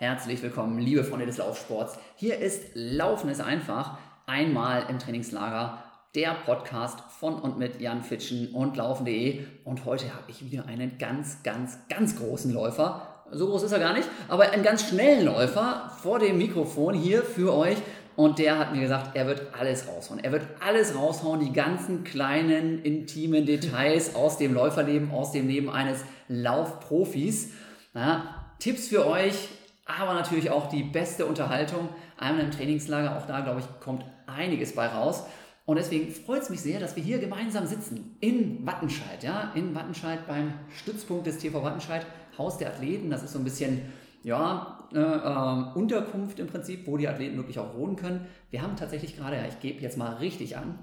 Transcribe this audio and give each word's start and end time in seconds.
Herzlich 0.00 0.40
willkommen, 0.44 0.78
liebe 0.78 1.02
Freunde 1.02 1.26
des 1.26 1.38
Laufsports. 1.38 1.98
Hier 2.14 2.38
ist 2.38 2.66
Laufen 2.74 3.30
ist 3.30 3.40
einfach, 3.40 3.98
einmal 4.26 4.84
im 4.88 5.00
Trainingslager, 5.00 5.82
der 6.14 6.36
Podcast 6.46 7.00
von 7.18 7.34
und 7.34 7.58
mit 7.58 7.80
Jan 7.80 8.04
Fitschen 8.04 8.54
und 8.54 8.76
laufen.de. 8.76 9.40
Und 9.64 9.84
heute 9.86 10.14
habe 10.14 10.22
ich 10.28 10.44
wieder 10.44 10.66
einen 10.66 10.98
ganz, 10.98 11.42
ganz, 11.42 11.80
ganz 11.88 12.14
großen 12.14 12.54
Läufer. 12.54 13.24
So 13.32 13.48
groß 13.48 13.64
ist 13.64 13.72
er 13.72 13.80
gar 13.80 13.92
nicht, 13.92 14.08
aber 14.28 14.52
einen 14.52 14.62
ganz 14.62 14.88
schnellen 14.88 15.24
Läufer 15.24 15.90
vor 16.00 16.20
dem 16.20 16.38
Mikrofon 16.38 16.94
hier 16.94 17.24
für 17.24 17.52
euch. 17.52 17.78
Und 18.14 18.38
der 18.38 18.56
hat 18.56 18.72
mir 18.72 18.82
gesagt, 18.82 19.16
er 19.16 19.26
wird 19.26 19.48
alles 19.58 19.88
raushauen. 19.88 20.22
Er 20.22 20.30
wird 20.30 20.46
alles 20.64 20.94
raushauen, 20.94 21.40
die 21.40 21.52
ganzen 21.52 22.04
kleinen, 22.04 22.84
intimen 22.84 23.46
Details 23.46 24.14
aus 24.14 24.38
dem 24.38 24.54
Läuferleben, 24.54 25.10
aus 25.10 25.32
dem 25.32 25.48
Leben 25.48 25.68
eines 25.68 26.04
Laufprofis. 26.28 27.50
Ja, 27.94 28.44
Tipps 28.60 28.86
für 28.86 29.04
euch, 29.04 29.48
aber 29.88 30.14
natürlich 30.14 30.50
auch 30.50 30.68
die 30.68 30.82
beste 30.82 31.26
Unterhaltung. 31.26 31.88
Einmal 32.16 32.44
im 32.44 32.50
Trainingslager, 32.50 33.16
auch 33.16 33.26
da, 33.26 33.40
glaube 33.40 33.60
ich, 33.60 33.80
kommt 33.80 34.04
einiges 34.26 34.74
bei 34.74 34.86
raus. 34.86 35.24
Und 35.64 35.76
deswegen 35.76 36.12
freut 36.12 36.42
es 36.42 36.50
mich 36.50 36.60
sehr, 36.60 36.78
dass 36.78 36.94
wir 36.94 37.02
hier 37.02 37.18
gemeinsam 37.18 37.66
sitzen 37.66 38.16
in 38.20 38.66
Wattenscheid, 38.66 39.22
ja, 39.22 39.52
in 39.54 39.74
Wattenscheid 39.74 40.26
beim 40.26 40.54
Stützpunkt 40.70 41.26
des 41.26 41.38
TV 41.38 41.62
Wattenscheid, 41.62 42.06
Haus 42.38 42.58
der 42.58 42.68
Athleten. 42.68 43.10
Das 43.10 43.22
ist 43.22 43.32
so 43.32 43.38
ein 43.38 43.44
bisschen, 43.44 43.82
ja, 44.22 44.88
äh, 44.94 44.98
äh, 44.98 45.78
Unterkunft 45.78 46.38
im 46.38 46.46
Prinzip, 46.46 46.86
wo 46.86 46.96
die 46.96 47.08
Athleten 47.08 47.36
wirklich 47.36 47.58
auch 47.58 47.74
wohnen 47.74 47.96
können. 47.96 48.26
Wir 48.50 48.62
haben 48.62 48.76
tatsächlich 48.76 49.16
gerade, 49.16 49.36
ja, 49.36 49.46
ich 49.46 49.60
gebe 49.60 49.80
jetzt 49.80 49.98
mal 49.98 50.14
richtig 50.14 50.56
an, 50.56 50.78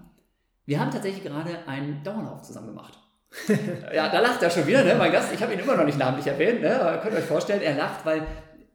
wir 0.65 0.79
haben 0.79 0.91
tatsächlich 0.91 1.23
gerade 1.23 1.51
einen 1.67 2.03
Dauerlauf 2.03 2.41
zusammen 2.41 2.67
gemacht. 2.67 2.99
ja, 3.93 4.09
da 4.09 4.19
lacht 4.19 4.41
er 4.41 4.49
schon 4.49 4.65
wieder, 4.65 4.83
ne? 4.83 4.95
mein 4.95 5.11
Gast. 5.11 5.33
Ich 5.33 5.41
habe 5.41 5.53
ihn 5.53 5.59
immer 5.59 5.75
noch 5.75 5.85
nicht 5.85 5.97
namentlich 5.97 6.27
erwähnt. 6.27 6.61
Ne? 6.61 6.79
Aber 6.79 6.97
könnt 6.97 7.13
ihr 7.13 7.19
euch 7.19 7.25
vorstellen, 7.25 7.61
er 7.61 7.75
lacht, 7.75 8.05
weil 8.05 8.25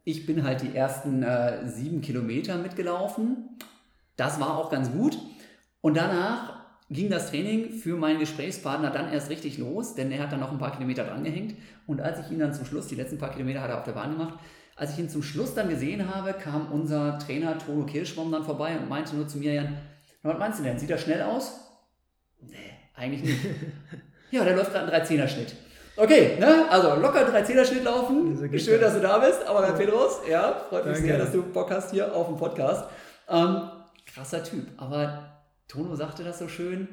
ich 0.04 0.26
bin 0.26 0.44
halt 0.44 0.62
die 0.62 0.74
ersten 0.74 1.22
äh, 1.22 1.66
sieben 1.68 2.00
Kilometer 2.00 2.56
mitgelaufen. 2.56 3.58
Das 4.16 4.40
war 4.40 4.58
auch 4.58 4.70
ganz 4.70 4.90
gut. 4.90 5.18
Und 5.80 5.96
danach 5.96 6.60
ging 6.90 7.08
das 7.08 7.30
Training 7.30 7.70
für 7.70 7.96
meinen 7.96 8.18
Gesprächspartner 8.18 8.90
dann 8.90 9.12
erst 9.12 9.30
richtig 9.30 9.58
los, 9.58 9.94
denn 9.94 10.10
er 10.10 10.22
hat 10.22 10.32
dann 10.32 10.40
noch 10.40 10.50
ein 10.50 10.58
paar 10.58 10.72
Kilometer 10.72 11.04
drangehängt. 11.04 11.54
Und 11.86 12.00
als 12.00 12.18
ich 12.20 12.32
ihn 12.32 12.40
dann 12.40 12.52
zum 12.52 12.66
Schluss, 12.66 12.88
die 12.88 12.96
letzten 12.96 13.18
paar 13.18 13.30
Kilometer 13.30 13.62
hat 13.62 13.70
er 13.70 13.78
auf 13.78 13.84
der 13.84 13.92
Bahn 13.92 14.12
gemacht, 14.12 14.38
als 14.76 14.92
ich 14.92 14.98
ihn 14.98 15.08
zum 15.08 15.22
Schluss 15.22 15.54
dann 15.54 15.68
gesehen 15.68 16.12
habe, 16.12 16.32
kam 16.32 16.72
unser 16.72 17.18
Trainer 17.18 17.58
Tono 17.58 17.84
Kirschbaum 17.84 18.32
dann 18.32 18.44
vorbei 18.44 18.76
und 18.78 18.88
meinte 18.88 19.14
nur 19.14 19.28
zu 19.28 19.38
mir, 19.38 19.54
Jan, 19.54 19.76
was 20.22 20.38
meinst 20.38 20.58
du 20.58 20.64
denn? 20.64 20.78
Sieht 20.78 20.90
er 20.90 20.98
schnell 20.98 21.22
aus? 21.22 21.60
Nee, 22.40 22.56
eigentlich 22.94 23.22
nicht. 23.22 23.40
ja, 24.30 24.44
der 24.44 24.56
läuft 24.56 24.72
gerade 24.72 24.92
einen 24.92 25.04
13er-Schnitt. 25.04 25.54
Okay, 26.00 26.38
ne? 26.40 26.66
also 26.70 26.94
locker 26.94 27.28
13er-Schnitt 27.28 27.84
laufen. 27.84 28.34
Schön, 28.58 28.80
dass 28.80 28.94
du 28.94 29.00
da 29.02 29.18
bist. 29.18 29.46
Aber 29.46 29.66
ja. 29.66 29.72
Pedros, 29.72 30.20
ja, 30.26 30.64
freut 30.70 30.86
mich 30.86 30.94
Danke. 30.94 31.08
sehr, 31.08 31.18
dass 31.18 31.32
du 31.32 31.42
Bock 31.42 31.70
hast 31.70 31.90
hier 31.90 32.16
auf 32.16 32.26
dem 32.26 32.38
Podcast. 32.38 32.88
Ähm, 33.28 33.68
krasser 34.06 34.42
Typ. 34.42 34.66
Aber 34.78 35.42
Tono 35.68 35.94
sagte 35.96 36.24
das 36.24 36.38
so 36.38 36.48
schön. 36.48 36.88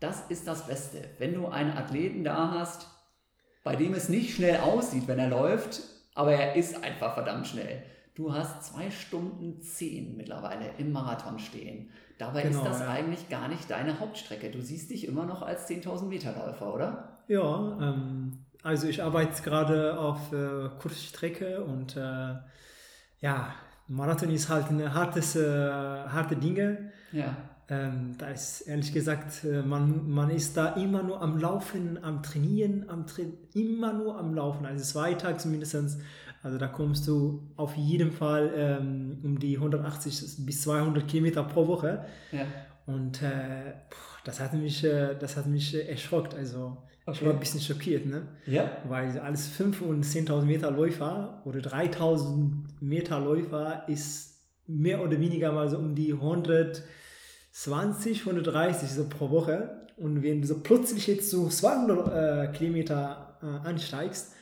Das 0.00 0.24
ist 0.28 0.48
das 0.48 0.66
Beste. 0.66 1.04
Wenn 1.18 1.34
du 1.34 1.46
einen 1.46 1.70
Athleten 1.76 2.24
da 2.24 2.50
hast, 2.50 2.88
bei 3.62 3.76
dem 3.76 3.94
es 3.94 4.08
nicht 4.08 4.34
schnell 4.34 4.58
aussieht, 4.58 5.06
wenn 5.06 5.20
er 5.20 5.28
läuft, 5.28 5.82
aber 6.16 6.32
er 6.32 6.56
ist 6.56 6.82
einfach 6.82 7.14
verdammt 7.14 7.46
schnell. 7.46 7.84
Du 8.16 8.34
hast 8.34 8.64
zwei 8.64 8.90
Stunden 8.90 9.60
zehn 9.62 10.16
mittlerweile 10.16 10.70
im 10.78 10.90
Marathon 10.90 11.38
stehen. 11.38 11.90
Dabei 12.18 12.42
genau, 12.42 12.58
ist 12.58 12.68
das 12.68 12.80
ja. 12.80 12.88
eigentlich 12.88 13.28
gar 13.28 13.46
nicht 13.46 13.70
deine 13.70 14.00
Hauptstrecke. 14.00 14.50
Du 14.50 14.60
siehst 14.60 14.90
dich 14.90 15.06
immer 15.06 15.26
noch 15.26 15.42
als 15.42 15.68
10.000 15.68 16.06
Meter 16.06 16.32
Läufer, 16.32 16.74
oder? 16.74 17.15
Ja, 17.28 17.78
ähm, 17.80 18.46
also 18.62 18.88
ich 18.88 19.02
arbeite 19.02 19.42
gerade 19.42 19.98
auf 19.98 20.32
äh, 20.32 20.68
Kurzstrecke 20.78 21.62
und 21.62 21.96
äh, 21.96 22.34
ja, 23.20 23.54
Marathon 23.88 24.30
ist 24.30 24.48
halt 24.48 24.68
eine 24.68 24.92
hartes, 24.92 25.36
äh, 25.36 25.48
harte 25.48 26.36
Dinge. 26.36 26.90
Ja. 27.12 27.36
Ähm, 27.68 28.14
da 28.16 28.28
ist 28.28 28.62
ehrlich 28.62 28.92
gesagt, 28.92 29.44
äh, 29.44 29.62
man, 29.62 30.08
man 30.08 30.30
ist 30.30 30.56
da 30.56 30.74
immer 30.74 31.02
nur 31.02 31.20
am 31.20 31.38
Laufen, 31.38 32.02
am 32.02 32.22
Trainieren, 32.22 32.88
am 32.88 33.06
Tra 33.06 33.22
immer 33.54 33.92
nur 33.92 34.18
am 34.18 34.34
Laufen. 34.34 34.66
Also 34.66 34.84
zwei 34.84 35.14
Tage 35.14 35.48
mindestens. 35.48 35.98
Also 36.42 36.58
da 36.58 36.68
kommst 36.68 37.08
du 37.08 37.50
auf 37.56 37.76
jeden 37.76 38.12
Fall 38.12 38.52
ähm, 38.54 39.18
um 39.24 39.38
die 39.38 39.56
180 39.56 40.46
bis 40.46 40.62
200 40.62 41.08
Kilometer 41.08 41.42
pro 41.42 41.66
Woche. 41.66 42.04
Ja. 42.30 42.44
Und 42.86 43.20
äh, 43.22 43.74
das 44.22 44.38
hat 44.38 44.52
mich, 44.52 44.84
äh, 44.84 45.16
das 45.18 45.36
hat 45.36 45.46
mich 45.46 45.74
erschrockt. 45.74 46.34
Also 46.34 46.76
okay. 47.06 47.18
ich 47.18 47.24
war 47.24 47.32
ein 47.32 47.40
bisschen 47.40 47.60
schockiert, 47.60 48.06
ne? 48.06 48.28
Ja. 48.46 48.70
Weil 48.88 49.18
alles 49.18 49.48
5 49.48 49.82
und 49.82 50.04
10.000 50.04 50.42
Meter 50.42 50.70
Läufer 50.70 51.42
oder 51.44 51.60
3.000 51.60 52.52
Meter 52.80 53.20
Läufer 53.20 53.84
ist 53.88 54.36
mehr 54.66 55.02
oder 55.02 55.20
weniger 55.20 55.52
mal 55.52 55.68
so 55.68 55.78
um 55.78 55.94
die 55.94 56.12
120, 56.12 58.20
130 58.20 58.90
so 58.90 59.08
pro 59.08 59.30
Woche. 59.30 59.86
Und 59.96 60.22
wenn 60.22 60.42
du 60.42 60.46
so 60.46 60.60
plötzlich 60.60 61.06
jetzt 61.06 61.30
so 61.30 61.48
200 61.48 62.08
äh, 62.08 62.48
Kilometer 62.52 63.38
äh, 63.42 63.46
ansteigst, 63.66 64.32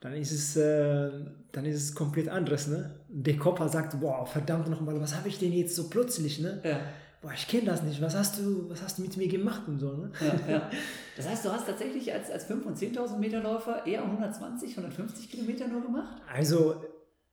dann 0.00 0.12
ist 0.12 0.30
es, 0.32 0.56
äh, 0.56 1.10
dann 1.50 1.64
ist 1.64 1.82
es 1.82 1.94
komplett 1.94 2.28
anderes, 2.28 2.68
ne? 2.68 3.00
Der 3.08 3.36
Körper 3.36 3.70
sagt, 3.70 3.98
boah, 4.00 4.26
verdammt 4.26 4.68
nochmal, 4.68 5.00
was 5.00 5.16
habe 5.16 5.28
ich 5.28 5.38
denn 5.38 5.52
jetzt 5.52 5.74
so 5.74 5.88
plötzlich, 5.88 6.40
ne? 6.40 6.60
Ja. 6.62 6.80
Boah, 7.24 7.32
ich 7.34 7.48
kenne 7.48 7.64
das 7.64 7.82
nicht, 7.82 8.02
was 8.02 8.14
hast 8.14 8.38
du, 8.38 8.68
was 8.68 8.82
hast 8.82 8.98
du 8.98 9.02
mit 9.02 9.16
mir 9.16 9.28
gemacht 9.28 9.62
und 9.66 9.78
so, 9.78 9.94
ne? 9.94 10.12
Ja, 10.20 10.52
ja. 10.52 10.70
Das 11.16 11.26
heißt, 11.26 11.46
du 11.46 11.50
hast 11.50 11.66
tatsächlich 11.66 12.12
als, 12.12 12.30
als 12.30 12.50
5.000 12.50 12.62
und 12.64 12.76
10.000 12.76 13.18
Meter 13.18 13.40
Läufer 13.42 13.86
eher 13.86 14.02
120, 14.02 14.76
150 14.76 15.30
Kilometer 15.30 15.66
nur 15.66 15.80
gemacht? 15.80 16.20
Also, 16.30 16.84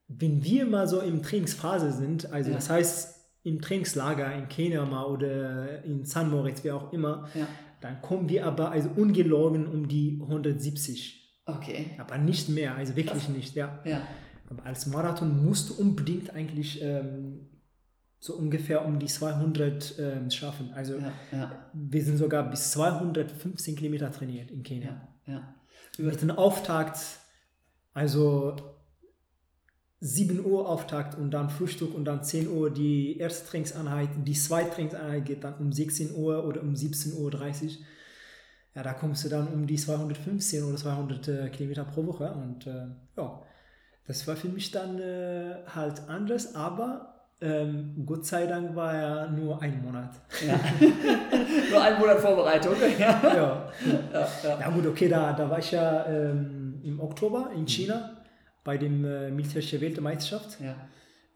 wenn 0.08 0.42
wir 0.46 0.66
mal 0.66 0.88
so 0.88 1.02
im 1.02 1.22
Trainingsphase 1.22 1.92
sind, 1.92 2.32
also 2.32 2.52
ja. 2.52 2.56
das 2.56 2.70
heißt, 2.70 3.20
im 3.44 3.60
Trainingslager 3.60 4.34
in 4.34 4.48
Kenia 4.48 4.86
mal 4.86 5.04
oder 5.04 5.84
in 5.84 6.06
San 6.06 6.32
Moritz, 6.32 6.64
wie 6.64 6.72
auch 6.72 6.94
immer, 6.94 7.28
dann 7.82 8.02
kommen 8.02 8.30
wir 8.30 8.46
aber 8.46 8.72
also 8.72 8.90
ungelogen 8.96 9.68
um 9.68 9.90
die 9.90 10.20
170 10.22 11.22
Okay. 11.46 11.88
Aber 11.98 12.18
nicht 12.18 12.48
mehr, 12.50 12.76
also 12.76 12.96
wirklich 12.96 13.24
Krass. 13.24 13.30
nicht, 13.36 13.56
ja. 13.56 13.80
ja. 13.84 14.02
Aber 14.50 14.66
als 14.66 14.86
Marathon 14.86 15.44
musst 15.44 15.70
du 15.70 15.74
unbedingt 15.74 16.34
eigentlich 16.34 16.82
ähm, 16.82 17.51
so 18.22 18.36
ungefähr 18.36 18.86
um 18.86 19.00
die 19.00 19.08
200 19.08 19.96
ähm, 19.98 20.30
schaffen. 20.30 20.72
Also 20.76 20.98
ja, 20.98 21.12
ja. 21.32 21.52
wir 21.74 22.06
sind 22.06 22.18
sogar 22.18 22.48
bis 22.50 22.72
215 22.72 23.76
Kilometer 23.76 24.12
trainiert 24.12 24.52
in 24.52 24.62
Kenia. 24.62 25.08
Ja, 25.26 25.56
Mit 25.98 26.22
dem 26.22 26.30
Auftakt, 26.30 27.00
also 27.96 28.56
7 30.02 30.46
Uhr 30.46 30.70
Auftakt 30.70 31.18
und 31.18 31.32
dann 31.32 31.50
Frühstück 31.50 31.96
und 31.96 32.06
dann 32.06 32.24
10 32.24 32.48
Uhr 32.48 32.70
die 32.72 33.18
erste 33.18 33.50
Trainingseinheit. 33.50 34.10
Die 34.24 34.34
zweite 34.34 34.70
Trainingseinheit 34.70 35.26
geht 35.26 35.44
dann 35.44 35.56
um 35.56 35.74
16 35.74 36.16
Uhr 36.16 36.46
oder 36.46 36.62
um 36.62 36.74
17.30 36.74 37.16
Uhr 37.18 37.32
ja, 38.76 38.84
da 38.84 38.94
kommst 38.94 39.26
du 39.26 39.30
dann 39.30 39.48
um 39.48 39.68
die 39.68 39.76
215 39.76 40.64
oder 40.64 40.78
200 40.78 41.28
äh, 41.28 41.50
Kilometer 41.50 41.84
pro 41.84 42.06
Woche 42.06 42.32
und 42.32 42.68
äh, 42.68 42.86
ja, 43.18 43.42
das 44.08 44.28
war 44.28 44.36
für 44.36 44.48
mich 44.48 44.72
dann 44.72 45.00
äh, 45.00 45.58
halt 45.68 46.08
anders, 46.08 46.56
aber 46.56 47.11
ähm, 47.42 48.04
Gott 48.06 48.26
sei 48.26 48.46
Dank 48.46 48.76
war 48.76 48.94
ja 48.94 49.28
nur 49.28 49.62
ein 49.62 49.84
Monat. 49.84 50.22
Ja. 50.46 50.60
nur 51.72 51.82
ein 51.82 52.00
Monat 52.00 52.20
Vorbereitung. 52.20 52.76
ja. 53.00 53.22
Ja. 53.24 53.72
ja, 54.14 54.28
ja. 54.44 54.60
ja 54.60 54.70
gut, 54.70 54.86
okay, 54.86 55.10
da, 55.10 55.34
da 55.34 55.50
war 55.50 55.60
ich 55.60 55.72
ja 55.72 56.06
ähm, 56.06 56.80
im 56.84 57.00
Oktober 57.00 57.52
in 57.56 57.68
China 57.68 58.22
bei 58.64 58.78
dem 58.78 59.04
äh, 59.06 59.32
militärischen 59.32 59.82
Weltmeisterschaft. 59.82 60.60
Ja. 60.62 60.76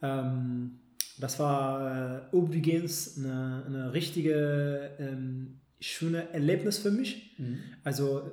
Ähm, 0.01 0.79
das 1.17 1.39
war 1.39 2.27
äh, 2.31 2.35
übrigens 2.35 3.17
eine, 3.17 3.63
eine 3.65 3.93
richtige 3.93 4.91
ähm, 4.99 5.61
schöne 5.79 6.31
Erlebnis 6.33 6.79
für 6.79 6.91
mich. 6.91 7.35
Mhm. 7.37 7.59
Also 7.83 8.31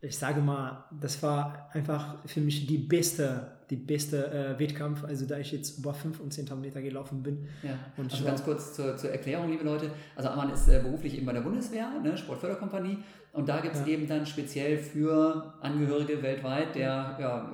ich 0.00 0.16
sage 0.16 0.40
mal, 0.40 0.84
das 1.00 1.22
war 1.22 1.70
einfach 1.72 2.26
für 2.26 2.40
mich 2.40 2.66
die 2.66 2.78
beste, 2.78 3.57
die 3.70 3.76
beste 3.76 4.30
äh, 4.30 4.58
Wettkampf, 4.58 5.04
also 5.04 5.26
da 5.26 5.38
ich 5.38 5.52
jetzt 5.52 5.78
über 5.78 5.92
5 5.92 6.20
und 6.20 6.32
10.000 6.32 6.54
Meter 6.56 6.80
gelaufen 6.80 7.22
bin. 7.22 7.46
Ja. 7.62 7.78
Und 7.96 8.10
also 8.10 8.24
ganz 8.24 8.44
kurz 8.44 8.74
zur, 8.74 8.96
zur, 8.96 9.10
Erklärung, 9.10 9.50
liebe 9.50 9.64
Leute. 9.64 9.90
Also 10.16 10.30
Amann 10.30 10.50
ist 10.50 10.68
äh, 10.68 10.80
beruflich 10.82 11.14
eben 11.16 11.26
bei 11.26 11.32
der 11.32 11.42
Bundeswehr, 11.42 11.90
ne, 12.02 12.16
Sportförderkompanie. 12.16 12.98
Und 13.32 13.48
da 13.48 13.60
gibt 13.60 13.74
es 13.74 13.82
ja. 13.82 13.88
eben 13.88 14.08
dann 14.08 14.24
speziell 14.24 14.78
für 14.78 15.54
Angehörige 15.60 16.22
weltweit 16.22 16.74
der, 16.74 17.16
ja, 17.20 17.52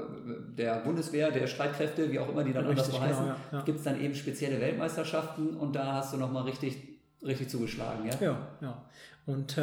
der 0.56 0.76
Bundeswehr, 0.80 1.30
der 1.30 1.46
Streitkräfte, 1.46 2.10
wie 2.10 2.18
auch 2.18 2.28
immer 2.28 2.44
die 2.44 2.52
dann 2.52 2.66
Richtig, 2.66 2.94
anders 2.94 3.00
heißen, 3.00 3.24
genau, 3.24 3.36
ja. 3.52 3.62
gibt 3.62 3.78
es 3.78 3.84
dann 3.84 4.00
eben 4.00 4.14
spezielle 4.14 4.60
Weltmeisterschaften 4.60 5.54
und 5.56 5.74
da 5.74 5.94
hast 5.94 6.14
du 6.14 6.16
nochmal 6.16 6.44
richtig 6.44 6.76
richtig 7.24 7.48
zugeschlagen, 7.48 8.06
ja? 8.06 8.14
Ja, 8.20 8.48
ja. 8.60 8.82
Und 9.26 9.56
äh, 9.56 9.60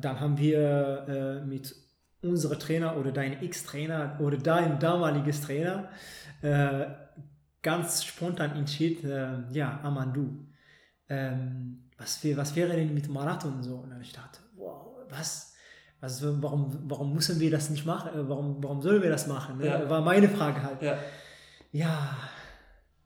dann 0.00 0.20
haben 0.20 0.38
wir 0.38 1.42
äh, 1.42 1.46
mit 1.46 1.74
unserem 2.24 2.58
Trainer 2.58 2.96
oder 2.96 3.12
dein 3.12 3.42
Ex-Trainer 3.42 4.18
oder 4.20 4.36
dein 4.36 4.78
damaliges 4.78 5.42
Trainer 5.42 5.88
äh, 6.42 6.86
ganz 7.62 8.04
spontan 8.04 8.56
entschieden, 8.56 9.10
äh, 9.10 9.56
ja, 9.56 9.80
Amandu, 9.82 10.46
ähm, 11.08 11.90
was, 11.96 12.24
was 12.36 12.56
wäre 12.56 12.76
denn 12.76 12.92
mit 12.94 13.08
Marathon 13.08 13.62
so? 13.62 13.76
Und 13.76 13.90
dann 13.90 14.00
ich 14.00 14.12
dachte, 14.12 14.40
wow, 14.56 14.96
was? 15.08 15.54
Also 16.00 16.42
warum, 16.42 16.70
warum 16.84 17.14
müssen 17.14 17.40
wir 17.40 17.50
das 17.50 17.70
nicht 17.70 17.86
machen? 17.86 18.10
Äh, 18.14 18.28
warum, 18.28 18.62
warum 18.62 18.82
sollen 18.82 19.02
wir 19.02 19.10
das 19.10 19.26
machen? 19.26 19.58
Ne? 19.58 19.66
Ja. 19.66 19.88
War 19.88 20.02
meine 20.02 20.28
Frage 20.28 20.62
halt. 20.62 20.82
Ja, 20.82 20.98
ja 21.72 22.16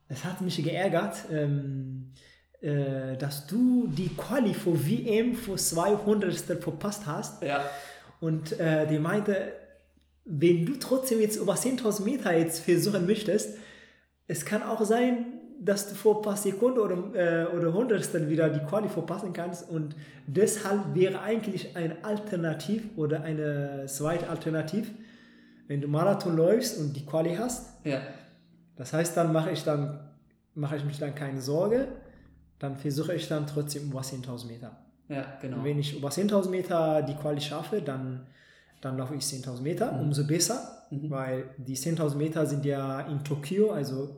es 0.09 0.25
hat 0.25 0.41
mich 0.41 0.63
geärgert, 0.63 1.17
ähm, 1.31 2.13
äh, 2.61 3.17
dass 3.17 3.47
du 3.47 3.87
die 3.87 4.09
Quali 4.09 4.53
für 4.55 4.75
WM 4.85 5.35
für 5.35 5.57
200 5.57 6.35
verpasst 6.61 7.07
hast. 7.07 7.43
Ja. 7.43 7.61
Und 8.21 8.59
äh, 8.59 8.87
die 8.87 8.99
meinte, 8.99 9.53
wenn 10.25 10.67
du 10.67 10.77
trotzdem 10.79 11.21
jetzt 11.21 11.37
über 11.37 11.55
10.000 11.55 12.05
Meter 12.05 12.37
jetzt 12.37 12.61
versuchen 12.61 13.07
möchtest, 13.07 13.57
es 14.27 14.45
kann 14.45 14.63
auch 14.63 14.85
sein, 14.85 15.27
dass 15.61 15.89
du 15.89 15.95
vor 15.95 16.17
ein 16.17 16.23
paar 16.23 16.37
Sekunden 16.37 16.79
oder, 16.79 16.97
äh, 17.15 17.57
oder 17.57 17.73
Hundertstel 17.73 18.29
wieder 18.29 18.49
die 18.49 18.61
Quali 18.61 18.89
verpassen 18.89 19.33
kannst 19.33 19.69
und 19.69 19.97
deshalb 20.27 20.95
wäre 20.95 21.21
eigentlich 21.21 21.77
ein 21.77 22.05
Alternativ 22.05 22.85
oder 22.97 23.23
eine 23.23 23.87
zweite 23.87 24.29
Alternativ, 24.29 24.91
wenn 25.67 25.81
du 25.81 25.89
Marathon 25.89 26.37
läufst 26.37 26.79
und 26.79 26.95
die 26.95 27.05
Quali 27.05 27.35
hast. 27.35 27.85
Ja. 27.85 28.01
Das 28.77 28.93
heißt, 28.93 29.17
dann 29.17 29.33
mache 29.33 29.51
ich 29.51 29.65
dann 29.65 29.99
mache 30.59 30.77
ich 30.77 30.85
mich 30.85 30.99
dann 30.99 31.15
keine 31.15 31.41
Sorge, 31.41 31.89
dann 32.59 32.77
versuche 32.77 33.15
ich 33.15 33.29
dann 33.29 33.47
trotzdem 33.47 33.85
über 33.85 34.01
10.000 34.01 34.47
Meter. 34.47 34.77
Ja, 35.09 35.39
genau. 35.41 35.65
wenn 35.65 35.79
ich 35.79 35.97
über 35.97 36.09
10.000 36.09 36.51
Meter 36.51 37.03
die 37.03 37.15
Quali 37.15 37.41
schaffe, 37.41 37.81
dann, 37.81 38.27
dann 38.81 38.99
laufe 38.99 39.15
ich 39.15 39.23
10.000 39.23 39.63
Meter, 39.63 39.93
mhm. 39.93 40.01
umso 40.01 40.27
besser, 40.27 40.87
mhm. 40.91 41.11
weil 41.11 41.45
die 41.57 41.77
10.000 41.77 42.17
Meter 42.17 42.47
sind 42.47 42.65
ja 42.65 43.01
in 43.03 43.25
Tokio, 43.25 43.73
also 43.73 44.17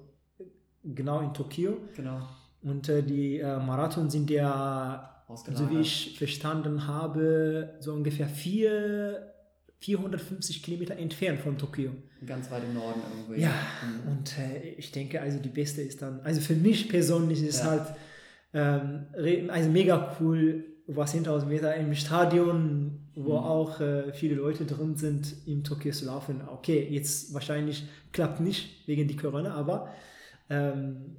genau 0.85 1.21
in 1.21 1.33
Tokio. 1.33 1.77
Genau. 1.97 2.21
Und 2.63 2.89
äh, 2.89 3.03
die 3.03 3.39
äh, 3.39 3.59
Marathon 3.59 4.11
sind 4.11 4.31
ja, 4.31 5.25
so 5.55 5.71
wie 5.71 5.81
ich 5.81 6.19
verstanden 6.19 6.87
habe, 6.87 7.75
so 7.79 7.93
ungefähr 7.93 8.27
vier, 8.27 9.33
450 9.79 10.63
Kilometer 10.63 10.97
entfernt 10.97 11.41
von 11.41 11.57
Tokio. 11.57 11.93
Ganz 12.27 12.51
weit 12.51 12.65
im 12.65 12.75
Norden 12.75 13.01
irgendwo. 13.11 13.41
Ja, 13.41 13.55
mhm. 13.83 14.11
und 14.11 14.39
äh, 14.39 14.71
ich 14.77 14.91
denke, 14.91 15.23
also 15.23 15.39
die 15.39 15.49
beste 15.49 15.81
ist 15.81 16.03
dann, 16.03 16.21
also 16.21 16.41
für 16.41 16.55
mich 16.55 16.89
persönlich 16.89 17.43
ist 17.43 17.61
ja. 17.61 17.71
halt 17.71 17.95
ähm, 18.53 19.07
also 19.51 19.71
mega 19.71 20.17
cool, 20.21 20.65
was 20.97 21.15
10.000 21.15 21.47
Meter 21.47 21.75
im 21.77 21.95
Stadion, 21.95 23.09
wo 23.15 23.39
mhm. 23.39 23.45
auch 23.45 23.81
äh, 23.81 24.13
viele 24.13 24.35
Leute 24.35 24.65
drin 24.65 24.97
sind, 24.97 25.35
im 25.47 25.65
Tokio 25.65 25.93
zu 25.93 26.07
laufen. 26.07 26.43
Okay, 26.47 26.87
jetzt 26.91 27.33
wahrscheinlich 27.35 27.87
klappt 28.13 28.41
nicht 28.41 28.87
wegen 28.87 29.07
die 29.09 29.17
Corona, 29.17 29.55
aber 29.55 29.89
ähm, 30.49 31.17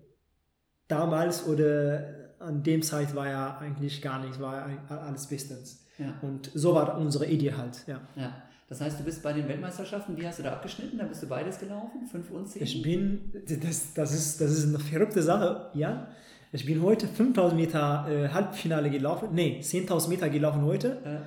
damals 0.87 1.47
oder 1.47 2.33
an 2.39 2.63
dem 2.63 2.81
Zeit 2.81 3.15
war 3.15 3.29
ja 3.29 3.57
eigentlich 3.59 4.01
gar 4.01 4.19
nichts, 4.19 4.39
war 4.39 4.67
alles 4.89 5.27
bestens. 5.27 5.85
Ja. 5.97 6.15
Und 6.21 6.49
so 6.53 6.73
war 6.73 6.97
unsere 6.97 7.27
Idee 7.27 7.53
halt, 7.53 7.83
ja. 7.87 8.01
ja. 8.15 8.33
Das 8.67 8.79
heißt, 8.79 8.99
du 8.99 9.03
bist 9.03 9.21
bei 9.21 9.33
den 9.33 9.47
Weltmeisterschaften, 9.49 10.15
wie 10.15 10.25
hast 10.25 10.39
du 10.39 10.43
da 10.43 10.53
abgeschnitten? 10.53 10.97
Da 10.97 11.03
bist 11.03 11.21
du 11.21 11.27
beides 11.27 11.59
gelaufen, 11.59 12.07
5 12.09 12.31
und 12.31 12.47
10? 12.47 12.63
Ich 12.63 12.81
bin, 12.81 13.31
das, 13.61 13.93
das, 13.93 14.13
ist, 14.13 14.39
das 14.39 14.51
ist 14.51 14.65
eine 14.65 14.79
verrückte 14.79 15.21
Sache, 15.21 15.69
ja. 15.73 16.07
Ich 16.53 16.65
bin 16.65 16.81
heute 16.81 17.07
5000 17.07 17.59
Meter 17.59 18.07
äh, 18.09 18.27
Halbfinale 18.29 18.89
gelaufen, 18.89 19.29
nee, 19.31 19.59
10.000 19.61 20.09
Meter 20.09 20.29
gelaufen 20.29 20.63
heute. 20.63 21.23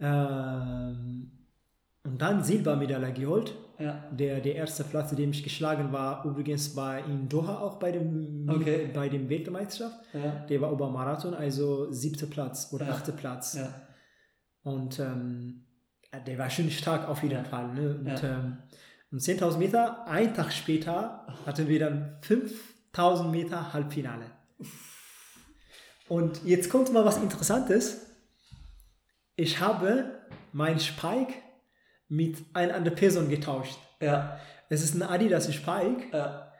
Ja. 0.00 0.90
Ähm, 0.90 1.30
und 2.04 2.20
dann 2.20 2.44
Silbermedaille 2.44 3.12
geholt. 3.12 3.54
Ja. 3.78 4.04
Der, 4.10 4.40
der 4.40 4.56
erste 4.56 4.84
Platz, 4.84 5.14
den 5.14 5.30
ich 5.30 5.42
geschlagen 5.42 5.92
war, 5.92 6.24
übrigens 6.24 6.74
war 6.74 6.98
in 6.98 7.28
Doha 7.28 7.60
auch 7.60 7.78
bei 7.78 7.92
dem, 7.92 8.46
okay. 8.48 8.90
bei 8.92 9.08
dem 9.08 9.28
Weltmeisterschaft. 9.28 9.96
Ja. 10.12 10.44
Der 10.48 10.60
war 10.60 10.72
über 10.72 10.90
Marathon, 10.90 11.34
also 11.34 11.90
siebter 11.92 12.26
Platz 12.26 12.70
oder 12.72 12.86
ja. 12.86 12.92
achter 12.92 13.12
Platz. 13.12 13.58
Und 14.64 14.98
ähm, 14.98 15.64
der 16.26 16.38
war 16.38 16.50
schon 16.50 16.70
stark 16.70 17.08
auf 17.08 17.22
jeden 17.22 17.44
Fall. 17.44 17.72
Ne? 17.72 17.94
Und, 18.00 18.24
ähm, 18.24 18.58
und 19.12 19.20
10.000 19.20 19.58
Meter, 19.58 20.06
ein 20.08 20.34
Tag 20.34 20.52
später 20.52 21.26
hatten 21.46 21.68
wir 21.68 21.78
dann 21.78 22.16
5.000 22.22 23.30
Meter 23.30 23.72
Halbfinale. 23.72 24.37
Und 26.08 26.44
jetzt 26.44 26.70
kommt 26.70 26.92
mal 26.92 27.04
was 27.04 27.18
Interessantes. 27.18 28.06
Ich 29.36 29.60
habe 29.60 30.20
mein 30.52 30.80
Spike 30.80 31.34
mit 32.08 32.38
einer 32.54 32.74
anderen 32.74 32.96
Person 32.96 33.28
getauscht. 33.28 33.78
Ja. 34.00 34.40
Es 34.68 34.82
ist 34.82 34.94
ein 34.94 35.02
Adidas 35.02 35.52
Spike. 35.52 36.06
Ja. 36.12 36.52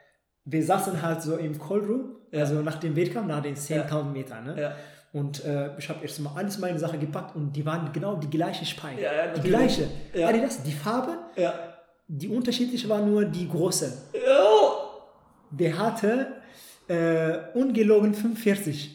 Wir 0.45 0.65
saßen 0.65 1.03
halt 1.03 1.23
so 1.23 1.37
im 1.37 1.59
Callroom, 1.59 2.17
ja. 2.31 2.41
also 2.41 2.61
nach 2.63 2.77
dem 2.77 2.97
Wettkampf, 2.97 3.27
nach 3.29 3.43
den 3.43 3.57
10.000 3.57 3.91
ja. 3.91 4.03
Metern. 4.05 4.45
Ne? 4.45 4.61
Ja. 4.61 4.77
Und 5.13 5.45
äh, 5.45 5.77
ich 5.79 5.89
habe 5.89 6.03
erst 6.03 6.21
mal 6.21 6.33
alles 6.37 6.59
meine 6.59 6.79
Sachen 6.79 7.01
gepackt 7.01 7.35
und 7.35 7.53
die 7.53 7.65
waren 7.65 7.91
genau 7.93 8.17
die 8.17 8.29
gleiche 8.29 8.65
Spike. 8.67 9.01
Ja, 9.01 9.13
ja, 9.13 9.33
die 9.33 9.41
gleiche. 9.41 9.89
Ja. 10.13 10.29
Adidas, 10.29 10.63
die 10.63 10.73
Farbe, 10.73 11.17
ja. 11.37 11.55
die 12.07 12.29
unterschiedliche 12.29 12.89
war 12.89 13.01
nur 13.01 13.25
die 13.25 13.49
große. 13.49 14.11
Der 15.51 15.79
hatte 15.79 16.38
äh, 16.89 17.39
ungelogen 17.55 18.15
45. 18.15 18.95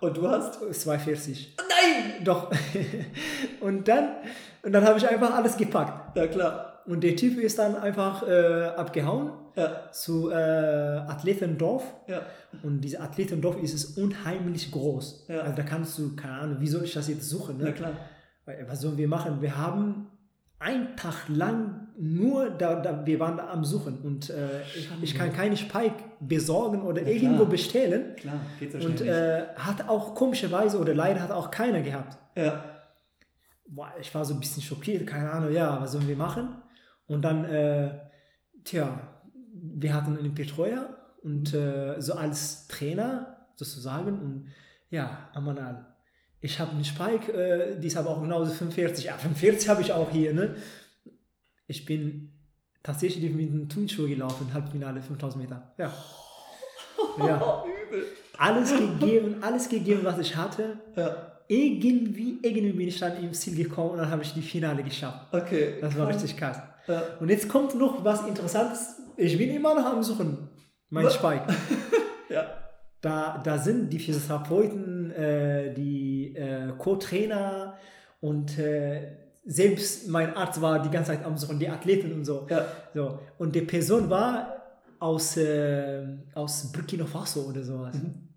Und 0.00 0.16
du 0.16 0.28
hast? 0.28 0.60
42. 0.60 1.56
Nein! 1.58 2.24
Doch. 2.24 2.50
und 3.60 3.86
dann 3.88 4.16
und 4.62 4.72
dann 4.72 4.84
habe 4.84 4.98
ich 4.98 5.08
einfach 5.08 5.34
alles 5.34 5.56
gepackt. 5.56 6.16
Ja, 6.16 6.26
klar. 6.26 6.82
Und 6.86 7.02
der 7.02 7.16
Typ 7.16 7.38
ist 7.38 7.58
dann 7.58 7.76
einfach 7.76 8.26
äh, 8.26 8.64
abgehauen 8.76 9.32
ja. 9.56 9.90
zu 9.92 10.30
äh, 10.30 10.34
Athletendorf. 10.34 11.84
Ja. 12.06 12.22
Und 12.62 12.80
diese 12.80 13.00
Athletendorf 13.00 13.62
ist 13.62 13.74
es 13.74 13.96
unheimlich 13.96 14.70
groß. 14.70 15.26
Ja. 15.28 15.40
Also 15.40 15.56
da 15.56 15.62
kannst 15.62 15.98
du, 15.98 16.16
keine 16.16 16.34
Ahnung, 16.34 16.56
wie 16.60 16.68
soll 16.68 16.84
ich 16.84 16.92
das 16.92 17.08
jetzt 17.08 17.28
suchen? 17.28 17.58
Ne? 17.58 17.66
Ja, 17.66 17.72
klar. 17.72 17.92
Was 18.66 18.80
sollen 18.80 18.96
wir 18.96 19.06
machen? 19.06 19.40
Wir 19.40 19.56
haben 19.56 20.08
einen 20.58 20.96
Tag 20.96 21.28
lang 21.28 21.88
nur, 21.96 22.50
da, 22.50 22.80
da, 22.80 23.06
wir 23.06 23.20
waren 23.20 23.36
da 23.36 23.48
am 23.50 23.64
Suchen 23.64 23.98
und 24.02 24.30
äh, 24.30 24.62
ich, 24.76 24.90
ich, 25.02 25.14
kann 25.14 25.32
keine 25.32 25.56
Spike 25.56 25.94
besorgen 26.20 26.82
oder 26.82 27.02
ja, 27.02 27.08
irgendwo 27.08 27.46
bestellen. 27.46 28.14
Klar, 28.16 28.40
geht 28.58 28.72
so 28.72 28.80
schnell 28.80 28.90
Und 28.90 29.00
äh, 29.00 29.46
hat 29.56 29.88
auch 29.88 30.14
komischerweise 30.14 30.78
oder 30.78 30.94
leider 30.94 31.22
hat 31.22 31.30
auch 31.30 31.50
keiner 31.50 31.80
gehabt. 31.80 32.18
Ja 32.36 32.62
boah, 33.70 33.92
ich 34.00 34.14
war 34.14 34.24
so 34.24 34.34
ein 34.34 34.40
bisschen 34.40 34.62
schockiert, 34.62 35.06
keine 35.06 35.30
Ahnung, 35.30 35.52
ja, 35.52 35.80
was 35.80 35.92
sollen 35.92 36.08
wir 36.08 36.16
machen? 36.16 36.60
Und 37.06 37.22
dann, 37.22 37.44
äh, 37.44 37.98
tja, 38.64 39.18
wir 39.52 39.94
hatten 39.94 40.18
einen 40.18 40.34
Betreuer 40.34 40.96
und 41.22 41.54
äh, 41.54 42.00
so 42.00 42.14
als 42.14 42.66
Trainer 42.68 43.48
sozusagen 43.54 44.18
und 44.18 44.48
ja, 44.90 45.30
Amanal. 45.32 45.86
Ich 46.40 46.58
habe 46.58 46.72
einen 46.72 46.84
Spike, 46.84 47.32
äh, 47.32 47.78
die 47.78 47.86
ist 47.86 47.96
aber 47.96 48.10
auch 48.10 48.20
genauso 48.20 48.52
45. 48.52 49.04
Ja, 49.04 49.16
45 49.16 49.68
habe 49.68 49.82
ich 49.82 49.92
auch 49.92 50.10
hier, 50.10 50.32
ne? 50.32 50.56
Ich 51.66 51.84
bin 51.84 52.29
tatsächlich 52.82 53.32
mit 53.32 53.50
einem 53.50 53.68
Turnschuh 53.68 54.08
gelaufen, 54.08 54.52
Halbfinale 54.52 55.02
5000 55.02 55.42
Meter. 55.42 55.72
Ja. 55.78 55.92
ja. 57.26 57.64
Alles 58.38 58.76
gegeben, 58.76 59.36
alles 59.42 59.68
gegeben, 59.68 60.00
was 60.04 60.18
ich 60.18 60.34
hatte. 60.36 60.78
Ja 60.96 61.30
irgendwie, 61.50 62.38
irgendwie 62.42 62.72
bin 62.72 62.86
ich 62.86 63.00
dann 63.00 63.16
im 63.16 63.32
Ziel 63.32 63.56
gekommen 63.56 63.90
und 63.90 63.98
dann 63.98 64.10
habe 64.10 64.22
ich 64.22 64.32
die 64.32 64.42
Finale 64.42 64.84
geschafft. 64.84 65.26
Okay. 65.32 65.74
Das 65.80 65.98
war 65.98 66.06
richtig 66.06 66.36
krass. 66.36 66.58
Ja. 66.86 67.02
Und 67.18 67.28
jetzt 67.28 67.48
kommt 67.48 67.74
noch 67.74 68.04
was 68.04 68.24
Interessantes. 68.24 69.00
Ich 69.16 69.36
bin 69.36 69.50
immer 69.50 69.74
noch 69.74 69.84
am 69.84 70.00
Suchen, 70.00 70.48
mein 70.90 71.10
Spike. 71.10 71.46
ja. 72.28 72.46
Da, 73.00 73.40
da 73.42 73.58
sind 73.58 73.92
die 73.92 73.98
Physiotherapeuten, 73.98 75.10
äh, 75.10 75.74
die 75.74 76.36
äh, 76.36 76.72
Co-Trainer 76.78 77.76
und 78.20 78.56
äh, 78.58 79.19
selbst 79.44 80.08
mein 80.08 80.36
Arzt 80.36 80.60
war 80.60 80.82
die 80.82 80.90
ganze 80.90 81.12
Zeit 81.12 81.24
am 81.24 81.36
Suchen, 81.36 81.58
die 81.58 81.68
Athleten 81.68 82.12
und 82.12 82.24
so. 82.24 82.46
Ja. 82.48 82.66
so. 82.94 83.18
Und 83.38 83.54
die 83.54 83.62
Person 83.62 84.08
war 84.10 84.60
aus, 84.98 85.36
äh, 85.36 86.06
aus 86.34 86.70
Burkina 86.72 87.06
Faso 87.06 87.42
oder 87.42 87.62
sowas. 87.62 87.94
Mhm. 87.94 88.28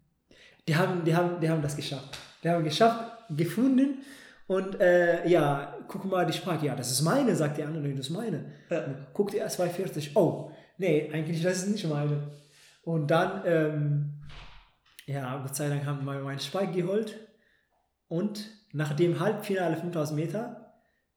Die, 0.68 0.76
haben, 0.76 1.04
die, 1.04 1.16
haben, 1.16 1.40
die 1.40 1.50
haben 1.50 1.62
das 1.62 1.76
geschafft. 1.76 2.18
Wir 2.42 2.52
haben 2.52 2.64
geschafft, 2.64 3.00
gefunden 3.30 4.00
und 4.48 4.80
äh, 4.80 5.28
ja, 5.28 5.76
guck 5.88 6.06
mal 6.06 6.26
die 6.26 6.34
Sprache. 6.34 6.66
Ja, 6.66 6.76
das 6.76 6.92
ist 6.92 7.02
meine, 7.02 7.36
sagt 7.36 7.58
die 7.58 7.64
andere, 7.64 7.90
das 7.90 8.08
ist 8.08 8.10
meine. 8.12 8.52
Ja. 8.70 8.86
Guckt 9.14 9.34
er 9.34 9.48
240. 9.48 10.16
Oh, 10.16 10.52
nee, 10.78 11.10
eigentlich 11.14 11.42
das 11.42 11.58
ist 11.58 11.70
nicht 11.70 11.88
meine. 11.88 12.32
Und 12.84 13.08
dann, 13.08 13.42
ähm, 13.46 14.14
ja, 15.06 15.38
Gott 15.38 15.56
sei 15.56 15.70
Dank 15.70 15.86
haben 15.86 16.06
wir 16.06 16.20
meinen 16.20 16.40
Spike 16.40 16.72
geholt 16.72 17.18
und 18.08 18.50
nach 18.74 18.94
dem 18.94 19.20
Halbfinale 19.20 19.78
5000 19.78 20.20
Meter 20.20 20.62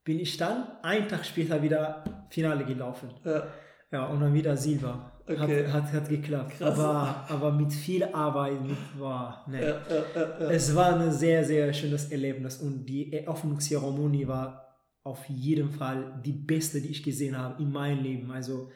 bin 0.06 0.20
ich 0.20 0.36
dann 0.36 0.68
einen 0.82 1.08
Tag 1.08 1.26
später 1.26 1.60
wieder 1.60 2.04
Finale 2.30 2.64
gelaufen. 2.64 3.10
Ja, 3.25 3.46
ja 3.90 4.06
und 4.06 4.20
dann 4.20 4.32
wieder 4.32 4.56
Silber. 4.56 5.12
Okay. 5.28 5.66
Hat, 5.66 5.72
hat, 5.72 5.92
hat 5.92 6.08
geklappt. 6.08 6.52
Krass. 6.58 6.78
Aber, 6.78 7.26
aber 7.28 7.52
mit 7.52 7.72
viel 7.72 8.04
Arbeit, 8.04 8.62
mit, 8.62 8.76
war. 8.98 9.44
Ja, 9.52 9.58
ja, 9.60 9.80
ja, 10.14 10.50
Es 10.50 10.72
war 10.76 10.96
ein 11.00 11.10
sehr, 11.10 11.44
sehr 11.44 11.72
schönes 11.72 12.12
Erlebnis 12.12 12.58
und 12.58 12.86
die 12.86 13.12
Eröffnungszeremonie 13.12 14.28
war 14.28 14.76
auf 15.02 15.28
jeden 15.28 15.70
Fall 15.70 16.20
die 16.25 16.32
beste, 16.32 16.80
die 16.80 16.90
ich 16.90 17.02
gesehen 17.02 17.36
habe 17.36 17.60
in 17.60 17.72
meinem 17.72 18.04
Leben. 18.04 18.30
Also 18.30 18.70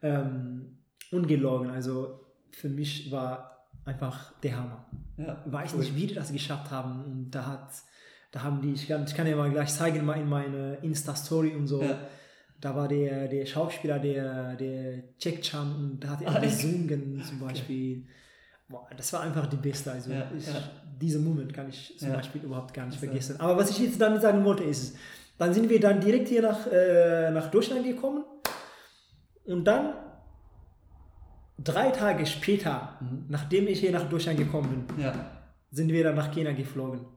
ähm, 0.00 0.78
ungelogen. 1.10 1.68
Also 1.68 2.20
für 2.52 2.70
mich 2.70 3.12
war 3.12 3.68
einfach 3.84 4.32
der 4.40 4.56
Hammer. 4.56 4.86
Ja, 5.18 5.42
Weiß 5.44 5.74
cool. 5.74 5.80
nicht, 5.80 5.94
wie 5.94 6.06
die 6.06 6.14
das 6.14 6.32
geschafft 6.32 6.70
haben. 6.70 7.04
Und 7.04 7.30
da 7.30 7.44
hat 7.46 7.70
Da 8.34 8.42
haben 8.42 8.60
die, 8.60 8.72
ich 8.72 8.88
kann, 8.88 9.04
ich 9.04 9.14
kann 9.14 9.28
ja 9.28 9.36
mal 9.36 9.48
gleich 9.48 9.72
zeigen, 9.72 10.04
mal 10.04 10.20
in 10.20 10.28
meine 10.28 10.78
Insta-Story 10.82 11.54
und 11.54 11.68
so. 11.68 11.80
Ja. 11.80 11.96
Da 12.60 12.74
war 12.74 12.88
der, 12.88 13.28
der 13.28 13.46
Schauspieler, 13.46 14.00
der, 14.00 14.56
der 14.56 15.16
Chan 15.18 15.72
und 15.76 16.00
da 16.00 16.08
hat 16.08 16.22
er 16.22 16.34
ah, 16.34 16.40
gesungen 16.40 17.22
zum 17.22 17.38
Beispiel. 17.38 17.98
Okay. 17.98 18.08
Boah, 18.68 18.88
das 18.96 19.12
war 19.12 19.20
einfach 19.20 19.46
die 19.46 19.56
beste. 19.56 19.92
Also 19.92 20.10
ja, 20.10 20.28
ich, 20.36 20.48
ja. 20.48 20.54
diesen 21.00 21.22
Moment 21.22 21.54
kann 21.54 21.68
ich 21.68 21.96
zum 21.96 22.12
Beispiel 22.12 22.42
überhaupt 22.42 22.74
gar 22.74 22.86
nicht 22.86 22.98
vergessen. 22.98 23.38
Aber 23.38 23.56
was 23.56 23.70
ich 23.70 23.78
jetzt 23.78 24.00
damit 24.00 24.20
sagen 24.22 24.44
wollte, 24.44 24.64
ist, 24.64 24.96
dann 25.38 25.54
sind 25.54 25.70
wir 25.70 25.78
dann 25.78 26.00
direkt 26.00 26.26
hier 26.26 26.42
nach, 26.42 26.66
äh, 26.66 27.30
nach 27.30 27.52
Deutschland 27.52 27.84
gekommen 27.84 28.24
und 29.44 29.62
dann 29.62 29.94
drei 31.62 31.90
Tage 31.90 32.26
später, 32.26 32.98
mhm. 33.00 33.26
nachdem 33.28 33.68
ich 33.68 33.78
hier 33.78 33.92
nach 33.92 34.08
Deutschland 34.08 34.40
gekommen 34.40 34.86
bin, 34.88 35.04
sind 35.70 35.92
wir 35.92 36.02
dann 36.02 36.16
nach 36.16 36.32
Kenia 36.32 36.50
geflogen. 36.50 37.14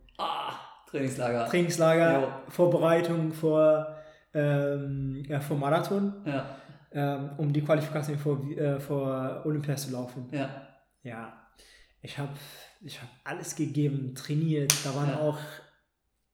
Trainingslager. 0.89 1.45
Trainingslager, 1.47 2.21
jo. 2.21 2.27
Vorbereitung 2.49 3.33
vor, 3.33 3.95
ähm, 4.33 5.23
ja, 5.27 5.39
vor 5.39 5.57
Marathon, 5.57 6.13
ja. 6.25 6.55
ähm, 6.91 7.29
um 7.37 7.51
die 7.51 7.61
Qualifikation 7.61 8.17
vor, 8.17 8.43
äh, 8.51 8.79
vor 8.79 9.41
Olympia 9.45 9.75
zu 9.75 9.91
laufen. 9.91 10.27
Ja. 10.31 10.67
Ja, 11.03 11.33
ich 12.01 12.17
habe 12.17 12.33
ich 12.81 13.01
hab 13.01 13.09
alles 13.23 13.55
gegeben, 13.55 14.13
trainiert. 14.15 14.73
Da 14.85 14.95
waren 14.95 15.09
ja. 15.09 15.19
auch 15.19 15.39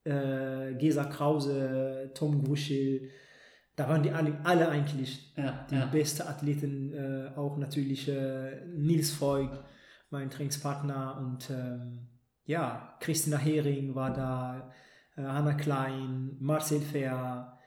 äh, 0.03 0.73
Gesa 0.75 1.05
Krause, 1.05 2.11
Tom 2.13 2.43
Gruschel, 2.43 3.09
da 3.75 3.89
waren 3.89 4.03
die 4.03 4.11
alle, 4.11 4.37
alle 4.43 4.69
eigentlich 4.69 5.33
ja, 5.35 5.65
die 5.69 5.75
ja. 5.75 5.85
besten 5.85 6.27
Athleten, 6.27 6.93
äh, 6.93 7.37
auch 7.37 7.57
natürlich 7.57 8.07
äh, 8.07 8.65
Nils 8.67 9.19
Voigt, 9.19 9.57
mein 10.11 10.29
Trainingspartner 10.29 11.17
und 11.17 11.49
ähm, 11.49 12.07
ja, 12.45 12.97
Christina 12.99 13.37
Hering 13.37 13.95
war 13.95 14.13
da, 14.13 14.73
äh, 15.15 15.21
Hanna 15.21 15.53
Klein, 15.53 16.35
Marcel 16.39 16.81
Fair, 16.81 17.57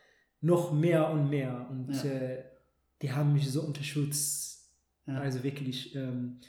noch 0.40 0.72
mehr 0.72 1.10
und 1.10 1.30
mehr 1.30 1.66
und 1.70 1.92
ja. 2.04 2.10
Äh, 2.10 2.44
die 3.02 3.12
haben 3.12 3.34
mich 3.34 3.50
so 3.50 3.60
unterstützt, 3.60 4.72
also 5.04 5.44
wirklich 5.44 5.94
ähm, 5.94 6.40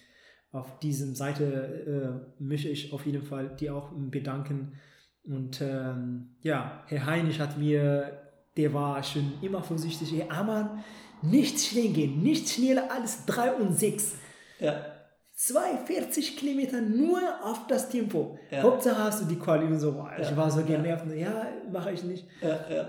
auf 0.52 0.80
diesem 0.80 1.14
Seite 1.14 2.26
äh, 2.40 2.42
möchte 2.42 2.70
ich 2.70 2.94
auf 2.94 3.06
jeden 3.06 3.24
Fall 3.24 3.56
dir 3.56 3.76
auch 3.76 3.92
bedanken 3.94 4.80
und 5.24 5.62
ähm, 5.62 6.30
ja, 6.42 6.84
Herr 6.88 7.06
Heinisch 7.06 7.40
hat 7.40 7.58
mir, 7.58 8.18
der 8.56 8.74
war 8.74 9.04
schon 9.04 9.34
immer 9.42 9.62
vorsichtig, 9.62 10.14
hey 10.14 10.26
Amann, 10.30 10.84
nicht 11.22 11.60
schnell 11.60 11.90
gehen, 11.90 12.24
nicht 12.24 12.48
schneller 12.48 12.90
als 12.92 13.26
3 13.26 13.54
und 13.56 13.74
6. 13.78 14.16
Ja. 14.60 14.97
42 15.39 16.36
Kilometer 16.36 16.82
nur 16.82 17.20
auf 17.44 17.67
das 17.67 17.89
Tempo. 17.89 18.39
Ja. 18.50 18.63
Hauptsache 18.63 18.98
hast 18.98 19.22
du 19.22 19.25
die 19.25 19.36
Quali 19.36 19.67
und 19.67 19.79
so. 19.79 20.03
Ich 20.20 20.32
ja. 20.32 20.36
war 20.36 20.50
so 20.50 20.63
genervt. 20.63 21.06
Ja, 21.12 21.15
ja 21.15 21.48
mache 21.72 21.91
ich 21.91 22.03
nicht. 22.03 22.25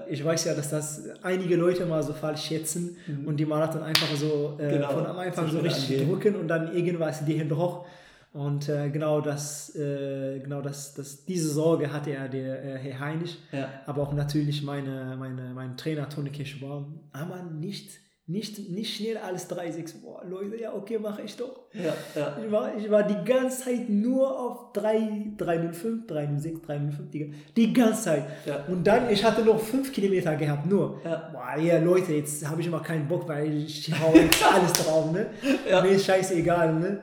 Ich 0.09 0.25
weiß 0.25 0.47
ja, 0.47 0.55
dass 0.55 0.71
das 0.71 1.03
einige 1.23 1.57
Leute 1.57 1.85
mal 1.85 2.03
so 2.03 2.15
falsch 2.15 2.47
schätzen 2.47 2.97
mhm. 3.07 3.29
und 3.29 3.37
die 3.37 3.45
Marathon 3.45 3.83
einfach 3.83 4.09
so 4.17 4.57
äh, 4.59 4.71
genau. 4.71 4.89
von 4.89 5.05
am 5.05 5.19
Anfang 5.19 5.51
so 5.51 5.59
richtig 5.59 5.99
angehen. 5.99 6.09
drücken 6.09 6.37
und 6.37 6.49
dann 6.49 6.75
irgendwas 6.75 7.23
die 7.23 7.47
doch 7.47 7.85
und 8.33 8.69
äh, 8.69 8.91
genau 8.91 9.21
das, 9.21 9.75
äh, 9.75 10.39
genau 10.41 10.61
das, 10.61 10.95
das, 10.95 11.25
diese 11.25 11.49
Sorge 11.49 11.93
hatte 11.93 12.11
er, 12.11 12.29
der 12.29 12.63
äh, 12.63 12.79
Herr 12.79 13.01
Heinisch, 13.01 13.37
ja. 13.53 13.69
aber 13.87 14.03
auch 14.03 14.13
natürlich 14.13 14.63
meine, 14.63 15.17
meine, 15.19 15.53
mein 15.55 15.77
Trainer 15.77 16.09
Toni 16.09 16.31
Keschbaum. 16.31 17.01
Aber 17.13 17.43
nicht, 17.43 17.99
nicht, 18.29 18.69
nicht 18.69 18.95
schneller 18.95 19.25
als 19.25 19.49
3,6. 19.51 20.03
Boah, 20.03 20.23
Leute, 20.29 20.61
ja, 20.61 20.75
okay, 20.75 20.99
mache 20.99 21.23
ich 21.23 21.35
doch. 21.35 21.61
Ja, 21.73 21.95
ja. 22.15 22.37
Ich, 22.45 22.53
war, 22.53 22.77
ich 22.77 22.91
war 22.91 23.03
die 23.03 23.25
ganze 23.25 23.65
Zeit 23.65 23.89
nur 23.89 24.39
auf 24.39 24.73
3, 24.75 25.33
305, 25.39 26.07
306, 26.07 26.61
305, 26.61 27.11
die, 27.11 27.35
die 27.57 27.73
ganze 27.73 28.03
Zeit. 28.03 28.25
Ja. 28.45 28.65
Und 28.69 28.87
dann, 28.87 29.09
ich 29.09 29.25
hatte 29.25 29.43
noch 29.43 29.59
5 29.59 29.91
Kilometer 29.93 30.37
gehabt, 30.37 30.67
nur. 30.67 31.01
Ja. 31.03 31.31
Boah, 31.33 31.59
ja, 31.59 31.79
Leute, 31.79 32.13
jetzt 32.13 32.47
habe 32.47 32.61
ich 32.61 32.67
immer 32.67 32.81
keinen 32.81 33.09
Bock, 33.09 33.27
weil 33.27 33.63
ich 33.63 33.91
hau 33.99 34.13
jetzt 34.15 34.45
alles 34.55 34.75
drauf, 34.75 35.11
ne? 35.11 35.29
Ja. 35.69 35.81
Mir 35.81 35.93
ist 35.93 36.05
scheißegal, 36.05 36.75
ne? 36.75 37.01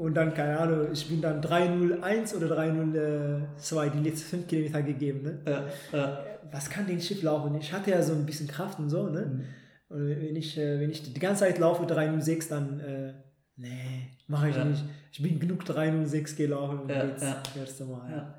Und 0.00 0.14
dann, 0.14 0.34
keine 0.34 0.58
Ahnung, 0.58 0.88
ich 0.92 1.06
bin 1.08 1.20
dann 1.20 1.40
301 1.40 2.34
oder 2.34 2.48
302 2.48 3.88
die 3.90 4.08
letzten 4.08 4.28
5 4.30 4.46
Kilometer 4.48 4.82
gegeben. 4.82 5.22
Ne? 5.22 5.38
Ja, 5.46 5.64
ja. 5.96 6.24
Was 6.50 6.68
kann 6.68 6.86
den 6.86 7.00
Schiff 7.00 7.22
laufen? 7.22 7.54
Ich 7.60 7.72
hatte 7.72 7.92
ja 7.92 8.02
so 8.02 8.14
ein 8.14 8.26
bisschen 8.26 8.48
Kraft 8.48 8.80
und 8.80 8.90
so. 8.90 9.04
Ne? 9.04 9.20
Mhm. 9.20 9.44
Und 9.90 10.08
wenn 10.08 10.36
ich, 10.36 10.56
äh, 10.56 10.80
wenn 10.80 10.90
ich 10.90 11.12
die 11.12 11.20
ganze 11.20 11.40
Zeit 11.40 11.58
laufe 11.58 11.84
306, 11.84 12.48
dann, 12.48 12.80
äh, 12.80 13.12
nee, 13.56 14.08
mache 14.28 14.48
ich 14.48 14.56
ja. 14.56 14.64
nicht. 14.64 14.84
Ich 15.12 15.20
bin 15.20 15.38
genug 15.40 15.64
306 15.64 16.36
gelaufen 16.36 16.78
und 16.80 16.88
ja, 16.88 17.04
jetzt 17.04 17.22
ja. 17.22 17.42
das 17.44 17.56
erste 17.56 17.84
Mal. 17.84 18.10
Ja. 18.10 18.38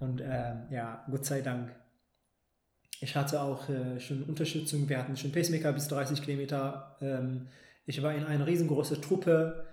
Und 0.00 0.20
äh, 0.22 0.54
ja, 0.70 1.04
Gott 1.10 1.26
sei 1.26 1.42
Dank. 1.42 1.70
Ich 3.00 3.14
hatte 3.14 3.42
auch 3.42 3.68
äh, 3.68 4.00
schon 4.00 4.22
Unterstützung. 4.22 4.88
Wir 4.88 4.98
hatten 4.98 5.16
schon 5.16 5.32
Pacemaker 5.32 5.72
bis 5.74 5.86
30 5.88 6.22
Kilometer. 6.22 6.96
Ähm, 7.02 7.48
ich 7.84 8.02
war 8.02 8.14
in 8.14 8.24
einer 8.24 8.46
riesengroßen 8.46 9.02
Truppe 9.02 9.66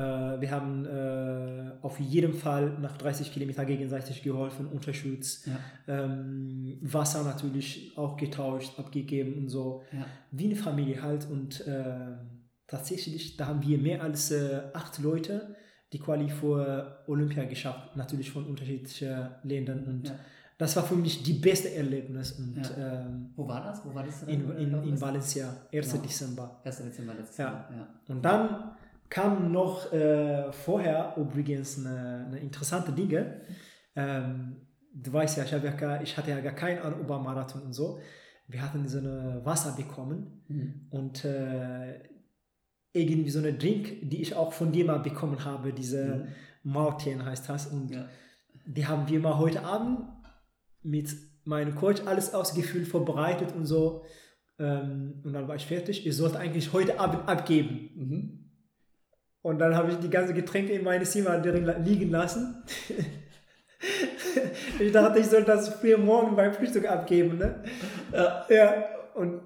wir 0.00 0.50
haben 0.50 0.84
äh, 0.84 1.72
auf 1.80 1.98
jeden 1.98 2.34
Fall 2.34 2.76
nach 2.80 2.98
30 2.98 3.32
Kilometer 3.32 3.64
gegenseitig 3.64 4.22
geholfen, 4.22 4.66
unterstützt. 4.66 5.46
Ja. 5.46 5.58
Ähm, 6.04 6.78
Wasser 6.82 7.24
natürlich 7.24 7.92
auch 7.96 8.16
getauscht, 8.16 8.78
abgegeben 8.78 9.34
und 9.38 9.48
so. 9.48 9.82
Ja. 9.92 10.04
Wie 10.30 10.46
eine 10.46 10.56
Familie 10.56 11.00
halt. 11.02 11.26
Und 11.30 11.66
äh, 11.66 11.94
tatsächlich, 12.66 13.38
da 13.38 13.46
haben 13.46 13.62
wir 13.62 13.78
mehr 13.78 14.02
als 14.02 14.30
äh, 14.30 14.60
acht 14.74 14.98
Leute 14.98 15.56
die 15.92 15.98
Quali 15.98 16.28
für 16.28 17.04
Olympia 17.06 17.44
geschafft, 17.44 17.96
natürlich 17.96 18.30
von 18.30 18.44
unterschiedlichen 18.44 19.28
Ländern. 19.44 19.84
Und 19.84 20.08
ja. 20.08 20.14
das 20.58 20.76
war 20.76 20.82
für 20.82 20.96
mich 20.96 21.22
die 21.22 21.34
beste 21.34 21.72
Erlebnis. 21.72 22.32
Und, 22.32 22.62
ähm, 22.76 23.30
Wo 23.36 23.48
war 23.48 23.62
das? 23.62 23.82
Wo 23.84 23.94
war 23.94 24.04
das? 24.04 24.24
In, 24.24 24.50
in, 24.58 24.74
in 24.82 25.00
Valencia, 25.00 25.48
1. 25.72 25.92
Genau. 25.92 26.02
Dezember. 26.02 26.60
1. 26.64 26.76
Dezember 26.78 27.14
letztes 27.14 27.38
Jahr. 27.38 27.70
Ja. 27.70 27.88
Und 28.08 28.22
dann 28.22 28.75
kam 29.08 29.52
noch 29.52 29.92
äh, 29.92 30.52
vorher 30.52 31.14
übrigens 31.16 31.78
eine, 31.78 32.26
eine 32.26 32.38
interessante 32.38 32.92
Dinge. 32.92 33.40
Ähm, 33.94 34.56
du 34.92 35.12
weißt 35.12 35.38
ja, 35.38 35.44
ich, 35.44 35.50
ja, 35.50 36.00
ich 36.02 36.16
hatte 36.16 36.30
ja 36.30 36.40
gar 36.40 36.54
keinen 36.54 36.80
Ahnung 36.80 37.00
über 37.00 37.18
Marathon 37.18 37.62
und 37.62 37.72
so. 37.72 38.00
Wir 38.48 38.62
hatten 38.62 38.88
so 38.88 38.98
eine 38.98 39.40
Wasser 39.44 39.72
bekommen 39.72 40.44
mhm. 40.48 40.86
und 40.90 41.24
äh, 41.24 42.00
irgendwie 42.92 43.30
so 43.30 43.40
eine 43.40 43.52
Drink, 43.52 44.08
die 44.08 44.22
ich 44.22 44.34
auch 44.34 44.52
von 44.52 44.72
dir 44.72 44.84
mal 44.84 44.98
bekommen 44.98 45.44
habe, 45.44 45.72
diese 45.72 46.04
mhm. 46.64 46.72
Martin 46.72 47.24
heißt 47.24 47.48
das. 47.48 47.66
Und 47.66 47.90
ja. 47.90 48.08
die 48.66 48.86
haben 48.86 49.08
wir 49.08 49.20
mal 49.20 49.38
heute 49.38 49.62
Abend 49.62 50.00
mit 50.82 51.14
meinem 51.44 51.74
Coach 51.74 52.02
alles 52.06 52.34
ausgefüllt, 52.34 52.88
vorbereitet 52.88 53.54
und 53.54 53.66
so. 53.66 54.04
Ähm, 54.58 55.20
und 55.24 55.32
dann 55.32 55.48
war 55.48 55.56
ich 55.56 55.66
fertig. 55.66 56.06
Ich 56.06 56.16
sollte 56.16 56.38
eigentlich 56.38 56.72
heute 56.72 56.98
Abend 56.98 57.28
abgeben. 57.28 57.90
Mhm. 57.94 58.45
Und 59.46 59.60
dann 59.60 59.76
habe 59.76 59.92
ich 59.92 59.98
die 59.98 60.10
ganzen 60.10 60.34
Getränke 60.34 60.72
in 60.72 60.82
meine 60.82 61.04
Zimmer 61.04 61.38
liegen 61.38 62.10
lassen. 62.10 62.64
ich 64.80 64.90
dachte, 64.90 65.20
ich 65.20 65.26
soll 65.26 65.44
das 65.44 65.68
früh 65.68 65.96
morgen 65.96 66.34
beim 66.34 66.52
Frühstück 66.52 66.84
abgeben. 66.90 67.38
Ne? 67.38 67.62
Ja. 68.12 68.44
ja. 68.48 68.84
Und 69.14 69.42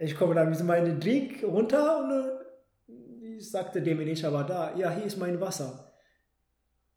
ich 0.00 0.16
komme 0.16 0.34
dann 0.34 0.50
mit 0.50 0.60
meinem 0.64 0.98
Drink 0.98 1.44
runter 1.44 2.00
und 2.00 2.10
äh, 2.10 3.36
ich 3.36 3.48
sagte 3.48 3.80
dem 3.80 3.98
Manager 3.98 4.32
war 4.32 4.44
da, 4.44 4.74
ja, 4.76 4.90
hier 4.90 5.04
ist 5.04 5.16
mein 5.16 5.40
Wasser. 5.40 5.94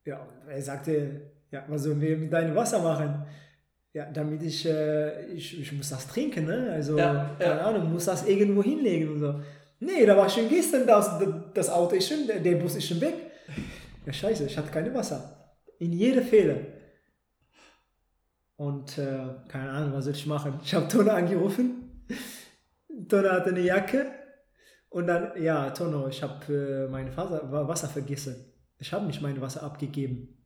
Ja, 0.03 0.27
er 0.49 0.61
sagte, 0.63 1.21
ja, 1.51 1.65
was 1.67 1.83
sollen 1.83 2.01
wir 2.01 2.17
mit 2.17 2.33
deinem 2.33 2.55
Wasser 2.55 2.81
machen? 2.81 3.27
Ja, 3.93 4.05
damit 4.11 4.41
ich, 4.41 4.65
äh, 4.65 5.27
ich, 5.33 5.61
ich 5.61 5.71
muss 5.71 5.89
das 5.89 6.07
trinken, 6.07 6.45
ne? 6.45 6.71
Also, 6.73 6.97
ja, 6.97 7.35
keine 7.37 7.59
ja. 7.59 7.67
Ahnung, 7.67 7.93
muss 7.93 8.05
das 8.05 8.27
irgendwo 8.27 8.63
hinlegen 8.63 9.11
und 9.11 9.19
so. 9.19 9.39
Nee, 9.81 10.05
da 10.05 10.15
war 10.15 10.29
schon 10.29 10.47
gestern, 10.47 10.85
das, 10.85 11.09
das 11.55 11.69
Auto 11.69 11.95
ist 11.95 12.07
schon, 12.07 12.27
der 12.27 12.55
Bus 12.55 12.75
ist 12.75 12.87
schon 12.87 13.01
weg. 13.01 13.15
Ja, 14.05 14.13
scheiße, 14.13 14.45
ich 14.45 14.55
hatte 14.55 14.69
keine 14.69 14.93
Wasser. 14.93 15.55
In 15.79 15.91
jeder 15.91 16.21
Fehler. 16.21 16.57
Und 18.57 18.95
äh, 18.99 19.25
keine 19.47 19.71
Ahnung, 19.71 19.93
was 19.93 20.05
soll 20.05 20.13
ich 20.13 20.27
machen? 20.27 20.59
Ich 20.63 20.75
habe 20.75 20.87
Tono 20.87 21.09
angerufen. 21.09 22.05
Tono 23.09 23.31
hatte 23.31 23.49
eine 23.49 23.61
Jacke. 23.61 24.05
Und 24.89 25.07
dann, 25.07 25.41
ja, 25.41 25.71
Tono, 25.71 26.07
ich 26.09 26.21
habe 26.21 26.53
äh, 26.53 26.91
mein 26.91 27.17
Wasser 27.17 27.87
vergessen. 27.87 28.53
Ich 28.77 28.93
habe 28.93 29.07
nicht 29.07 29.21
mein 29.21 29.41
Wasser 29.41 29.63
abgegeben. 29.63 30.37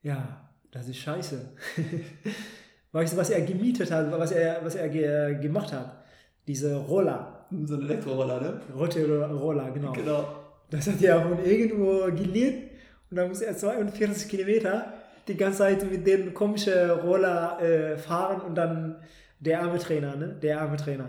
Ja, 0.00 0.50
das 0.70 0.88
ist 0.88 0.96
scheiße. 0.96 1.56
weißt 2.92 3.12
du, 3.12 3.16
was 3.18 3.28
er 3.28 3.42
gemietet 3.42 3.90
hat, 3.90 4.10
was 4.10 4.32
er, 4.32 4.64
was 4.64 4.76
er 4.76 4.88
ge 4.88 5.38
gemacht 5.42 5.74
hat? 5.74 6.02
Diese 6.46 6.74
Roller 6.76 7.39
so 7.64 7.74
ein 7.74 7.82
Elektroroller, 7.82 8.40
ne? 8.40 8.60
Rote 8.76 9.28
Roller, 9.28 9.70
genau. 9.70 9.92
Genau. 9.92 10.24
Das 10.70 10.86
hat 10.86 11.02
er 11.02 11.20
von 11.22 11.44
irgendwo 11.44 12.04
geliehen 12.06 12.70
und 13.10 13.16
dann 13.16 13.28
muss 13.28 13.40
er 13.40 13.56
42 13.56 14.28
Kilometer 14.28 14.92
die 15.26 15.36
ganze 15.36 15.58
Zeit 15.58 15.90
mit 15.90 16.06
dem 16.06 16.32
komischen 16.32 16.90
Roller 16.90 17.60
äh, 17.60 17.98
fahren 17.98 18.40
und 18.42 18.54
dann 18.54 18.96
der 19.40 19.62
arme 19.62 19.78
Trainer, 19.78 20.16
ne? 20.16 20.36
Der 20.40 20.60
arme 20.60 20.76
Trainer. 20.76 21.08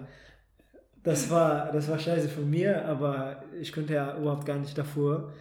Das 1.03 1.29
war, 1.29 1.71
das 1.71 1.89
war 1.89 1.97
scheiße 1.97 2.27
für 2.29 2.41
mir, 2.41 2.85
aber 2.85 3.43
ich 3.59 3.71
könnte 3.71 3.93
ja 3.93 4.17
überhaupt 4.17 4.45
gar 4.45 4.57
nicht 4.57 4.77
davor. 4.77 5.31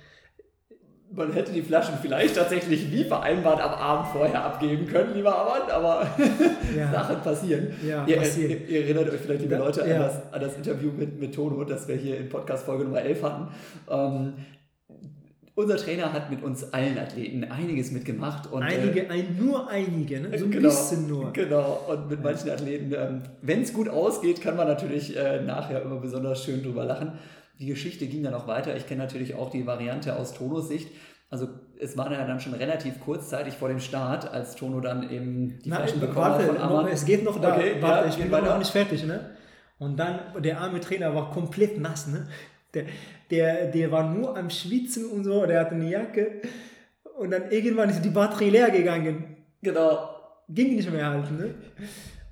Man 1.13 1.33
hätte 1.33 1.53
die 1.53 1.63
Flaschen 1.63 1.95
vielleicht 2.01 2.37
tatsächlich 2.37 2.91
wie 2.93 3.05
vereinbart 3.05 3.61
am 3.61 3.73
Abend 3.73 4.09
vorher 4.09 4.45
abgeben 4.45 4.87
können, 4.87 5.15
lieber 5.15 5.35
Armand, 5.35 5.71
aber 5.71 6.07
ja. 6.77 6.93
Sachen 6.93 7.21
passieren. 7.21 7.69
Ja, 7.87 8.07
ihr, 8.07 8.23
ihr, 8.23 8.69
ihr, 8.69 8.83
erinnert 8.85 9.11
euch 9.11 9.21
vielleicht, 9.21 9.43
liebe 9.43 9.57
Leute, 9.57 9.81
ja. 9.81 9.97
an, 9.97 10.03
das, 10.03 10.33
an 10.33 10.41
das 10.41 10.57
Interview 10.57 10.91
mit, 10.93 11.19
mit 11.19 11.35
Tono, 11.35 11.65
das 11.65 11.89
wir 11.89 11.97
hier 11.97 12.19
in 12.19 12.29
Podcast 12.29 12.65
Folge 12.65 12.85
Nummer 12.85 13.03
11 13.03 13.23
hatten. 13.23 13.49
Ähm, 13.91 14.33
unser 15.57 15.77
Trainer 15.77 16.13
hat 16.13 16.31
mit 16.31 16.43
uns 16.43 16.73
allen 16.73 16.97
Athleten 16.97 17.45
einiges 17.45 17.91
mitgemacht. 17.91 18.51
Und, 18.51 18.63
einige, 18.63 19.07
äh, 19.07 19.11
ein, 19.11 19.37
nur 19.39 19.69
einige, 19.69 20.21
ne? 20.21 20.39
so 20.39 20.45
ein 20.45 20.51
genau, 20.51 20.69
bisschen 20.69 21.09
nur. 21.09 21.33
Genau, 21.33 21.87
und 21.89 22.09
mit 22.09 22.23
manchen 22.23 22.51
Athleten, 22.51 22.93
ähm, 22.97 23.23
wenn 23.43 23.63
es 23.63 23.73
gut 23.73 23.89
ausgeht, 23.89 24.41
kann 24.41 24.57
man 24.57 24.69
natürlich 24.69 25.17
äh, 25.17 25.43
nachher 25.43 25.83
immer 25.83 25.97
besonders 25.97 26.45
schön 26.45 26.63
drüber 26.63 26.85
lachen. 26.85 27.13
Die 27.61 27.67
Geschichte 27.67 28.07
ging 28.07 28.23
dann 28.23 28.35
auch 28.35 28.47
weiter. 28.47 28.75
Ich 28.77 28.87
kenne 28.87 29.03
natürlich 29.03 29.35
auch 29.35 29.51
die 29.51 29.67
Variante 29.67 30.17
aus 30.17 30.33
Tonos 30.33 30.69
Sicht. 30.69 30.89
Also 31.29 31.49
es 31.79 31.97
war 31.97 32.11
ja 32.11 32.27
dann 32.27 32.41
schon 32.41 32.55
relativ 32.55 33.01
kurzzeitig 33.01 33.55
vor 33.55 33.69
dem 33.69 33.79
Start, 33.79 34.31
als 34.31 34.57
Tono 34.57 34.81
dann 34.81 35.09
eben 35.11 35.61
die 35.61 35.69
Na, 35.69 35.77
Flaschen 35.77 36.01
bekommen 36.01 36.17
warte, 36.17 36.59
hat 36.59 36.71
von 36.71 36.89
es 36.89 37.05
geht 37.05 37.23
noch 37.23 37.41
da. 37.41 37.55
Okay, 37.55 37.77
warte, 37.81 38.09
ja, 38.09 38.15
ich 38.15 38.17
bin 38.17 38.31
noch 38.31 38.59
nicht 38.59 38.71
fertig. 38.71 39.05
Ne? 39.05 39.31
Und 39.79 39.97
dann, 39.97 40.21
der 40.43 40.61
arme 40.61 40.81
Trainer 40.81 41.15
war 41.15 41.31
komplett 41.31 41.79
nass. 41.79 42.09
Ne? 42.09 42.27
Der, 42.75 42.87
der, 43.31 43.67
der 43.67 43.93
war 43.93 44.13
nur 44.13 44.37
am 44.37 44.51
Schwitzen 44.51 45.07
und 45.11 45.25
so, 45.25 45.47
der 45.47 45.61
hatte 45.61 45.77
eine 45.77 45.89
Jacke. 45.89 46.43
Und 47.19 47.31
dann 47.31 47.51
irgendwann 47.51 47.91
ist 47.91 48.03
die 48.03 48.11
Batterie 48.11 48.51
leer 48.51 48.71
gegangen. 48.71 49.37
Genau. 49.63 50.11
Ging 50.49 50.75
nicht 50.75 50.91
mehr 50.91 51.11
halt. 51.11 51.31
Ne? 51.31 51.55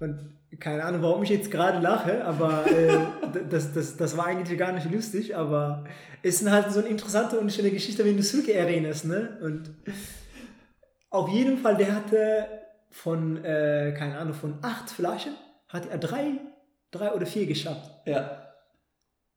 Und 0.01 0.38
keine 0.61 0.85
Ahnung, 0.85 1.03
warum 1.03 1.23
ich 1.23 1.29
jetzt 1.29 1.51
gerade 1.51 1.79
lache, 1.79 2.25
aber 2.25 2.67
äh, 2.67 2.99
das, 3.51 3.73
das, 3.75 3.97
das 3.97 4.17
war 4.17 4.27
eigentlich 4.27 4.59
gar 4.59 4.73
nicht 4.73 4.91
lustig, 4.91 5.37
aber 5.37 5.85
es 6.23 6.41
ist 6.41 6.51
halt 6.51 6.73
so 6.73 6.81
eine 6.81 6.89
interessante 6.89 7.39
und 7.39 7.53
schöne 7.53 7.71
Geschichte, 7.71 8.05
wenn 8.05 8.17
du 8.17 8.23
zurück 8.23 8.49
erinnerst, 8.49 9.05
ne? 9.05 9.39
Und 9.43 9.71
auf 11.11 11.29
jeden 11.29 11.59
Fall, 11.59 11.77
der 11.77 11.95
hatte 11.95 12.47
von, 12.91 13.45
äh, 13.45 13.95
keine 13.97 14.19
Ahnung, 14.19 14.35
von 14.35 14.59
acht 14.63 14.91
Flaschen, 14.91 15.35
hat 15.69 15.87
er 15.91 15.99
drei, 15.99 16.41
drei 16.91 17.13
oder 17.13 17.27
vier 17.27 17.47
geschafft. 17.47 17.91
Ja. 18.07 18.45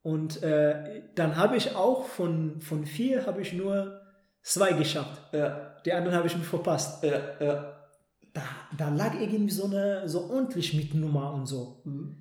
Und 0.02 0.42
äh, 0.42 1.04
dann 1.14 1.36
habe 1.36 1.58
ich 1.58 1.76
auch 1.76 2.06
von, 2.06 2.62
von 2.62 2.86
vier 2.86 3.28
habe 3.28 3.42
ich 3.42 3.54
nur 3.54 4.02
zwei 4.42 4.72
geschafft. 4.72 5.22
Ja. 5.34 5.76
Die 5.86 5.94
anderen 5.94 6.18
habe 6.18 6.28
ich 6.28 6.36
mir 6.36 6.44
verpasst. 6.44 7.04
Ja, 7.04 7.20
ja 7.40 7.81
da, 8.34 8.44
da 8.78 8.90
lag 8.90 9.20
irgendwie 9.20 9.54
so 9.54 9.66
eine 9.66 10.08
so 10.08 10.30
ordentlich 10.30 10.74
mit 10.74 10.94
Nummer 10.94 11.34
und 11.34 11.46
so. 11.46 11.82
Mhm. 11.86 12.18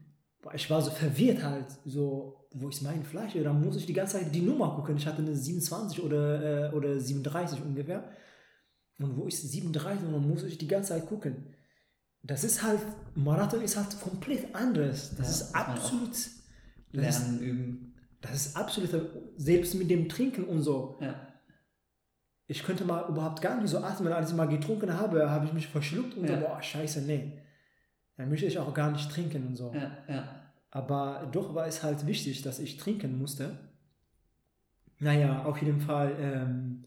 Ich 0.55 0.71
war 0.71 0.81
so 0.81 0.90
verwirrt 0.90 1.43
halt, 1.43 1.67
so, 1.85 2.49
wo 2.52 2.69
ist 2.69 2.83
mein 2.83 3.05
Fleisch? 3.05 3.35
Da 3.35 3.52
muss 3.52 3.76
ich 3.76 3.87
die 3.87 3.93
ganze 3.93 4.19
Zeit 4.19 4.35
die 4.35 4.40
Nummer 4.40 4.75
gucken. 4.75 4.97
Ich 4.97 5.07
hatte 5.07 5.23
eine 5.23 5.37
27 5.37 6.02
oder, 6.02 6.71
äh, 6.71 6.75
oder 6.75 6.99
37 6.99 7.62
ungefähr. 7.62 8.11
Und 8.99 9.17
wo 9.17 9.26
ist 9.26 9.50
37? 9.50 10.07
Und 10.07 10.12
dann 10.12 10.29
muss 10.29 10.43
ich 10.43 10.59
die 10.59 10.67
ganze 10.67 10.90
Zeit 10.90 11.07
gucken. 11.07 11.55
Das 12.23 12.45
ist 12.45 12.62
halt, 12.62 12.81
Marathon 13.14 13.62
ist 13.62 13.76
halt 13.76 14.00
komplett 14.00 14.55
anders. 14.55 15.14
Das 15.17 15.40
ja, 15.40 15.47
ist 15.47 15.55
absolut. 15.55 16.17
Lernen, 16.93 17.07
das 17.07 17.19
ist, 17.21 17.40
üben. 17.40 17.95
Das 18.21 18.35
ist 18.35 18.57
absolut, 18.57 18.90
selbst 19.37 19.75
mit 19.75 19.90
dem 19.90 20.09
Trinken 20.09 20.45
und 20.45 20.62
so. 20.62 20.99
Ja 21.00 21.29
ich 22.50 22.64
könnte 22.64 22.85
mal 22.85 23.09
überhaupt 23.09 23.40
gar 23.40 23.61
nicht 23.61 23.71
so 23.71 23.78
atmen. 23.78 24.12
Als 24.12 24.30
ich 24.30 24.37
mal 24.37 24.49
getrunken 24.49 24.92
habe, 24.92 25.30
habe 25.30 25.47
ich 25.47 25.52
mich 25.52 25.69
verschluckt 25.69 26.16
und 26.16 26.28
ja. 26.28 26.35
so, 26.35 26.47
boah, 26.47 26.61
scheiße, 26.61 27.02
nee. 27.02 27.38
Dann 28.16 28.28
möchte 28.28 28.47
ich 28.47 28.59
auch 28.59 28.75
gar 28.75 28.90
nicht 28.90 29.09
trinken 29.09 29.47
und 29.47 29.54
so. 29.54 29.73
Ja, 29.73 29.92
ja. 30.09 30.25
Aber 30.73 31.28
doch 31.30 31.54
war 31.54 31.69
es 31.69 31.85
halt 31.85 32.09
wichtig, 32.09 32.42
dass 32.42 32.59
ich 32.59 32.76
trinken 32.76 33.19
musste. 33.19 33.57
Naja, 34.99 35.45
auf 35.45 35.62
jeden 35.62 35.80
Fall, 35.80 36.12
ähm, 36.21 36.85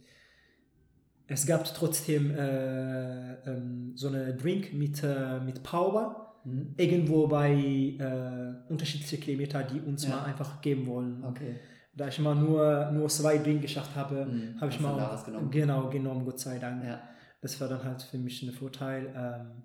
es 1.27 1.45
gab 1.45 1.63
trotzdem 1.73 2.31
äh, 2.31 3.33
ähm, 3.49 3.93
so 3.95 4.09
eine 4.09 4.35
Drink 4.35 4.73
mit, 4.73 5.01
äh, 5.01 5.39
mit 5.39 5.63
Power. 5.63 6.41
Mhm. 6.43 6.73
Irgendwo 6.75 7.27
bei 7.27 7.53
äh, 7.53 8.69
unterschiedliche 8.69 9.17
Kilometer, 9.17 9.63
die 9.63 9.79
uns 9.79 10.09
mal 10.09 10.25
einfach 10.25 10.61
geben 10.61 10.87
wollen. 10.87 11.23
Okay 11.23 11.55
da 11.95 12.07
ich 12.07 12.19
mal 12.19 12.35
nur, 12.35 12.89
nur 12.91 13.07
zwei 13.09 13.37
Dinge 13.37 13.59
geschafft 13.59 13.95
habe, 13.95 14.25
mhm. 14.25 14.59
habe 14.59 14.71
ich 14.71 14.79
mal 14.79 14.99
auch, 14.99 15.23
genommen. 15.23 15.51
genau 15.51 15.89
genommen, 15.89 16.25
Gott 16.25 16.39
sei 16.39 16.57
Dank. 16.57 16.83
Ja. 16.83 16.99
Das 17.41 17.59
war 17.61 17.67
dann 17.67 17.83
halt 17.83 18.01
für 18.01 18.17
mich 18.17 18.41
ein 18.41 18.51
Vorteil. 18.51 19.13
Ähm, 19.15 19.63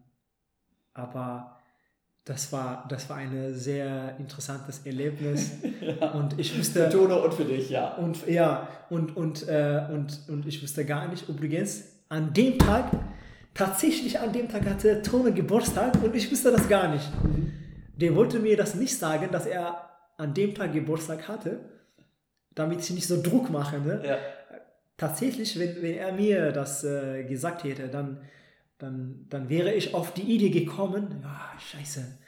aber 0.92 1.56
das 2.24 2.52
war, 2.52 2.86
das 2.88 3.08
war 3.08 3.16
ein 3.16 3.54
sehr 3.54 4.16
interessantes 4.18 4.84
Erlebnis. 4.84 5.52
ja. 5.80 6.10
Und 6.10 6.38
ich 6.38 6.58
wusste. 6.58 6.90
Für 6.90 6.98
Tono 6.98 7.24
und 7.24 7.32
für 7.32 7.44
dich, 7.44 7.70
ja. 7.70 7.94
Und 7.94 8.26
ja, 8.26 8.68
und, 8.90 9.16
und, 9.16 9.48
äh, 9.48 9.86
und, 9.90 10.20
und 10.28 10.46
ich 10.46 10.62
wusste 10.62 10.84
gar 10.84 11.08
nicht, 11.08 11.28
übrigens, 11.28 11.84
an 12.10 12.34
dem 12.34 12.58
Tag, 12.58 12.90
tatsächlich 13.54 14.20
an 14.20 14.32
dem 14.32 14.48
Tag 14.48 14.66
hatte 14.66 15.00
Tono 15.00 15.32
Geburtstag 15.32 16.02
und 16.02 16.14
ich 16.14 16.30
wusste 16.30 16.52
das 16.52 16.68
gar 16.68 16.88
nicht. 16.92 17.10
Mhm. 17.24 17.52
Der 17.96 18.14
wollte 18.14 18.38
mir 18.38 18.56
das 18.56 18.74
nicht 18.74 18.96
sagen, 18.96 19.30
dass 19.32 19.46
er 19.46 19.88
an 20.18 20.34
dem 20.34 20.54
Tag 20.54 20.74
Geburtstag 20.74 21.26
hatte 21.26 21.77
damit 22.58 22.80
ich 22.80 22.90
nicht 22.90 23.06
so 23.06 23.22
Druck 23.22 23.50
mache. 23.50 23.78
Ne? 23.78 24.02
Ja. 24.04 24.18
Tatsächlich, 24.96 25.58
wenn, 25.58 25.80
wenn 25.82 25.94
er 25.94 26.12
mir 26.12 26.52
das 26.52 26.84
äh, 26.84 27.24
gesagt 27.24 27.64
hätte, 27.64 27.88
dann, 27.88 28.20
dann, 28.78 29.26
dann 29.28 29.48
wäre 29.48 29.72
ich 29.72 29.94
auf 29.94 30.12
die 30.12 30.22
Idee 30.22 30.50
gekommen, 30.50 31.20
ja, 31.22 31.52
scheiße, 31.58 32.18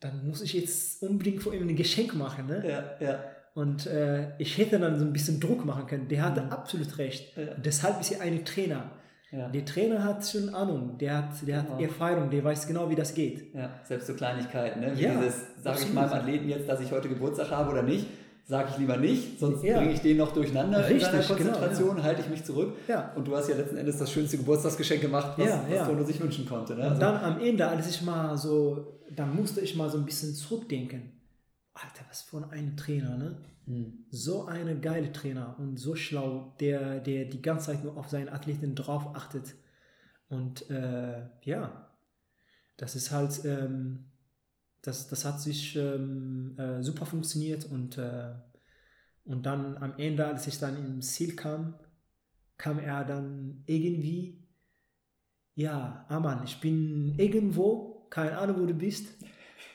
dann 0.00 0.26
muss 0.26 0.42
ich 0.42 0.52
jetzt 0.52 1.02
unbedingt 1.02 1.42
vor 1.42 1.54
ihm 1.54 1.66
ein 1.66 1.76
Geschenk 1.76 2.14
machen. 2.14 2.46
Ne? 2.46 2.62
Ja, 2.68 3.06
ja. 3.06 3.24
Und 3.54 3.86
äh, 3.86 4.36
ich 4.38 4.58
hätte 4.58 4.78
dann 4.78 4.98
so 4.98 5.04
ein 5.04 5.12
bisschen 5.12 5.40
Druck 5.40 5.64
machen 5.64 5.86
können. 5.86 6.08
Der 6.08 6.22
hatte 6.22 6.42
mhm. 6.42 6.50
absolut 6.50 6.98
recht. 6.98 7.36
Ja. 7.36 7.54
Deshalb 7.54 8.00
ist 8.00 8.10
er 8.10 8.20
ein 8.20 8.44
Trainer. 8.44 8.90
Ja. 9.30 9.48
Der 9.48 9.64
Trainer 9.64 10.04
hat 10.04 10.24
schon 10.24 10.54
Ahnung, 10.54 10.96
der 10.98 11.16
hat, 11.16 11.46
der 11.46 11.62
genau. 11.62 11.74
hat 11.74 11.82
Erfahrung, 11.82 12.30
der 12.30 12.44
weiß 12.44 12.68
genau, 12.68 12.88
wie 12.88 12.94
das 12.94 13.14
geht. 13.14 13.52
Ja, 13.52 13.80
selbst 13.82 14.06
so 14.06 14.14
Kleinigkeiten, 14.14 14.80
ne? 14.80 14.96
Wie 14.96 15.02
ja, 15.02 15.16
dieses, 15.16 15.46
sage 15.60 15.80
ich 15.80 15.92
meinem 15.92 16.12
Athleten 16.12 16.48
jetzt, 16.48 16.68
dass 16.68 16.80
ich 16.80 16.92
heute 16.92 17.08
Geburtstag 17.08 17.50
habe 17.50 17.72
oder 17.72 17.82
nicht, 17.82 18.06
sage 18.44 18.68
ich 18.72 18.78
lieber 18.78 18.98
nicht, 18.98 19.38
sonst 19.38 19.64
ja. 19.64 19.78
bringe 19.78 19.92
ich 19.92 20.00
den 20.00 20.18
noch 20.18 20.32
durcheinander 20.32 20.80
Richtig, 20.80 20.96
in 20.96 21.00
seiner 21.00 21.22
Konzentration, 21.24 21.88
genau, 21.90 21.98
ja. 22.00 22.04
halte 22.04 22.20
ich 22.20 22.28
mich 22.28 22.44
zurück. 22.44 22.76
Ja. 22.86 23.12
Und 23.14 23.26
du 23.26 23.34
hast 23.34 23.48
ja 23.48 23.56
letzten 23.56 23.78
Endes 23.78 23.98
das 23.98 24.12
schönste 24.12 24.36
Geburtstagsgeschenk 24.36 25.00
gemacht, 25.00 25.38
was, 25.38 25.48
ja, 25.48 25.64
was 25.68 25.88
Tono 25.88 26.04
sich 26.04 26.20
wünschen 26.20 26.46
konnte. 26.46 26.74
Ne? 26.74 26.82
Und 26.82 26.88
also 26.88 27.00
dann 27.00 27.16
am 27.16 27.40
Ende, 27.40 27.66
als 27.66 27.88
ich 27.88 28.02
mal 28.02 28.36
so, 28.36 29.00
dann 29.10 29.34
musste 29.34 29.60
ich 29.60 29.74
mal 29.76 29.88
so 29.88 29.96
ein 29.96 30.04
bisschen 30.04 30.34
zurückdenken. 30.34 31.12
Alter, 31.72 32.04
was 32.08 32.22
für 32.22 32.46
ein 32.50 32.76
Trainer, 32.76 33.16
ne? 33.16 33.36
Hm. 33.66 34.04
So 34.10 34.44
eine 34.44 34.78
geile 34.78 35.10
Trainer 35.10 35.56
und 35.58 35.78
so 35.78 35.96
schlau, 35.96 36.54
der, 36.60 37.00
der 37.00 37.24
die 37.24 37.40
ganze 37.40 37.72
Zeit 37.72 37.82
nur 37.82 37.96
auf 37.96 38.10
seinen 38.10 38.28
Athleten 38.28 38.74
drauf 38.74 39.14
achtet. 39.14 39.54
Und 40.28 40.68
äh, 40.70 41.22
ja, 41.42 41.88
das 42.76 42.94
ist 42.94 43.10
halt, 43.10 43.44
ähm, 43.44 44.04
das, 44.86 45.08
das 45.08 45.24
hat 45.24 45.40
sich 45.40 45.76
ähm, 45.76 46.56
äh, 46.58 46.82
super 46.82 47.06
funktioniert 47.06 47.64
und, 47.64 47.96
äh, 47.96 48.34
und 49.24 49.46
dann 49.46 49.78
am 49.78 49.94
Ende, 49.96 50.26
als 50.26 50.46
ich 50.46 50.58
dann 50.58 50.76
ins 50.76 51.14
Ziel 51.14 51.34
kam, 51.34 51.74
kam 52.58 52.78
er 52.78 53.04
dann 53.04 53.64
irgendwie, 53.66 54.46
ja, 55.54 56.04
Aman, 56.08 56.44
ich 56.44 56.60
bin 56.60 57.14
irgendwo, 57.18 58.06
keine 58.10 58.36
Ahnung, 58.36 58.60
wo 58.60 58.66
du 58.66 58.74
bist, 58.74 59.06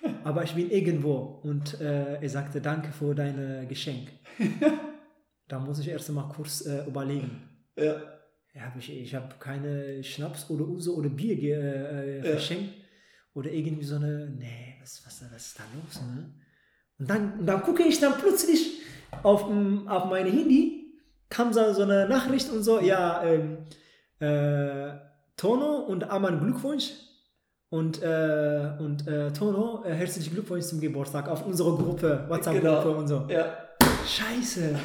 aber 0.23 0.43
ich 0.43 0.53
bin 0.53 0.69
irgendwo. 0.69 1.41
Und 1.43 1.81
äh, 1.81 2.21
er 2.21 2.29
sagte, 2.29 2.61
danke 2.61 2.91
für 2.91 3.15
dein 3.15 3.67
Geschenk. 3.67 4.11
da 5.47 5.59
muss 5.59 5.79
ich 5.79 5.87
erst 5.87 6.11
mal 6.11 6.29
kurz 6.29 6.65
äh, 6.65 6.85
überlegen. 6.85 7.49
Ja. 7.75 7.95
ja 8.53 8.73
ich 8.77 8.91
ich 8.91 9.15
habe 9.15 9.35
keine 9.39 10.03
Schnaps 10.03 10.49
oder 10.51 10.67
Uso 10.67 10.93
oder 10.93 11.09
Bier 11.09 11.37
äh, 11.41 12.21
verschenkt. 12.21 12.75
Ja. 12.75 12.78
Oder 13.39 13.51
irgendwie 13.51 13.85
so 13.85 13.95
eine, 13.95 14.29
nee, 14.37 14.75
was, 14.81 15.01
was, 15.05 15.23
was 15.31 15.45
ist 15.47 15.59
da 15.59 15.63
los? 15.73 16.01
Ne? 16.01 16.33
Und, 16.99 17.09
dann, 17.09 17.39
und 17.39 17.45
dann 17.45 17.61
gucke 17.63 17.83
ich 17.83 17.97
dann 18.01 18.17
plötzlich 18.17 18.81
auf, 19.23 19.45
auf 19.87 20.05
meine 20.09 20.29
Handy, 20.29 20.93
kam 21.29 21.53
so, 21.53 21.71
so 21.71 21.83
eine 21.83 22.09
Nachricht 22.09 22.51
und 22.51 22.63
so, 22.63 22.81
ja, 22.81 23.23
ähm, 23.23 23.59
äh, 24.19 24.91
Tono 25.37 25.85
und 25.87 26.09
Aman 26.09 26.41
Glückwunsch. 26.41 26.91
Und, 27.69 28.01
äh, 28.01 28.71
und 28.79 29.07
äh, 29.07 29.31
Tono, 29.31 29.85
äh, 29.85 29.93
herzlichen 29.93 30.33
Glückwunsch 30.33 30.65
zum 30.65 30.81
Geburtstag 30.81 31.29
auf 31.29 31.45
unsere 31.45 31.77
Gruppe, 31.77 32.25
WhatsApp-Gruppe 32.27 32.81
genau. 32.83 32.97
und 32.97 33.07
so. 33.07 33.25
Ja. 33.29 33.55
Scheiße. 34.05 34.77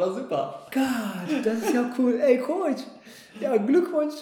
Doch 0.00 0.16
super. 0.16 0.66
Gott, 0.72 1.44
das 1.44 1.58
ist 1.58 1.74
ja 1.74 1.94
cool. 1.98 2.18
Ey, 2.20 2.38
Coach, 2.38 2.82
ja, 3.40 3.56
Glückwunsch. 3.56 4.14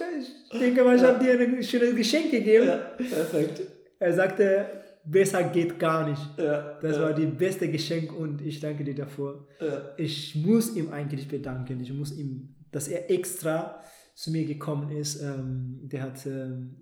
Ich 0.53 0.59
denke 0.59 0.85
mal, 0.85 0.97
ich 0.97 1.03
ja. 1.03 1.09
habe 1.09 1.25
dir 1.25 1.38
ein 1.38 1.62
schönes 1.62 1.95
Geschenk 1.95 2.31
gegeben. 2.31 2.67
Ja, 2.67 2.77
perfekt. 2.77 3.62
Er 3.99 4.12
sagte, 4.12 4.67
besser 5.05 5.45
geht 5.45 5.79
gar 5.79 6.09
nicht. 6.09 6.23
Ja, 6.37 6.79
das 6.81 6.97
ja. 6.97 7.03
war 7.03 7.12
die 7.12 7.27
beste 7.27 7.71
Geschenk 7.71 8.12
und 8.12 8.41
ich 8.43 8.61
danke 8.61 8.85
dir 8.85 8.95
dafür. 8.95 9.47
Ja. 9.61 9.95
Ich 9.97 10.35
muss 10.37 10.77
ihm 10.77 10.93
eigentlich 10.93 11.27
bedanken. 11.29 11.81
Ich 11.81 11.93
muss 11.93 12.17
ihm, 12.17 12.55
dass 12.71 12.88
er 12.88 13.11
extra 13.11 13.83
zu 14.14 14.31
mir 14.31 14.45
gekommen 14.45 14.91
ist. 14.91 15.23
Ähm, 15.23 15.81
der 15.83 16.03
hat, 16.03 16.27
ähm, 16.27 16.77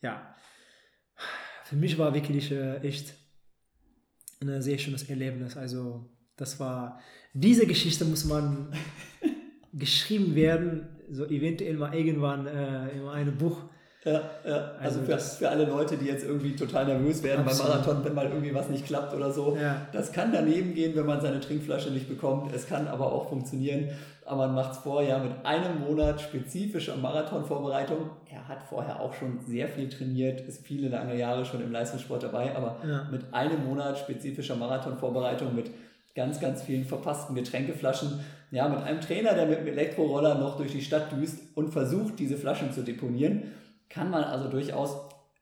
ja, 0.00 0.34
für 1.64 1.76
mich 1.76 1.98
war 1.98 2.14
wirklich 2.14 2.50
äh, 2.50 2.78
echt 2.78 3.14
ein 4.40 4.60
sehr 4.60 4.78
schönes 4.78 5.08
Erlebnis. 5.08 5.56
Also, 5.56 6.10
das 6.36 6.58
war, 6.58 7.00
diese 7.32 7.66
Geschichte 7.66 8.04
muss 8.04 8.24
man 8.24 8.68
geschrieben 9.72 10.34
werden, 10.34 10.88
so 11.10 11.24
eventuell 11.26 11.74
mal 11.74 11.94
irgendwann 11.94 12.46
äh, 12.46 12.88
in 12.90 13.06
einem 13.08 13.36
Buch. 13.36 13.58
Ja, 14.04 14.20
ja. 14.44 14.72
Also, 14.80 15.00
also 15.00 15.00
für, 15.02 15.18
für, 15.18 15.48
alle 15.48 15.64
Leute, 15.64 15.96
die 15.96 16.06
jetzt 16.06 16.24
irgendwie 16.24 16.56
total 16.56 16.86
nervös 16.86 17.22
werden 17.22 17.46
absolut. 17.46 17.70
beim 17.70 17.80
Marathon, 17.80 18.04
wenn 18.04 18.14
mal 18.14 18.26
irgendwie 18.26 18.52
was 18.52 18.68
nicht 18.68 18.84
klappt 18.84 19.14
oder 19.14 19.30
so. 19.30 19.56
Ja. 19.60 19.86
Das 19.92 20.12
kann 20.12 20.32
daneben 20.32 20.74
gehen, 20.74 20.96
wenn 20.96 21.06
man 21.06 21.20
seine 21.20 21.38
Trinkflasche 21.38 21.90
nicht 21.90 22.08
bekommt. 22.08 22.52
Es 22.52 22.66
kann 22.66 22.88
aber 22.88 23.12
auch 23.12 23.28
funktionieren. 23.28 23.90
Aber 24.24 24.46
man 24.46 24.56
macht 24.56 24.72
es 24.72 24.78
vorher 24.78 25.18
mit 25.18 25.32
einem 25.44 25.80
Monat 25.80 26.20
spezifischer 26.20 26.96
Marathonvorbereitung. 26.96 28.10
Er 28.30 28.46
hat 28.48 28.62
vorher 28.62 29.00
auch 29.00 29.14
schon 29.14 29.40
sehr 29.46 29.68
viel 29.68 29.88
trainiert, 29.88 30.40
ist 30.42 30.64
viele 30.64 30.88
lange 30.88 31.16
Jahre 31.16 31.44
schon 31.44 31.60
im 31.60 31.72
Leistungssport 31.72 32.22
dabei, 32.22 32.54
aber 32.56 32.76
ja. 32.86 33.08
mit 33.10 33.22
einem 33.32 33.64
Monat 33.64 33.98
spezifischer 33.98 34.56
Marathonvorbereitung 34.56 35.54
mit 35.54 35.70
ganz, 36.14 36.40
ganz 36.40 36.62
vielen 36.62 36.84
verpassten 36.84 37.34
Getränkeflaschen. 37.34 38.20
Ja, 38.50 38.68
mit 38.68 38.82
einem 38.82 39.00
Trainer, 39.00 39.34
der 39.34 39.46
mit 39.46 39.60
dem 39.60 39.66
Elektroroller 39.66 40.34
noch 40.36 40.56
durch 40.56 40.72
die 40.72 40.82
Stadt 40.82 41.12
düst 41.12 41.40
und 41.54 41.70
versucht, 41.70 42.18
diese 42.18 42.36
Flaschen 42.36 42.72
zu 42.72 42.82
deponieren, 42.82 43.52
kann 43.88 44.10
man 44.10 44.24
also 44.24 44.48
durchaus, 44.48 44.96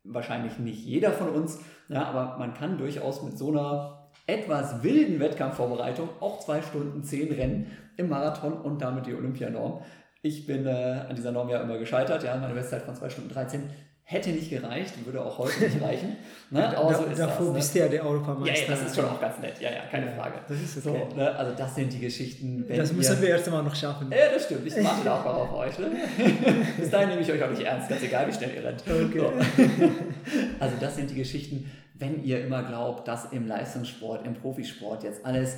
wahrscheinlich 0.04 0.59
nicht 0.59 0.85
jeder 0.85 1.12
von 1.12 1.28
uns, 1.28 1.59
ja, 1.88 2.04
aber 2.04 2.38
man 2.38 2.54
kann 2.54 2.78
durchaus 2.78 3.22
mit 3.22 3.37
so 3.37 3.50
einer 3.50 4.11
etwas 4.26 4.83
wilden 4.83 5.18
Wettkampfvorbereitung 5.18 6.09
auch 6.20 6.38
zwei 6.40 6.62
Stunden 6.62 7.02
zehn 7.02 7.33
Rennen 7.33 7.70
im 7.96 8.09
Marathon 8.09 8.52
und 8.52 8.80
damit 8.80 9.06
die 9.06 9.14
Olympianorm. 9.14 9.83
Ich 10.22 10.46
bin 10.46 10.66
äh, 10.66 11.04
an 11.09 11.16
dieser 11.16 11.33
Norm 11.33 11.48
ja 11.48 11.61
immer 11.61 11.78
gescheitert, 11.78 12.22
ja, 12.22 12.37
meine 12.37 12.54
Bestzeit 12.54 12.83
von 12.83 12.94
zwei 12.94 13.11
Stunden 13.11 13.30
13 13.30 13.70
hätte 14.11 14.31
nicht 14.31 14.51
gereicht, 14.51 14.92
würde 15.05 15.25
auch 15.25 15.38
heute 15.38 15.64
nicht 15.64 15.81
reichen. 15.81 16.16
Ne? 16.53 16.77
Aber 16.77 16.92
so 16.92 17.05
ist 17.05 17.20
davor 17.20 17.38
das, 17.38 17.46
ne? 17.46 17.53
bist 17.55 17.75
du 17.77 17.79
ja 17.79 17.87
der 17.87 18.05
Europameister. 18.05 18.57
Ja, 18.57 18.62
ja, 18.62 18.70
das 18.70 18.87
ist 18.88 18.96
schon 18.96 19.05
auch 19.05 19.20
ganz 19.20 19.38
nett. 19.38 19.61
Ja, 19.61 19.70
ja, 19.70 19.83
keine 19.88 20.11
Frage. 20.11 20.40
Das 20.49 20.61
ist 20.61 20.85
okay. 20.85 21.07
so, 21.09 21.16
ne? 21.16 21.33
Also 21.37 21.55
das 21.57 21.77
sind 21.77 21.92
die 21.92 22.01
Geschichten. 22.01 22.66
das 22.68 22.92
müssen 22.92 23.23
wir 23.23 23.29
erst 23.29 23.46
einmal 23.46 23.62
noch 23.62 23.77
schaffen. 23.77 24.11
Ja, 24.11 24.35
das 24.35 24.46
stimmt. 24.46 24.66
Ich 24.66 24.77
mache 24.83 25.05
da 25.05 25.20
auch 25.20 25.25
mal 25.25 25.31
auf 25.31 25.55
euch. 25.55 25.79
Ne? 25.79 25.92
Bis 26.77 26.90
dahin 26.90 27.11
nehme 27.11 27.20
ich 27.20 27.31
euch 27.31 27.40
auch 27.40 27.51
nicht 27.51 27.62
ernst, 27.62 27.88
ganz 27.88 28.03
egal, 28.03 28.27
wie 28.27 28.33
schnell 28.33 28.53
ihr 28.53 28.64
rennt. 28.64 28.83
Okay. 28.83 29.20
So. 29.20 29.33
Also 30.59 30.75
das 30.81 30.96
sind 30.96 31.09
die 31.11 31.14
Geschichten, 31.14 31.70
wenn 31.94 32.25
ihr 32.25 32.44
immer 32.44 32.64
glaubt, 32.64 33.07
dass 33.07 33.27
im 33.27 33.46
Leistungssport, 33.46 34.27
im 34.27 34.35
Profisport 34.35 35.05
jetzt 35.05 35.25
alles 35.25 35.57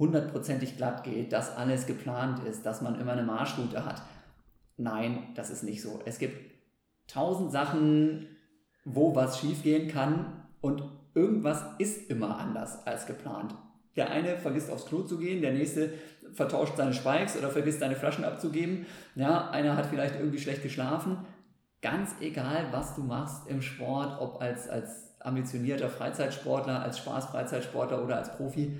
hundertprozentig 0.00 0.76
glatt 0.76 1.04
geht, 1.04 1.32
dass 1.32 1.56
alles 1.56 1.86
geplant 1.86 2.40
ist, 2.44 2.66
dass 2.66 2.82
man 2.82 3.00
immer 3.00 3.12
eine 3.12 3.22
Marschroute 3.22 3.84
hat. 3.84 4.02
Nein, 4.78 5.28
das 5.36 5.50
ist 5.50 5.62
nicht 5.62 5.80
so. 5.80 6.00
Es 6.04 6.18
gibt 6.18 6.53
tausend 7.06 7.52
Sachen, 7.52 8.26
wo 8.84 9.14
was 9.14 9.38
schiefgehen 9.38 9.88
kann 9.88 10.44
und 10.60 10.82
irgendwas 11.14 11.64
ist 11.78 12.10
immer 12.10 12.38
anders 12.38 12.86
als 12.86 13.06
geplant. 13.06 13.54
Der 13.96 14.10
eine 14.10 14.36
vergisst 14.38 14.70
aufs 14.70 14.86
Klo 14.86 15.02
zu 15.02 15.18
gehen, 15.18 15.40
der 15.40 15.52
nächste 15.52 15.92
vertauscht 16.32 16.76
seine 16.76 16.92
Spikes 16.92 17.36
oder 17.36 17.50
vergisst 17.50 17.80
seine 17.80 17.94
Flaschen 17.94 18.24
abzugeben. 18.24 18.86
Ja, 19.14 19.50
einer 19.50 19.76
hat 19.76 19.86
vielleicht 19.86 20.16
irgendwie 20.16 20.40
schlecht 20.40 20.62
geschlafen. 20.62 21.18
Ganz 21.80 22.16
egal, 22.20 22.66
was 22.72 22.96
du 22.96 23.02
machst 23.02 23.46
im 23.46 23.62
Sport, 23.62 24.20
ob 24.20 24.40
als, 24.40 24.68
als 24.68 25.14
ambitionierter 25.20 25.88
Freizeitsportler, 25.88 26.82
als 26.82 26.98
Spaß-Freizeitsportler 26.98 28.02
oder 28.02 28.16
als 28.16 28.36
Profi, 28.36 28.76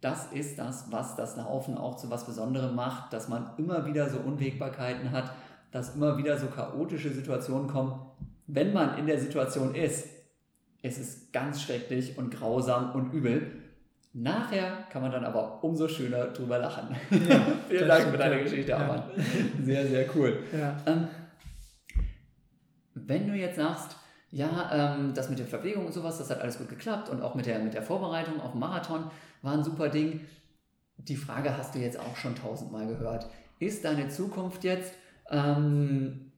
das 0.00 0.30
ist 0.32 0.58
das, 0.58 0.92
was 0.92 1.16
das 1.16 1.36
Laufen 1.36 1.78
auch 1.78 1.96
zu 1.96 2.10
was 2.10 2.26
Besonderem 2.26 2.74
macht, 2.74 3.12
dass 3.14 3.28
man 3.28 3.52
immer 3.56 3.86
wieder 3.86 4.10
so 4.10 4.18
Unwägbarkeiten 4.18 5.12
hat, 5.12 5.32
dass 5.74 5.96
immer 5.96 6.16
wieder 6.16 6.38
so 6.38 6.46
chaotische 6.46 7.10
Situationen 7.10 7.66
kommen. 7.66 8.00
Wenn 8.46 8.72
man 8.72 8.96
in 8.96 9.08
der 9.08 9.18
Situation 9.18 9.74
ist, 9.74 10.06
es 10.82 10.98
ist 10.98 11.32
ganz 11.32 11.62
schrecklich 11.62 12.16
und 12.16 12.30
grausam 12.30 12.92
und 12.92 13.12
übel. 13.12 13.50
Nachher 14.12 14.86
kann 14.92 15.02
man 15.02 15.10
dann 15.10 15.24
aber 15.24 15.64
umso 15.64 15.88
schöner 15.88 16.26
drüber 16.26 16.58
lachen. 16.58 16.94
Ja, 17.28 17.44
Vielen 17.68 17.88
Dank 17.88 18.04
für 18.04 18.16
deine 18.16 18.44
Geschichte, 18.44 18.70
ja. 18.70 18.76
Arman. 18.76 19.02
Sehr, 19.64 19.84
sehr 19.88 20.06
cool. 20.14 20.44
Ja. 20.56 20.76
Ähm, 20.86 21.08
wenn 22.94 23.26
du 23.26 23.34
jetzt 23.34 23.56
sagst, 23.56 23.96
ja, 24.30 24.94
ähm, 24.96 25.12
das 25.12 25.28
mit 25.28 25.40
der 25.40 25.46
Verpflegung 25.46 25.86
und 25.86 25.92
sowas, 25.92 26.18
das 26.18 26.30
hat 26.30 26.40
alles 26.40 26.56
gut 26.56 26.68
geklappt 26.68 27.08
und 27.08 27.20
auch 27.20 27.34
mit 27.34 27.46
der, 27.46 27.58
mit 27.58 27.74
der 27.74 27.82
Vorbereitung 27.82 28.40
auf 28.40 28.52
den 28.52 28.60
Marathon 28.60 29.10
war 29.42 29.54
ein 29.54 29.64
super 29.64 29.88
Ding. 29.88 30.20
Die 30.98 31.16
Frage 31.16 31.58
hast 31.58 31.74
du 31.74 31.80
jetzt 31.80 31.98
auch 31.98 32.14
schon 32.14 32.36
tausendmal 32.36 32.86
gehört. 32.86 33.26
Ist 33.58 33.84
deine 33.84 34.08
Zukunft 34.08 34.62
jetzt, 34.62 34.94
ähm, 35.30 36.32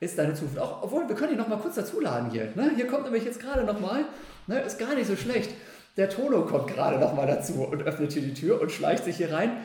ist 0.00 0.18
deine 0.18 0.34
Zukunft. 0.34 0.58
Auch, 0.58 0.82
obwohl, 0.82 1.08
wir 1.08 1.14
können 1.14 1.32
ihn 1.32 1.38
noch 1.38 1.48
mal 1.48 1.58
kurz 1.58 1.76
dazuladen 1.76 2.30
hier. 2.30 2.52
Ne? 2.54 2.72
Hier 2.74 2.86
kommt 2.86 3.04
nämlich 3.04 3.24
jetzt 3.24 3.40
gerade 3.40 3.64
noch 3.64 3.80
mal, 3.80 4.04
ne? 4.46 4.60
ist 4.60 4.78
gar 4.78 4.94
nicht 4.94 5.06
so 5.06 5.16
schlecht. 5.16 5.50
Der 5.96 6.08
Tono 6.08 6.42
kommt 6.42 6.68
gerade 6.68 6.98
noch 6.98 7.14
mal 7.14 7.26
dazu 7.26 7.62
und 7.64 7.82
öffnet 7.82 8.12
hier 8.12 8.22
die 8.22 8.34
Tür 8.34 8.60
und 8.60 8.72
schleicht 8.72 9.04
sich 9.04 9.16
hier 9.16 9.32
rein. 9.32 9.58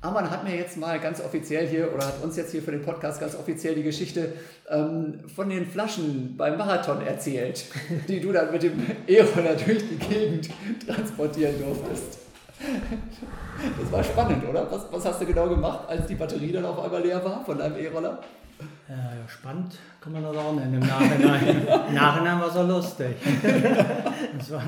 Amann 0.00 0.30
hat 0.30 0.44
mir 0.44 0.54
jetzt 0.54 0.76
mal 0.76 1.00
ganz 1.00 1.20
offiziell 1.20 1.66
hier 1.66 1.92
oder 1.92 2.06
hat 2.06 2.22
uns 2.22 2.36
jetzt 2.36 2.52
hier 2.52 2.62
für 2.62 2.70
den 2.70 2.82
Podcast 2.82 3.20
ganz 3.20 3.34
offiziell 3.34 3.74
die 3.74 3.82
Geschichte 3.82 4.32
ähm, 4.68 5.20
von 5.34 5.48
den 5.50 5.66
Flaschen 5.66 6.36
beim 6.36 6.56
Marathon 6.56 7.04
erzählt, 7.04 7.64
die 8.08 8.20
du 8.20 8.32
dann 8.32 8.52
mit 8.52 8.62
dem 8.62 8.80
E-Roller 9.08 9.56
die 9.56 9.96
Gegend 9.96 10.50
transportieren 10.86 11.54
durftest. 11.58 12.27
Das 13.80 13.92
war 13.92 14.04
spannend, 14.04 14.48
oder? 14.48 14.70
Was, 14.70 14.86
was 14.90 15.04
hast 15.04 15.20
du 15.20 15.26
genau 15.26 15.48
gemacht, 15.48 15.80
als 15.88 16.06
die 16.06 16.14
Batterie 16.14 16.52
dann 16.52 16.64
auf 16.64 16.82
einmal 16.82 17.02
leer 17.02 17.24
war 17.24 17.44
von 17.44 17.58
deinem 17.58 17.76
E-Roller? 17.76 18.18
Ja, 18.88 19.28
spannend 19.28 19.76
kann 20.00 20.12
man 20.12 20.22
das 20.22 20.36
auch 20.36 20.52
nennen 20.54 20.74
im 20.74 20.88
Nachhinein. 20.88 21.66
Im 21.88 21.94
Nachhinein 21.94 22.40
war 22.40 22.48
es 22.48 22.56
auch 22.56 22.66
lustig. 22.66 23.16
das 24.38 24.50
war, 24.50 24.62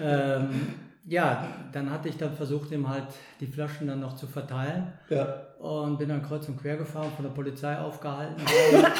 ähm, 0.00 0.74
ja, 1.06 1.46
dann 1.72 1.90
hatte 1.90 2.08
ich 2.08 2.16
dann 2.16 2.32
versucht, 2.34 2.70
ihm 2.72 2.88
halt 2.88 3.06
die 3.40 3.46
Flaschen 3.46 3.88
dann 3.88 4.00
noch 4.00 4.14
zu 4.14 4.26
verteilen. 4.26 4.92
Ja. 5.08 5.26
Und 5.58 5.98
bin 5.98 6.08
dann 6.08 6.22
kreuz 6.22 6.48
und 6.48 6.60
quer 6.60 6.76
gefahren, 6.76 7.10
von 7.16 7.24
der 7.24 7.32
Polizei 7.32 7.76
aufgehalten 7.76 8.40
worden, 8.42 8.92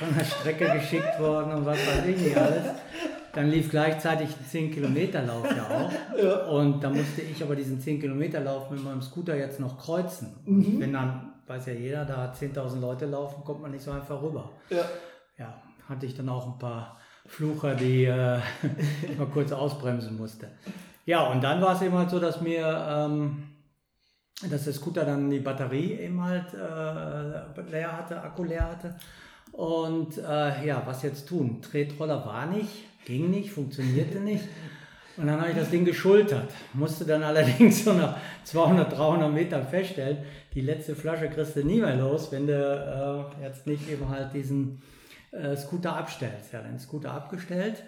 von 0.00 0.16
der 0.16 0.24
Strecke 0.24 0.70
geschickt 0.78 1.18
worden 1.20 1.52
und 1.52 1.66
was 1.66 1.78
weiß 1.78 2.06
ich 2.06 2.16
nicht 2.16 2.36
alles. 2.36 2.64
Dann 3.34 3.50
lief 3.50 3.70
gleichzeitig 3.70 4.28
ein 4.28 4.44
10-Kilometer-Lauf 4.44 5.56
ja 5.56 5.68
auch. 5.68 5.92
Ja. 6.22 6.46
Und 6.46 6.82
da 6.82 6.90
musste 6.90 7.22
ich 7.22 7.42
aber 7.42 7.56
diesen 7.56 7.80
10-Kilometer-Lauf 7.80 8.70
mit 8.70 8.84
meinem 8.84 9.02
Scooter 9.02 9.36
jetzt 9.36 9.58
noch 9.58 9.78
kreuzen. 9.78 10.36
Und 10.46 10.74
mhm. 10.74 10.78
bin 10.78 10.92
dann, 10.92 11.32
weiß 11.46 11.66
ja 11.66 11.72
jeder, 11.72 12.04
da 12.04 12.32
10.000 12.32 12.80
Leute 12.80 13.06
laufen, 13.06 13.42
kommt 13.44 13.62
man 13.62 13.72
nicht 13.72 13.82
so 13.82 13.90
einfach 13.90 14.22
rüber. 14.22 14.50
Ja. 14.70 14.84
Ja, 15.36 15.54
hatte 15.88 16.06
ich 16.06 16.16
dann 16.16 16.28
auch 16.28 16.46
ein 16.46 16.58
paar 16.58 16.98
Flucher, 17.26 17.74
die 17.74 18.04
äh, 18.04 18.38
mal 19.18 19.26
kurz 19.32 19.50
ausbremsen 19.50 20.16
musste. 20.16 20.48
Ja, 21.04 21.26
und 21.26 21.42
dann 21.42 21.60
war 21.60 21.74
es 21.74 21.82
eben 21.82 21.96
halt 21.96 22.10
so, 22.10 22.20
dass 22.20 22.40
mir, 22.40 22.86
ähm, 22.88 23.42
dass 24.48 24.64
der 24.64 24.72
Scooter 24.72 25.04
dann 25.04 25.30
die 25.30 25.40
Batterie 25.40 25.94
eben 25.94 26.22
halt 26.22 26.54
äh, 26.54 27.70
leer 27.70 27.96
hatte, 27.96 28.22
Akku 28.22 28.44
leer 28.44 28.68
hatte. 28.68 28.94
Und 29.52 30.18
äh, 30.18 30.66
ja, 30.66 30.82
was 30.84 31.02
jetzt 31.02 31.28
tun? 31.28 31.60
Tretroller 31.60 32.24
war 32.24 32.46
nicht 32.46 32.84
Ging 33.04 33.30
nicht, 33.30 33.50
funktionierte 33.50 34.20
nicht. 34.20 34.44
Und 35.16 35.28
dann 35.28 35.40
habe 35.40 35.50
ich 35.50 35.56
das 35.56 35.70
Ding 35.70 35.84
geschultert, 35.84 36.50
musste 36.72 37.04
dann 37.04 37.22
allerdings 37.22 37.84
so 37.84 37.92
nach 37.92 38.16
200, 38.42 38.96
300 38.96 39.32
Metern 39.32 39.66
feststellen, 39.68 40.18
die 40.54 40.60
letzte 40.60 40.96
Flasche 40.96 41.28
kriegst 41.28 41.54
du 41.54 41.64
nie 41.64 41.80
mehr 41.80 41.96
los, 41.96 42.32
wenn 42.32 42.46
du 42.46 43.32
äh, 43.40 43.44
jetzt 43.44 43.66
nicht 43.66 43.88
eben 43.88 44.08
halt 44.08 44.34
diesen 44.34 44.82
äh, 45.30 45.56
Scooter 45.56 45.96
abstellst. 45.96 46.52
Ja, 46.52 46.62
den 46.62 46.78
Scooter 46.78 47.12
abgestellt 47.12 47.84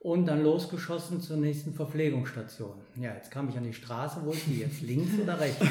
und 0.00 0.26
dann 0.26 0.42
losgeschossen 0.42 1.20
zur 1.20 1.36
nächsten 1.36 1.74
Verpflegungsstation. 1.74 2.80
Ja, 2.96 3.14
jetzt 3.14 3.30
kam 3.30 3.48
ich 3.50 3.56
an 3.56 3.64
die 3.64 3.74
Straße, 3.74 4.20
wo 4.24 4.32
ich 4.32 4.44
die 4.44 4.60
jetzt 4.60 4.80
links 4.80 5.18
oder 5.22 5.38
rechts? 5.38 5.64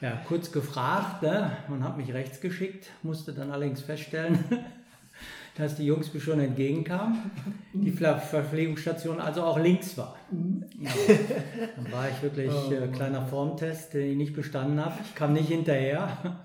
Ja, 0.00 0.20
kurz 0.26 0.50
gefragt, 0.50 1.22
ne? 1.22 1.56
man 1.68 1.84
hat 1.84 1.96
mich 1.96 2.12
rechts 2.12 2.40
geschickt, 2.40 2.88
musste 3.04 3.32
dann 3.32 3.52
allerdings 3.52 3.82
feststellen, 3.82 4.44
dass 5.56 5.76
die 5.76 5.84
Jungs 5.84 6.12
mir 6.14 6.20
schon 6.20 6.40
entgegenkamen, 6.40 7.30
die 7.74 7.90
Verpflegungsstation 7.90 9.20
also 9.20 9.42
auch 9.42 9.58
links 9.58 9.96
war. 9.98 10.16
Ja, 10.78 10.90
dann 11.76 11.92
war 11.92 12.08
ich 12.08 12.22
wirklich 12.22 12.50
oh, 12.50 12.72
äh, 12.72 12.88
kleiner 12.88 13.26
Formtest, 13.26 13.92
den 13.92 14.12
ich 14.12 14.16
nicht 14.16 14.34
bestanden 14.34 14.82
habe. 14.82 14.94
Ich 15.04 15.14
kam 15.14 15.34
nicht 15.34 15.48
hinterher. 15.48 16.08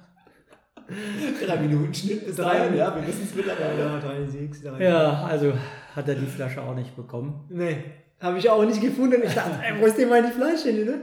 Drei 1.45 1.57
Minuten 1.57 1.93
Schnitt 1.93 2.25
bis 2.25 2.37
drei, 2.37 2.73
ja, 2.73 2.95
wir 2.95 3.05
wissen 3.05 3.23
es 3.25 3.35
mittlerweile. 3.35 3.77
Ja, 3.77 3.99
drei, 3.99 4.25
sechs, 4.25 4.61
drei. 4.61 4.81
Ja, 4.81 5.25
also 5.25 5.51
hat 5.93 6.07
er 6.07 6.15
die 6.15 6.25
Flasche 6.25 6.61
auch 6.61 6.75
nicht 6.75 6.95
bekommen. 6.95 7.45
Nee, 7.49 7.83
habe 8.21 8.37
ich 8.37 8.49
auch 8.49 8.63
nicht 8.63 8.79
gefunden. 8.79 9.21
Ich 9.21 9.33
dachte, 9.33 9.59
ey, 9.61 9.81
wo 9.81 9.85
ist 9.85 9.97
denn 9.97 10.07
meine 10.07 10.29
Flasche? 10.29 10.71
Ne? 10.71 11.01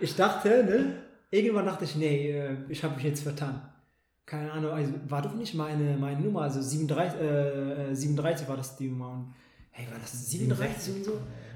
Ich 0.00 0.14
dachte, 0.14 0.62
ne? 0.62 0.94
Irgendwann 1.28 1.66
dachte 1.66 1.84
ich, 1.84 1.96
nee, 1.96 2.30
äh, 2.30 2.56
ich 2.68 2.84
habe 2.84 2.94
mich 2.94 3.04
jetzt 3.04 3.24
vertan 3.24 3.69
keine 4.30 4.52
Ahnung, 4.52 4.70
also 4.70 4.92
war 5.08 5.22
doch 5.22 5.34
nicht 5.34 5.54
meine, 5.54 5.96
meine 5.96 6.20
Nummer, 6.20 6.42
also 6.42 6.62
37, 6.62 7.20
äh, 7.20 7.94
37 7.94 8.48
war 8.48 8.56
das 8.56 8.76
die 8.76 8.88
Nummer. 8.88 9.10
Und, 9.10 9.34
hey, 9.72 9.86
war 9.90 9.98
das 9.98 10.30
37 10.30 10.94
und 10.94 11.04
so? 11.04 11.12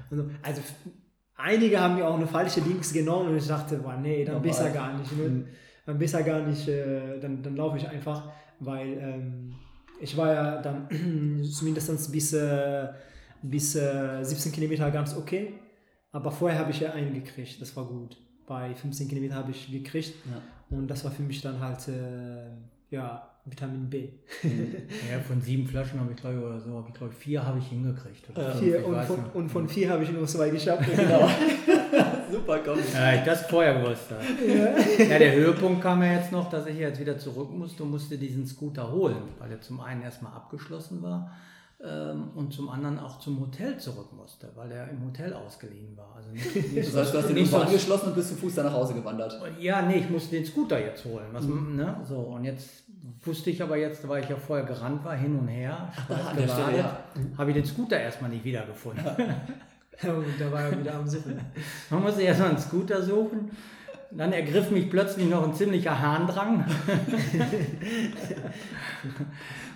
und 0.09 0.17
so? 0.17 0.29
Also 0.41 0.61
einige 1.37 1.79
haben 1.79 1.95
mir 1.95 2.05
auch 2.05 2.15
eine 2.15 2.27
falsche 2.27 2.59
Links 2.59 2.91
genommen 2.91 3.29
und 3.29 3.37
ich 3.37 3.47
dachte, 3.47 3.77
boah, 3.77 3.95
nee, 3.95 4.25
dann 4.25 4.41
besser 4.41 4.71
gar 4.71 4.97
nicht. 4.97 5.09
Ne? 5.17 5.45
Dann 5.85 5.97
besser 5.97 6.21
gar 6.23 6.41
nicht, 6.41 6.67
äh, 6.67 7.17
dann, 7.21 7.41
dann 7.41 7.55
laufe 7.55 7.77
ich 7.77 7.87
einfach, 7.87 8.29
weil 8.59 8.97
ähm, 8.99 9.55
ich 10.01 10.17
war 10.17 10.33
ja 10.33 10.61
dann 10.61 10.89
zumindest 11.49 12.11
bis, 12.11 12.33
äh, 12.33 12.89
bis 13.41 13.75
äh, 13.75 14.21
17 14.21 14.51
Kilometer 14.51 14.91
ganz 14.91 15.15
okay. 15.15 15.53
Aber 16.11 16.29
vorher 16.29 16.59
habe 16.59 16.71
ich 16.71 16.81
ja 16.81 16.91
einen 16.91 17.13
gekriegt, 17.13 17.61
das 17.61 17.73
war 17.77 17.85
gut. 17.85 18.17
bei 18.47 18.75
15 18.75 19.07
Kilometer 19.07 19.35
habe 19.35 19.51
ich 19.51 19.71
gekriegt. 19.71 20.13
Ja. 20.25 20.41
Und 20.69 20.87
das 20.87 21.03
war 21.03 21.11
für 21.11 21.23
mich 21.23 21.41
dann 21.41 21.59
halt, 21.59 21.87
äh, 21.87 22.49
ja, 22.89 23.29
Vitamin 23.45 23.87
B. 23.89 24.09
ja, 24.43 25.19
von 25.19 25.39
sieben 25.39 25.67
Flaschen 25.67 25.99
habe 25.99 26.11
ich 26.11 26.17
glaube 26.17 26.43
oder 26.43 26.59
so, 26.59 26.75
habe 26.77 26.87
ich 26.89 26.95
glaube 26.95 27.13
vier 27.13 27.45
habe 27.45 27.59
ich 27.59 27.67
hingekriegt. 27.67 28.35
Äh, 28.35 28.51
vier, 28.57 28.85
und, 28.85 29.03
von, 29.03 29.25
und, 29.33 29.49
von, 29.49 29.69
vier 29.69 29.89
habe 29.91 30.03
ich 30.03 30.11
nur 30.11 30.25
zwei 30.25 30.49
geschafft. 30.49 30.83
genau. 30.95 31.29
Super, 32.31 32.59
komm. 32.65 32.79
Ja, 32.91 33.13
ich 33.13 33.21
das 33.21 33.45
vorher 33.45 33.79
gewusst 33.79 34.09
habe. 34.09 34.23
Ja. 34.51 35.05
ja. 35.05 35.19
der 35.19 35.35
Höhepunkt 35.35 35.81
kam 35.81 36.01
ja 36.01 36.13
jetzt 36.13 36.31
noch, 36.31 36.49
dass 36.49 36.65
ich 36.65 36.77
jetzt 36.77 36.99
wieder 36.99 37.19
zurück 37.19 37.51
musste 37.51 37.83
und 37.83 37.91
musste 37.91 38.17
diesen 38.17 38.47
Scooter 38.47 38.91
holen, 38.91 39.21
weil 39.37 39.51
er 39.51 39.61
zum 39.61 39.79
einen 39.79 40.01
erstmal 40.01 40.33
abgeschlossen 40.33 41.03
war 41.03 41.31
und 42.35 42.53
zum 42.53 42.69
anderen 42.69 42.99
auch 42.99 43.19
zum 43.19 43.39
Hotel 43.39 43.77
zurück 43.77 44.11
musste, 44.13 44.49
weil 44.55 44.71
er 44.71 44.89
im 44.89 45.05
Hotel 45.05 45.33
ausgeliehen 45.33 45.95
war. 45.95 46.15
Also 46.15 46.29
nicht, 46.29 46.55
nicht 46.73 46.87
das 46.87 46.95
heißt, 46.95 47.13
du 47.13 47.17
hast 47.19 47.27
den 47.27 47.35
nicht 47.35 47.51
so 47.51 47.57
angeschlossen 47.57 48.07
und 48.07 48.15
bist 48.15 48.29
zu 48.29 48.35
Fuß 48.35 48.55
da 48.55 48.63
nach 48.63 48.73
Hause 48.73 48.93
gewandert. 48.93 49.39
Ja, 49.59 49.81
nee, 49.81 49.97
ich 49.97 50.09
musste 50.09 50.35
den 50.35 50.45
Scooter 50.45 50.79
jetzt 50.79 51.05
holen. 51.05 51.25
Was, 51.31 51.45
mhm. 51.45 51.75
ne? 51.75 51.97
So, 52.07 52.17
und 52.17 52.43
jetzt 52.43 52.83
wusste 53.23 53.49
ich 53.49 53.61
aber 53.61 53.77
jetzt, 53.77 54.07
weil 54.07 54.23
ich 54.23 54.29
ja 54.29 54.35
vorher 54.35 54.65
gerannt 54.65 55.03
war, 55.03 55.15
hin 55.15 55.37
und 55.37 55.47
her, 55.47 55.91
ja. 56.09 56.99
habe 57.37 57.51
ich 57.51 57.55
den 57.55 57.65
Scooter 57.65 57.99
erstmal 57.99 58.29
nicht 58.29 58.43
wiedergefunden. 58.43 59.05
und 59.05 59.19
da 60.39 60.51
war 60.51 60.61
er 60.61 60.79
wieder 60.79 60.95
am 60.95 61.07
Siffen. 61.07 61.39
Man 61.89 62.01
musste 62.01 62.21
erstmal 62.21 62.49
einen 62.49 62.59
Scooter 62.59 63.01
suchen. 63.01 63.51
Dann 64.17 64.31
ergriff 64.31 64.71
mich 64.71 64.89
plötzlich 64.89 65.29
noch 65.29 65.43
ein 65.43 65.53
ziemlicher 65.53 65.99
Harndrang. 65.99 66.65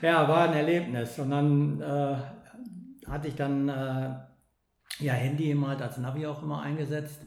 ja, 0.02 0.28
war 0.28 0.50
ein 0.50 0.54
Erlebnis. 0.54 1.20
Und 1.20 1.32
dann 1.32 1.82
äh, 1.82 2.16
hatte 3.10 3.28
ich 3.28 3.36
dann 3.36 3.68
äh, 3.68 4.16
ja 5.00 5.14
Handy 5.14 5.52
immer 5.52 5.70
halt 5.70 5.82
als 5.82 5.98
Navi 5.98 6.26
auch 6.26 6.42
immer 6.42 6.62
eingesetzt. 6.62 7.22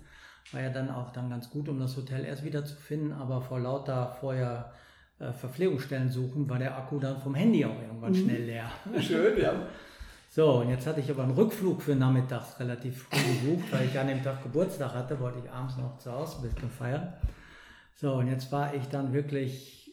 War 0.53 0.63
ja 0.63 0.71
dann 0.71 0.91
auch 0.91 1.13
dann 1.13 1.29
ganz 1.29 1.51
gut, 1.51 1.69
um 1.69 1.79
das 1.79 1.97
Hotel 1.97 2.25
erst 2.25 2.45
wieder 2.45 2.65
zu 2.65 2.77
finden. 2.77 3.13
Aber 3.13 3.43
vor 3.43 3.61
lauter 3.61 4.17
vorher 4.19 4.73
äh, 5.19 5.33
Verpflegungsstellen 5.33 6.11
suchen, 6.11 6.49
war 6.49 6.59
der 6.59 6.77
Akku 6.77 6.99
dann 6.99 7.21
vom 7.21 7.35
Handy 7.35 7.65
auch 7.65 7.81
irgendwann 7.81 8.13
mhm. 8.13 8.17
schnell 8.17 8.45
leer. 8.45 8.71
Schön, 9.01 9.41
ja. 9.41 9.53
So, 10.35 10.61
und 10.61 10.71
jetzt 10.71 10.87
hatte 10.87 11.01
ich 11.01 11.11
aber 11.11 11.25
einen 11.25 11.33
Rückflug 11.33 11.83
für 11.83 11.95
nachmittags 11.95 12.59
relativ 12.59 13.03
früh 13.03 13.51
gebucht, 13.51 13.71
weil 13.71 13.85
ich 13.85 13.99
an 13.99 14.07
dem 14.07 14.25
Tag 14.25 14.43
Geburtstag 14.43 14.95
hatte, 14.95 15.21
wollte 15.21 15.41
ich 15.45 15.51
abends 15.53 15.77
noch 15.77 15.99
zu 15.99 16.11
Hause 16.11 16.39
ein 16.39 16.49
bisschen 16.49 16.71
feiern. 16.71 17.13
So, 17.95 18.15
und 18.15 18.29
jetzt 18.29 18.51
war 18.51 18.73
ich 18.73 18.89
dann 18.89 19.13
wirklich 19.13 19.93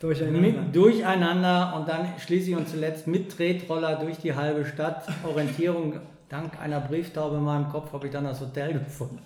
durcheinander. 0.00 0.40
Mit, 0.40 0.74
durcheinander 0.74 1.76
und 1.76 1.88
dann 1.88 2.04
schließlich 2.18 2.56
und 2.56 2.68
zuletzt 2.68 3.06
mit 3.06 3.30
Tretroller 3.30 3.94
durch 3.94 4.16
die 4.18 4.34
halbe 4.34 4.66
Stadt. 4.66 5.06
Orientierung, 5.22 6.00
dank 6.28 6.60
einer 6.60 6.80
Brieftaube 6.80 7.36
in 7.36 7.44
meinem 7.44 7.68
Kopf 7.68 7.92
habe 7.92 8.08
ich 8.08 8.12
dann 8.12 8.24
das 8.24 8.40
Hotel 8.40 8.72
gefunden. 8.72 9.20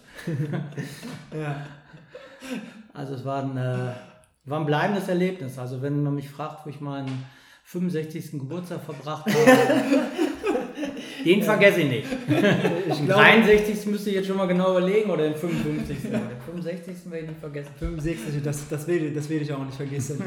ja. 1.32 1.56
Also 2.92 3.14
es 3.14 3.24
war 3.24 3.44
ein, 3.44 3.56
äh, 3.56 3.92
war 4.44 4.60
ein 4.60 4.66
bleibendes 4.66 5.08
Erlebnis. 5.08 5.58
Also 5.58 5.80
wenn 5.80 6.02
man 6.02 6.14
mich 6.14 6.28
fragt, 6.28 6.66
wo 6.66 6.68
ich 6.68 6.82
meinen 6.82 7.24
65. 7.70 8.31
Geburtstag 8.33 8.83
verbracht 8.83 9.26
habe. 9.31 10.07
Den 11.22 11.42
vergesse 11.42 11.81
ich 11.83 11.90
nicht. 11.90 12.07
Ich 12.88 13.04
glaube, 13.04 13.22
63. 13.22 13.87
müsste 13.87 14.09
ich 14.09 14.16
jetzt 14.16 14.26
schon 14.26 14.38
mal 14.38 14.46
genau 14.46 14.70
überlegen 14.70 15.11
oder 15.11 15.24
den 15.24 15.35
55. 15.35 16.02
den 16.02 16.20
65. 16.46 17.11
werde 17.11 17.24
ich 17.24 17.28
nicht 17.28 17.40
vergessen. 17.40 17.70
65. 17.78 18.42
Das, 18.42 18.68
das, 18.68 18.87
werde, 18.87 19.12
das 19.12 19.28
werde 19.28 19.44
ich 19.44 19.52
auch 19.52 19.64
nicht 19.64 19.76
vergessen. 19.76 20.22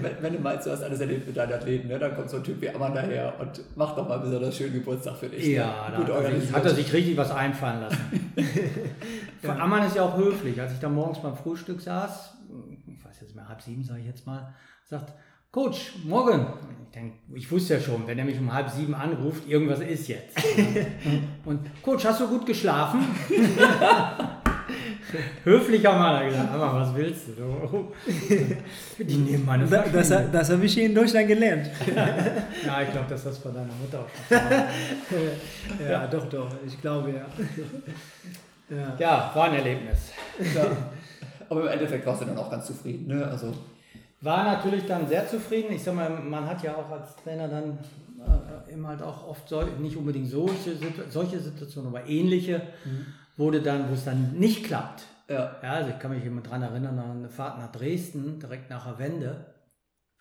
wenn, 0.00 0.12
wenn, 0.20 0.32
du 0.32 0.40
meinst, 0.40 0.66
du 0.66 0.72
hast 0.72 0.82
alles 0.82 0.98
erlebt 0.98 1.28
mit 1.28 1.36
deinen 1.36 1.52
Athleten, 1.52 1.86
ne, 1.86 1.98
dann 1.98 2.16
kommt 2.16 2.28
so 2.28 2.38
ein 2.38 2.44
Typ 2.44 2.60
wie 2.60 2.70
Amanda 2.70 3.02
daher 3.02 3.34
und 3.38 3.76
macht 3.76 3.96
doch 3.96 4.08
mal 4.08 4.18
besonders 4.18 4.56
schönen 4.56 4.74
Geburtstag 4.74 5.16
für 5.16 5.28
dich. 5.28 5.46
Ja, 5.46 5.90
ne? 5.96 6.04
da 6.04 6.16
hat, 6.16 6.24
er 6.24 6.40
sich, 6.40 6.52
hat 6.52 6.64
er 6.64 6.74
sich 6.74 6.92
richtig 6.92 7.16
was 7.16 7.30
einfallen 7.30 7.82
lassen. 7.82 8.32
ja. 9.44 9.56
Amman 9.58 9.86
ist 9.86 9.94
ja 9.94 10.02
auch 10.02 10.16
höflich. 10.16 10.60
Als 10.60 10.72
ich 10.72 10.80
da 10.80 10.88
morgens 10.88 11.22
beim 11.22 11.36
Frühstück 11.36 11.80
saß, 11.80 12.34
ich 12.88 13.04
weiß 13.04 13.20
jetzt 13.20 13.36
mal 13.36 13.48
halb 13.48 13.62
sieben, 13.62 13.84
sage 13.84 14.00
ich 14.00 14.06
jetzt 14.06 14.26
mal, 14.26 14.52
sagt, 14.86 15.12
Coach, 15.52 15.94
morgen. 16.04 16.46
Ich, 16.84 16.94
denk, 16.94 17.14
ich 17.34 17.50
wusste 17.50 17.74
ja 17.74 17.80
schon, 17.80 18.06
wenn 18.06 18.16
er 18.16 18.24
mich 18.24 18.38
um 18.38 18.52
halb 18.52 18.70
sieben 18.70 18.94
anruft, 18.94 19.48
irgendwas 19.48 19.80
ist 19.80 20.06
jetzt. 20.06 20.36
Und 21.44 21.68
Coach, 21.82 22.04
hast 22.04 22.20
du 22.20 22.28
gut 22.28 22.46
geschlafen? 22.46 23.00
Höflicher 25.42 25.98
Mann, 25.98 26.22
er 26.22 26.28
gesagt, 26.28 26.52
aber 26.52 26.80
was 26.80 26.94
willst 26.94 27.30
du? 27.36 27.92
Die 29.02 29.16
nehmen 29.16 29.44
meine 29.44 29.66
da, 29.66 29.82
Das, 29.92 30.08
das 30.08 30.50
habe 30.50 30.64
ich 30.64 30.74
hier 30.74 30.86
in 30.86 30.94
Deutschland 30.94 31.26
gelernt. 31.26 31.68
ja, 32.64 32.82
ich 32.82 32.92
glaube, 32.92 33.10
dass 33.10 33.24
das 33.24 33.40
bei 33.40 33.50
deiner 33.50 33.74
Mutter 33.74 33.98
auch 33.98 34.08
schon 34.28 34.38
ja, 35.84 35.90
ja, 35.90 36.06
doch, 36.06 36.28
doch, 36.28 36.48
ich 36.64 36.80
glaube 36.80 37.10
ja. 37.10 37.26
Ja, 38.76 38.96
ja 38.96 39.32
war 39.34 39.46
ein 39.46 39.54
Erlebnis. 39.54 40.12
Ja. 40.54 40.66
Aber 41.48 41.62
im 41.62 41.68
Endeffekt 41.68 42.06
warst 42.06 42.22
du 42.22 42.26
dann 42.26 42.38
auch 42.38 42.48
ganz 42.48 42.66
zufrieden, 42.66 43.08
ne? 43.08 43.26
Also 43.26 43.52
war 44.20 44.44
natürlich 44.44 44.86
dann 44.86 45.08
sehr 45.08 45.26
zufrieden. 45.26 45.72
Ich 45.72 45.82
sag 45.82 45.94
mal, 45.94 46.10
man 46.10 46.46
hat 46.46 46.62
ja 46.62 46.76
auch 46.76 46.90
als 46.90 47.16
Trainer 47.16 47.48
dann 47.48 47.78
äh, 48.18 48.72
eben 48.72 48.86
halt 48.86 49.02
auch 49.02 49.26
oft 49.26 49.48
so, 49.48 49.62
nicht 49.62 49.96
unbedingt 49.96 50.28
solche, 50.28 50.76
solche 51.08 51.40
Situationen, 51.40 51.94
aber 51.94 52.06
ähnliche, 52.06 52.62
mhm. 52.84 53.06
wurde 53.36 53.62
dann, 53.62 53.88
wo 53.88 53.94
es 53.94 54.04
dann 54.04 54.32
nicht 54.38 54.64
klappt. 54.64 55.04
Ja. 55.28 55.56
ja. 55.62 55.72
Also 55.72 55.90
ich 55.90 55.98
kann 55.98 56.10
mich 56.10 56.24
immer 56.24 56.42
daran 56.42 56.62
erinnern 56.62 56.98
an 56.98 57.10
eine 57.10 57.28
Fahrt 57.30 57.58
nach 57.58 57.72
Dresden, 57.72 58.38
direkt 58.38 58.68
nach 58.68 58.84
der 58.86 58.98
Wende, 58.98 59.54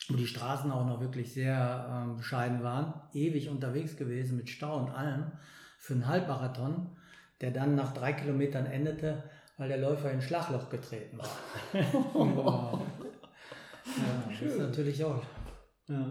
wo 0.08 0.16
die 0.16 0.28
Straßen 0.28 0.72
auch 0.72 0.86
noch 0.86 1.02
wirklich 1.02 1.34
sehr 1.34 2.06
äh, 2.08 2.16
bescheiden 2.16 2.64
waren, 2.64 2.94
ewig 3.14 3.50
unterwegs 3.50 3.98
gewesen 3.98 4.38
mit 4.38 4.50
Stau 4.50 4.78
und 4.78 4.92
allem 4.92 5.32
für 5.78 5.94
einen 5.94 6.08
Halbmarathon, 6.08 6.88
der 7.42 7.52
dann 7.52 7.76
nach 7.76 7.94
drei 7.94 8.14
Kilometern 8.14 8.66
endete, 8.66 9.24
weil 9.58 9.68
der 9.68 9.78
Läufer 9.78 10.10
in 10.10 10.18
ein 10.18 10.22
Schlagloch 10.22 10.70
getreten 10.70 11.18
war. 11.18 11.30
Ja, 13.86 14.32
das 14.32 14.54
ist 14.54 14.60
natürlich 14.60 15.04
auch. 15.04 15.22
Ja. 15.88 16.06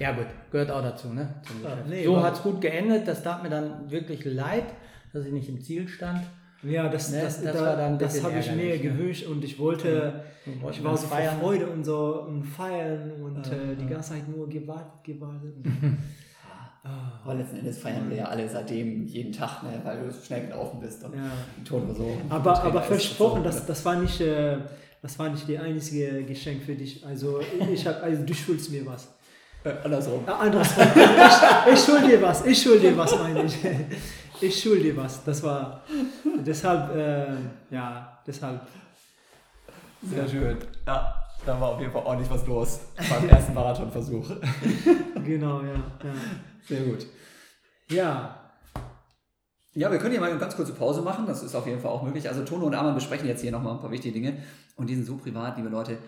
ja, 0.00 0.12
gut, 0.12 0.26
gehört 0.50 0.70
auch 0.72 0.82
dazu. 0.82 1.08
Ne? 1.08 1.34
Ja, 1.62 1.76
nee, 1.88 2.04
so 2.04 2.20
hat 2.20 2.34
es 2.34 2.42
gut 2.42 2.60
geendet. 2.60 3.06
Das 3.06 3.22
tat 3.22 3.42
mir 3.44 3.48
dann 3.48 3.88
wirklich 3.88 4.24
leid, 4.24 4.64
dass 5.12 5.24
ich 5.24 5.32
nicht 5.32 5.48
im 5.48 5.62
Ziel 5.62 5.86
stand. 5.86 6.22
Ja, 6.64 6.88
das, 6.88 7.12
ne? 7.12 7.20
das, 7.22 7.42
das, 7.42 7.56
da, 7.56 7.96
das 7.96 8.24
habe 8.24 8.38
ich 8.38 8.50
mir 8.50 8.74
ne? 8.74 8.78
gewünscht 8.78 9.26
und 9.26 9.44
ich 9.44 9.58
wollte, 9.58 10.24
ja. 10.46 10.70
ich 10.70 10.82
war 10.82 10.96
so 10.96 11.06
vor 11.06 11.18
Freude 11.18 11.68
und 11.68 11.84
so 11.84 12.22
und 12.22 12.42
feiern 12.42 13.12
und 13.22 13.46
äh, 13.46 13.76
die 13.78 13.86
ganze 13.86 14.12
Zeit 14.12 14.28
nur 14.28 14.48
gewartet, 14.48 15.04
gewartet. 15.04 15.54
Aber 17.24 17.34
letzten 17.34 17.58
Endes 17.58 17.78
feiern 17.78 18.10
wir 18.10 18.16
ja 18.18 18.24
alle 18.26 18.46
seitdem 18.46 19.06
jeden 19.06 19.32
Tag, 19.32 19.62
ne, 19.62 19.80
weil 19.82 20.00
du 20.00 20.12
schnell 20.12 20.48
gelaufen 20.48 20.80
bist 20.80 21.02
und 21.02 21.14
ja. 21.14 21.30
Ton 21.64 21.94
so. 21.94 22.18
Aber, 22.28 22.62
aber 22.62 22.82
versprochen, 22.82 23.38
so. 23.38 23.44
das, 23.44 23.64
das 23.64 23.82
war 23.86 23.96
nicht, 23.96 24.20
äh, 24.20 24.58
das 25.04 25.18
war 25.18 25.28
nicht 25.28 25.46
die 25.46 25.58
einzige 25.58 26.24
Geschenk 26.24 26.62
für 26.62 26.74
dich. 26.74 27.04
Also 27.04 27.38
ich 27.70 27.86
habe, 27.86 28.00
also 28.00 28.22
du 28.22 28.32
schuldest 28.32 28.70
mir 28.70 28.86
was. 28.86 29.14
Äh, 29.62 29.74
andersrum. 29.84 30.26
Äh, 30.26 30.30
andersrum. 30.30 30.82
ich, 30.96 31.74
ich 31.74 31.84
schulde 31.84 32.08
dir 32.08 32.22
was. 32.22 32.46
Ich 32.46 32.62
schulde 32.62 32.88
dir 32.88 32.96
was, 32.96 33.18
meine 33.18 33.44
ich. 33.44 33.54
Ich 34.40 34.62
schulde 34.62 34.84
dir 34.84 34.96
was. 34.96 35.22
Das 35.22 35.42
war 35.42 35.82
deshalb, 36.46 36.96
äh, 36.96 37.34
ja, 37.70 38.18
deshalb. 38.26 38.62
Sehr 40.02 40.22
ja. 40.22 40.28
schön. 40.28 40.56
Ja, 40.86 41.14
da 41.44 41.60
war 41.60 41.72
auf 41.72 41.80
jeden 41.80 41.92
Fall 41.92 42.02
ordentlich 42.02 42.30
was 42.30 42.46
los 42.46 42.80
beim 42.96 43.28
ersten 43.28 43.52
Marathonversuch. 43.52 44.26
genau, 45.22 45.60
ja, 45.60 45.74
ja. 45.74 46.14
Sehr 46.66 46.80
gut. 46.80 47.06
Ja, 47.90 48.43
ja, 49.74 49.90
wir 49.90 49.98
können 49.98 50.12
hier 50.12 50.20
mal 50.20 50.30
eine 50.30 50.38
ganz 50.38 50.54
kurze 50.54 50.72
Pause 50.72 51.02
machen. 51.02 51.26
Das 51.26 51.42
ist 51.42 51.54
auf 51.54 51.66
jeden 51.66 51.80
Fall 51.80 51.90
auch 51.90 52.02
möglich. 52.02 52.28
Also 52.28 52.44
Tono 52.44 52.66
und 52.66 52.74
Arman 52.74 52.94
besprechen 52.94 53.26
jetzt 53.26 53.42
hier 53.42 53.50
nochmal 53.50 53.74
ein 53.74 53.80
paar 53.80 53.90
wichtige 53.90 54.14
Dinge. 54.14 54.36
Und 54.76 54.88
die 54.88 54.94
sind 54.94 55.04
so 55.04 55.16
privat, 55.16 55.56
liebe 55.56 55.68
Leute. 55.68 55.98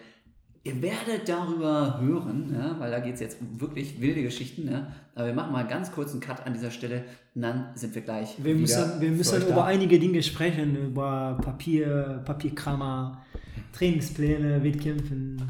Ihr 0.62 0.82
werdet 0.82 1.28
darüber 1.28 2.00
hören, 2.00 2.52
ja, 2.52 2.74
weil 2.80 2.90
da 2.90 2.98
geht 2.98 3.14
es 3.14 3.20
jetzt 3.20 3.40
um 3.40 3.60
wirklich 3.60 4.00
wilde 4.00 4.22
Geschichten. 4.22 4.68
Ja. 4.68 4.88
Aber 5.14 5.26
wir 5.26 5.34
machen 5.34 5.52
mal 5.52 5.66
ganz 5.66 5.92
kurz 5.92 6.12
einen 6.12 6.20
Cut 6.20 6.44
an 6.44 6.54
dieser 6.54 6.72
Stelle 6.72 7.04
und 7.34 7.42
dann 7.42 7.66
sind 7.74 7.94
wir 7.94 8.02
gleich. 8.02 8.34
Wir 8.42 8.54
müssen, 8.54 9.00
wir 9.00 9.10
müssen 9.10 9.42
über 9.42 9.54
da. 9.54 9.64
einige 9.64 9.98
Dinge 10.00 10.22
sprechen, 10.24 10.76
über 10.76 11.38
Papier, 11.40 12.22
Papierkrammer, 12.24 13.24
Trainingspläne, 13.72 14.62
Wettkämpfen. 14.64 15.40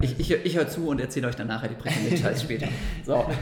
Ich, 0.00 0.18
ich, 0.18 0.30
ich 0.32 0.56
höre 0.56 0.68
zu 0.68 0.88
und 0.88 1.00
erzähle 1.00 1.28
euch 1.28 1.36
dann 1.36 1.48
nachher 1.48 1.68
die 1.68 1.74
prägenden 1.74 2.10
Details 2.10 2.42
später. 2.42 2.68
So. 3.04 3.26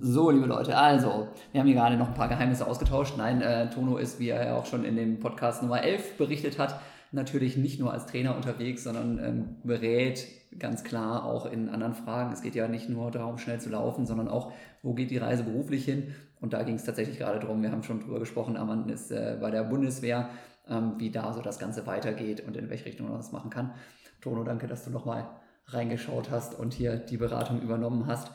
So, 0.00 0.30
liebe 0.30 0.46
Leute, 0.46 0.76
also, 0.76 1.28
wir 1.52 1.60
haben 1.60 1.66
hier 1.66 1.76
gerade 1.76 1.98
noch 1.98 2.08
ein 2.08 2.14
paar 2.14 2.28
Geheimnisse 2.28 2.66
ausgetauscht. 2.66 3.18
Nein, 3.18 3.42
äh, 3.42 3.68
Tono 3.68 3.98
ist, 3.98 4.18
wie 4.18 4.30
er 4.30 4.46
ja 4.46 4.56
auch 4.56 4.64
schon 4.64 4.82
in 4.82 4.96
dem 4.96 5.20
Podcast 5.20 5.62
Nummer 5.62 5.82
11 5.82 6.16
berichtet 6.16 6.58
hat, 6.58 6.80
natürlich 7.12 7.58
nicht 7.58 7.78
nur 7.78 7.92
als 7.92 8.06
Trainer 8.06 8.34
unterwegs, 8.34 8.84
sondern 8.84 9.18
ähm, 9.22 9.56
berät 9.64 10.26
ganz 10.58 10.84
klar 10.84 11.24
auch 11.24 11.44
in 11.44 11.68
anderen 11.68 11.92
Fragen. 11.92 12.32
Es 12.32 12.40
geht 12.40 12.54
ja 12.54 12.66
nicht 12.66 12.88
nur 12.88 13.10
darum, 13.10 13.36
schnell 13.36 13.60
zu 13.60 13.68
laufen, 13.68 14.06
sondern 14.06 14.28
auch, 14.28 14.52
wo 14.82 14.94
geht 14.94 15.10
die 15.10 15.18
Reise 15.18 15.44
beruflich 15.44 15.84
hin? 15.84 16.14
Und 16.40 16.54
da 16.54 16.62
ging 16.62 16.76
es 16.76 16.84
tatsächlich 16.84 17.18
gerade 17.18 17.38
darum, 17.38 17.62
wir 17.62 17.70
haben 17.70 17.82
schon 17.82 18.00
drüber 18.00 18.20
gesprochen, 18.20 18.56
Amand 18.56 18.90
ist 18.90 19.10
äh, 19.10 19.36
bei 19.38 19.50
der 19.50 19.64
Bundeswehr, 19.64 20.30
ähm, 20.66 20.94
wie 20.96 21.10
da 21.10 21.34
so 21.34 21.42
das 21.42 21.58
Ganze 21.58 21.86
weitergeht 21.86 22.42
und 22.46 22.56
in 22.56 22.70
welche 22.70 22.86
Richtung 22.86 23.08
man 23.08 23.18
das 23.18 23.32
machen 23.32 23.50
kann. 23.50 23.74
Tono, 24.22 24.44
danke, 24.44 24.66
dass 24.66 24.84
du 24.84 24.90
nochmal 24.90 25.28
reingeschaut 25.66 26.30
hast 26.30 26.58
und 26.58 26.72
hier 26.72 26.96
die 26.96 27.18
Beratung 27.18 27.60
übernommen 27.60 28.06
hast. 28.06 28.30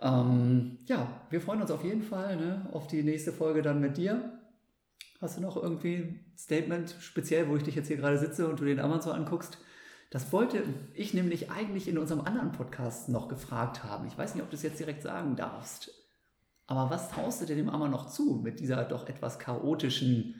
Ähm, 0.00 0.78
ja, 0.86 1.08
wir 1.30 1.40
freuen 1.40 1.60
uns 1.60 1.70
auf 1.70 1.84
jeden 1.84 2.02
Fall 2.02 2.36
ne, 2.36 2.68
auf 2.72 2.86
die 2.86 3.02
nächste 3.02 3.32
Folge 3.32 3.62
dann 3.62 3.80
mit 3.80 3.96
dir. 3.96 4.38
Hast 5.20 5.36
du 5.36 5.40
noch 5.40 5.56
irgendwie 5.56 5.96
ein 5.96 6.32
Statement 6.36 6.94
speziell, 7.00 7.48
wo 7.48 7.56
ich 7.56 7.64
dich 7.64 7.74
jetzt 7.74 7.88
hier 7.88 7.96
gerade 7.96 8.18
sitze 8.18 8.48
und 8.48 8.60
du 8.60 8.64
den 8.64 8.78
Amazon 8.78 9.14
anguckst? 9.14 9.58
Das 10.10 10.32
wollte 10.32 10.62
ich 10.94 11.12
nämlich 11.12 11.50
eigentlich 11.50 11.88
in 11.88 11.98
unserem 11.98 12.20
anderen 12.20 12.52
Podcast 12.52 13.08
noch 13.08 13.28
gefragt 13.28 13.84
haben. 13.84 14.06
Ich 14.06 14.16
weiß 14.16 14.34
nicht, 14.34 14.42
ob 14.42 14.50
du 14.50 14.56
es 14.56 14.62
jetzt 14.62 14.78
direkt 14.78 15.02
sagen 15.02 15.36
darfst. 15.36 15.92
Aber 16.66 16.90
was 16.90 17.10
traust 17.10 17.42
du 17.42 17.46
dir 17.46 17.56
dem 17.56 17.68
Ammer 17.68 17.88
noch 17.88 18.06
zu 18.06 18.40
mit 18.42 18.60
dieser 18.60 18.84
doch 18.84 19.08
etwas 19.08 19.38
chaotischen 19.38 20.34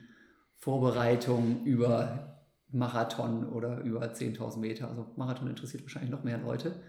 Vorbereitung 0.55 1.65
über 1.65 2.45
Marathon 2.69 3.49
oder 3.49 3.79
über 3.81 4.01
10.000 4.01 4.57
Meter? 4.59 4.89
Also 4.89 5.07
Marathon 5.17 5.49
interessiert 5.49 5.83
wahrscheinlich 5.83 6.11
noch 6.11 6.23
mehr 6.23 6.37
Leute. 6.37 6.79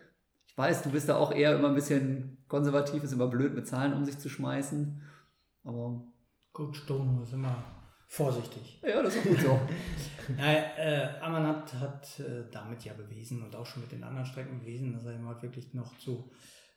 Ich 0.51 0.59
weiß, 0.59 0.83
du 0.83 0.91
bist 0.91 1.09
da 1.09 1.17
auch 1.17 1.31
eher 1.31 1.57
immer 1.57 1.69
ein 1.69 1.77
bisschen 1.77 2.45
konservativ, 2.49 3.05
ist 3.05 3.13
immer 3.13 3.29
blöd 3.29 3.55
mit 3.55 3.69
Zahlen 3.69 3.93
um 3.93 4.05
sich 4.05 4.19
zu 4.19 4.29
schmeißen. 4.29 5.01
Aber. 5.63 6.03
Coach 6.53 6.85
Dono 6.87 7.23
ist 7.23 7.33
immer 7.33 7.65
vorsichtig. 8.09 8.81
Ja, 8.83 9.01
das 9.01 9.15
ist 9.15 9.23
gut 9.23 9.41
so. 9.41 9.61
Nein, 10.37 10.65
äh, 10.77 11.09
Amanat 11.21 11.73
hat 11.75 12.19
äh, 12.19 12.51
damit 12.51 12.85
ja 12.85 12.93
bewiesen 12.95 13.45
und 13.45 13.55
auch 13.55 13.65
schon 13.65 13.83
mit 13.83 13.93
den 13.93 14.03
anderen 14.03 14.27
Strecken 14.27 14.59
bewiesen, 14.59 14.93
dass 14.93 15.05
er 15.05 15.15
immer 15.15 15.29
halt 15.29 15.43
wirklich 15.43 15.73
noch 15.73 15.97
zu 15.99 16.33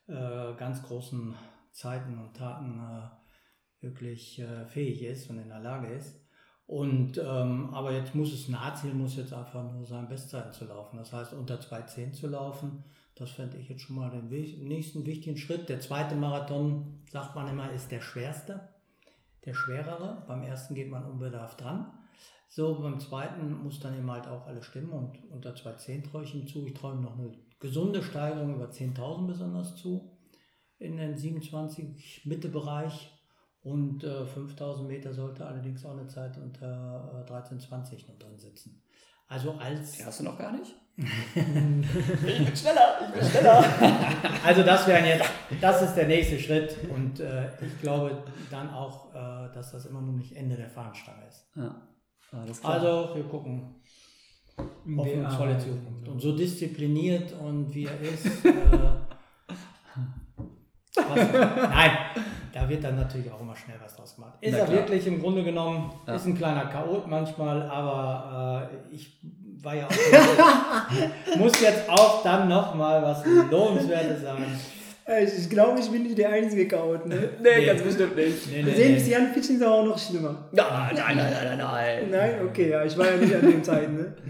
äh, 0.06 0.54
ganz 0.54 0.80
großen 0.84 1.34
Zeiten 1.72 2.16
und 2.18 2.36
Taten 2.36 2.78
äh, 2.78 3.84
wirklich 3.84 4.38
äh, 4.38 4.66
fähig 4.66 5.02
ist 5.02 5.28
und 5.28 5.38
in 5.38 5.48
der 5.48 5.58
Lage 5.58 5.88
ist. 5.88 6.23
Und 6.66 7.18
ähm, 7.18 7.74
aber 7.74 7.92
jetzt 7.92 8.14
muss 8.14 8.32
es 8.32 8.48
Nahziel 8.48 8.94
muss 8.94 9.16
jetzt 9.16 9.34
einfach 9.34 9.62
nur 9.70 9.84
sein, 9.84 10.08
Bestzeiten 10.08 10.52
zu 10.52 10.64
laufen. 10.64 10.96
Das 10.96 11.12
heißt, 11.12 11.34
unter 11.34 11.60
2,10 11.60 12.12
zu 12.12 12.26
laufen. 12.28 12.84
Das 13.16 13.30
fände 13.30 13.58
ich 13.58 13.68
jetzt 13.68 13.82
schon 13.82 13.96
mal 13.96 14.10
den 14.10 14.28
nächsten 14.28 15.06
wichtigen 15.06 15.36
Schritt. 15.36 15.68
Der 15.68 15.80
zweite 15.80 16.16
Marathon, 16.16 17.02
sagt 17.12 17.36
man 17.36 17.48
immer, 17.48 17.70
ist 17.70 17.90
der 17.92 18.00
schwerste 18.00 18.74
der 19.44 19.54
schwerere. 19.54 20.24
Beim 20.26 20.42
ersten 20.42 20.74
geht 20.74 20.90
man 20.90 21.04
unbedarft 21.04 21.60
dran. 21.60 21.92
So, 22.48 22.80
beim 22.80 23.00
zweiten 23.00 23.52
muss 23.62 23.80
dann 23.80 23.96
eben 23.96 24.10
halt 24.10 24.26
auch 24.28 24.46
alles 24.46 24.66
stimmen 24.66 24.92
und 24.92 25.18
unter 25.30 25.54
2,10 25.54 26.10
traue 26.10 26.24
ich 26.24 26.34
ihm 26.34 26.46
zu. 26.46 26.66
Ich 26.66 26.74
ihm 26.82 27.02
noch 27.02 27.18
eine 27.18 27.32
gesunde 27.58 28.02
Steigerung 28.02 28.54
über 28.54 28.70
10.000 28.70 29.26
besonders 29.26 29.76
zu 29.76 30.12
in 30.78 30.96
den 30.96 31.16
27 31.16 32.26
Mitte-Bereich 32.26 33.10
und 33.64 34.04
äh, 34.04 34.24
5000 34.26 34.88
Meter 34.88 35.12
sollte 35.12 35.46
allerdings 35.46 35.84
auch 35.84 35.92
eine 35.92 36.06
Zeit 36.06 36.36
unter 36.38 37.26
äh, 37.26 37.30
13,20 37.30 38.06
noch 38.08 38.18
drin 38.18 38.38
sitzen. 38.38 38.82
Also 39.26 39.52
als. 39.52 39.92
Die 39.92 40.04
hast 40.04 40.20
du 40.20 40.24
noch 40.24 40.38
gar 40.38 40.52
nicht? 40.52 40.74
ich 40.96 41.34
bin 41.34 42.56
schneller, 42.56 43.00
ich 43.06 43.20
bin 43.20 43.28
schneller. 43.28 43.64
also 44.44 44.62
das 44.62 44.86
wäre 44.86 45.04
jetzt, 45.04 45.28
das 45.60 45.82
ist 45.82 45.94
der 45.94 46.06
nächste 46.06 46.38
Schritt 46.38 46.76
und 46.94 47.18
äh, 47.18 47.48
ich 47.64 47.80
glaube 47.80 48.22
dann 48.50 48.70
auch, 48.70 49.12
äh, 49.12 49.52
dass 49.52 49.72
das 49.72 49.86
immer 49.86 50.02
noch 50.02 50.12
nicht 50.12 50.36
Ende 50.36 50.56
der 50.56 50.68
Fahnenstange 50.68 51.26
ist. 51.26 51.48
Ja. 51.56 51.74
Also 52.62 53.14
wir 53.14 53.24
gucken 53.24 53.82
hoffnungsvolle 54.56 55.58
Zukunft. 55.58 56.08
Und 56.08 56.20
so 56.20 56.36
diszipliniert 56.36 57.32
und 57.32 57.74
wie 57.74 57.86
er 57.86 58.00
ist. 58.00 58.26
Äh, 58.44 58.52
nein, 60.96 61.90
da 62.54 62.68
wird 62.68 62.84
dann 62.84 62.94
natürlich 62.96 63.30
auch 63.32 63.40
immer 63.40 63.56
schnell 63.56 63.76
was 63.82 63.96
draus 63.96 64.14
gemacht. 64.14 64.34
Ist 64.40 64.54
er 64.54 64.70
wirklich 64.70 65.06
im 65.08 65.20
Grunde 65.20 65.42
genommen, 65.42 65.92
ja. 66.06 66.14
ist 66.14 66.26
ein 66.26 66.36
kleiner 66.36 66.66
Chaot 66.66 67.08
manchmal, 67.08 67.62
aber 67.62 68.70
äh, 68.70 68.94
ich 68.94 69.18
war 69.60 69.74
ja 69.74 69.86
auch. 69.86 71.36
muss 71.36 71.60
jetzt 71.60 71.88
auch 71.88 72.22
dann 72.22 72.48
nochmal 72.48 73.02
was 73.02 73.24
Lohnenswertes 73.50 74.22
sagen. 74.22 74.44
Ich 75.36 75.50
glaube, 75.50 75.80
ich 75.80 75.90
bin 75.90 76.04
nicht 76.04 76.16
der 76.16 76.30
einzige 76.30 76.68
Chaot, 76.68 77.06
ne? 77.06 77.16
Nee, 77.42 77.58
nee, 77.58 77.66
ganz 77.66 77.82
bestimmt 77.82 78.16
nicht. 78.16 78.50
Nee, 78.50 78.62
nee, 78.62 78.74
Selbst 78.74 79.06
nee. 79.06 79.12
Jan 79.12 79.32
Pitchen 79.34 79.56
ist 79.56 79.62
auch 79.62 79.84
noch 79.84 79.98
schlimmer. 79.98 80.48
Nein, 80.52 80.94
nein, 80.94 81.16
nein, 81.16 81.32
nein, 81.32 81.58
nein. 81.58 82.10
Nein, 82.10 82.34
okay, 82.48 82.70
ja, 82.70 82.84
ich 82.84 82.96
war 82.96 83.10
ja 83.10 83.16
nicht 83.16 83.34
an 83.34 83.42
dem 83.42 83.64
Zeit, 83.64 83.92
ne? 83.92 84.14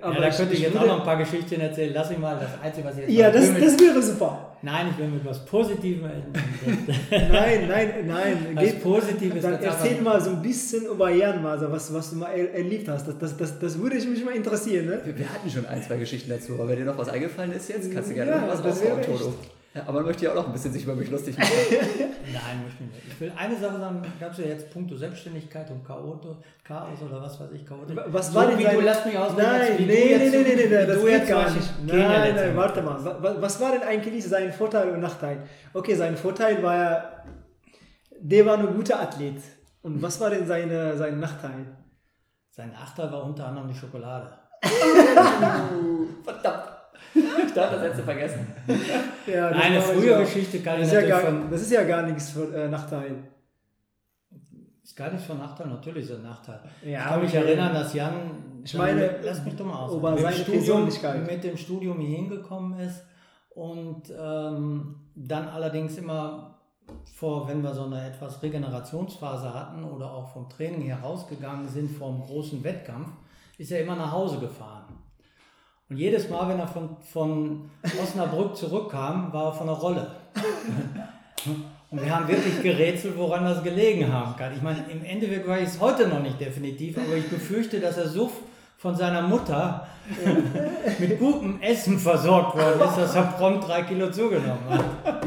Aber 0.00 0.14
ja, 0.14 0.20
da 0.20 0.30
könnte 0.30 0.54
ich, 0.54 0.60
ich 0.60 0.66
jetzt 0.66 0.76
auch 0.76 0.86
noch 0.86 0.98
ein 0.98 1.04
paar 1.04 1.16
Geschichten 1.16 1.60
erzählen. 1.60 1.92
Lass 1.94 2.10
mich 2.10 2.18
mal 2.18 2.36
das 2.40 2.60
Einzige, 2.60 2.88
was 2.88 2.94
ich 2.96 3.02
jetzt 3.02 3.12
Ja, 3.12 3.30
das, 3.30 3.54
das 3.54 3.78
wäre 3.78 4.02
super. 4.02 4.56
Nein, 4.62 4.88
ich 4.90 4.98
will 4.98 5.06
mit 5.06 5.20
etwas 5.20 5.44
Positivem 5.44 6.06
enden. 6.06 6.32
nein, 7.10 7.68
nein, 7.68 7.94
nein. 8.04 8.46
Was 8.54 8.64
Geht, 8.64 8.82
Positives. 8.82 9.42
Dann 9.42 9.62
erzähl 9.62 10.00
mal 10.00 10.20
so 10.20 10.30
ein 10.30 10.42
bisschen 10.42 10.86
über 10.86 11.10
Jan 11.10 11.40
Maser, 11.40 11.70
was, 11.70 11.94
was 11.94 12.10
du 12.10 12.16
mal 12.16 12.32
erlebt 12.32 12.88
hast. 12.88 13.06
Das, 13.06 13.16
das, 13.16 13.36
das, 13.36 13.58
das 13.60 13.78
würde 13.78 13.94
mich 13.96 14.24
mal 14.24 14.34
interessieren. 14.34 14.86
Ne? 14.86 15.00
Wir, 15.04 15.16
wir, 15.18 15.32
hatten 15.32 15.48
schon 15.48 15.66
ein, 15.66 15.80
zwei 15.80 15.98
Geschichten 15.98 16.30
dazu, 16.30 16.54
aber 16.54 16.68
wenn 16.68 16.78
dir 16.78 16.86
noch 16.86 16.98
was 16.98 17.08
eingefallen 17.08 17.52
ist 17.52 17.68
jetzt, 17.68 17.92
kannst 17.92 18.10
du 18.10 18.14
gerne 18.14 18.32
ja, 18.32 18.48
was 18.48 18.64
raushauen, 18.64 19.02
Toto. 19.02 19.34
Ja, 19.76 19.82
aber 19.82 19.98
man 19.98 20.06
möchte 20.06 20.24
ja 20.24 20.30
auch 20.30 20.36
noch 20.36 20.46
ein 20.46 20.52
bisschen 20.52 20.72
sich 20.72 20.84
über 20.84 20.94
mich 20.94 21.10
lustig 21.10 21.36
machen. 21.36 21.50
Nein, 21.70 22.62
möchte 22.64 22.82
ich 22.82 22.90
nicht. 22.90 23.08
Ich 23.08 23.20
will 23.20 23.32
eine 23.36 23.56
Sache 23.58 23.78
sagen, 23.78 24.02
gab 24.18 24.32
es 24.32 24.38
ja 24.38 24.46
jetzt 24.46 24.70
Punkto 24.70 24.96
Selbstständigkeit 24.96 25.70
und 25.70 25.84
Chaos 25.84 26.18
oder 27.02 27.20
was 27.20 27.38
weiß 27.38 27.50
ich, 27.52 27.66
Chaos. 27.66 27.86
Was 28.06 28.34
war 28.34 28.44
so, 28.44 28.50
denn 28.50 28.58
wie 28.58 28.64
du, 28.64 28.80
lass 28.80 29.04
mich 29.04 29.18
aus, 29.18 29.32
Nein, 29.36 29.74
nee, 29.78 29.84
nee, 29.84 30.18
nee, 30.18 30.28
nee, 30.30 30.54
nee, 30.54 30.66
nee, 30.66 30.86
das 30.86 31.04
geht 31.04 31.28
gar 31.28 31.50
nicht. 31.50 31.70
Nein, 31.84 32.34
nein, 32.34 32.56
warte 32.56 32.80
mal. 32.80 32.98
Was 33.20 33.60
war 33.60 33.72
denn 33.72 33.82
eigentlich 33.82 34.24
sein 34.24 34.50
Vorteil 34.50 34.88
und 34.88 35.00
Nachteil? 35.00 35.42
Okay, 35.74 35.94
sein 35.94 36.16
Vorteil 36.16 36.62
war 36.62 36.74
ja, 36.74 37.24
der 38.18 38.46
war 38.46 38.58
ein 38.58 38.74
guter 38.74 38.98
Athlet. 38.98 39.42
Und 39.82 40.00
was 40.00 40.18
war 40.20 40.30
denn 40.30 40.46
seine, 40.46 40.96
sein 40.96 41.20
Nachteil? 41.20 41.66
Sein 42.50 42.72
Nachteil 42.72 43.12
war 43.12 43.24
unter 43.24 43.46
anderem 43.46 43.68
die 43.68 43.74
Schokolade. 43.74 44.32
Verdammt. 46.24 46.75
Ich 47.16 47.52
dachte, 47.52 47.74
das 47.76 47.82
hättest 47.82 48.00
du 48.00 48.04
vergessen. 48.04 48.46
Ja, 49.26 49.48
Eine 49.48 49.80
frühe 49.80 50.18
Geschichte 50.20 50.60
kann 50.60 50.80
ich 50.80 50.92
ja 50.92 51.00
gar, 51.02 51.20
von, 51.20 51.50
Das 51.50 51.62
ist 51.62 51.72
ja 51.72 51.82
gar 51.82 52.02
nichts 52.02 52.30
für 52.30 52.54
äh, 52.54 52.68
Nachteil. 52.68 53.24
Ist 54.84 54.96
gar 54.96 55.10
nichts 55.10 55.26
von 55.26 55.38
Nachteil, 55.38 55.66
natürlich 55.66 56.04
ist 56.04 56.10
es 56.10 56.16
ein 56.18 56.22
Nachteil. 56.22 56.60
Ja, 56.84 57.00
ich 57.00 57.04
kann 57.06 57.20
mich 57.22 57.34
erinnern, 57.34 57.74
dass 57.74 57.92
Jan, 57.92 58.62
ich 58.64 58.74
meine, 58.74 59.16
lass 59.22 59.44
mich 59.44 59.56
doch 59.56 59.66
mal 59.66 59.80
aus, 59.80 59.94
über 59.94 60.16
seine 60.16 60.36
Studium, 60.36 60.88
mit 61.26 61.42
dem 61.42 61.56
Studium 61.56 61.98
hier 61.98 62.18
hingekommen 62.18 62.78
ist 62.78 63.02
und 63.50 64.02
ähm, 64.16 64.94
dann 65.16 65.48
allerdings 65.48 65.98
immer 65.98 66.56
vor, 67.16 67.48
wenn 67.48 67.62
wir 67.62 67.74
so 67.74 67.84
eine 67.84 68.06
etwas 68.06 68.42
Regenerationsphase 68.42 69.52
hatten 69.52 69.82
oder 69.84 70.12
auch 70.12 70.28
vom 70.32 70.48
Training 70.48 70.82
her 70.82 70.98
rausgegangen 71.02 71.68
sind 71.68 71.90
vom 71.90 72.22
großen 72.22 72.62
Wettkampf, 72.62 73.08
ist 73.58 73.72
er 73.72 73.80
immer 73.80 73.96
nach 73.96 74.12
Hause 74.12 74.38
gefahren. 74.38 74.85
Und 75.88 75.98
jedes 75.98 76.28
Mal, 76.28 76.48
wenn 76.48 76.58
er 76.58 76.66
von, 76.66 76.96
von 77.12 77.70
Osnabrück 78.02 78.56
zurückkam, 78.56 79.32
war 79.32 79.46
er 79.46 79.52
von 79.52 79.66
der 79.68 79.76
Rolle. 79.76 80.10
Und 81.90 82.02
wir 82.02 82.14
haben 82.14 82.26
wirklich 82.26 82.60
gerätselt, 82.60 83.16
woran 83.16 83.44
das 83.44 83.62
gelegen 83.62 84.12
haben 84.12 84.34
kann. 84.36 84.52
Ich 84.52 84.62
meine, 84.62 84.84
im 84.90 85.04
Endeffekt 85.04 85.46
weiß 85.46 85.62
ich 85.62 85.74
es 85.74 85.80
heute 85.80 86.08
noch 86.08 86.20
nicht 86.20 86.40
definitiv, 86.40 86.98
aber 86.98 87.16
ich 87.16 87.28
befürchte, 87.28 87.78
dass 87.78 87.96
er 87.96 88.08
so 88.08 88.32
von 88.78 88.96
seiner 88.96 89.22
Mutter 89.22 89.86
mit 90.98 91.20
gutem 91.20 91.62
Essen 91.62 91.98
versorgt 92.00 92.56
worden 92.56 92.80
ist, 92.80 92.98
dass 92.98 93.14
er 93.14 93.22
prompt 93.22 93.68
drei 93.68 93.82
Kilo 93.82 94.10
zugenommen 94.10 94.68
hat. 94.68 95.26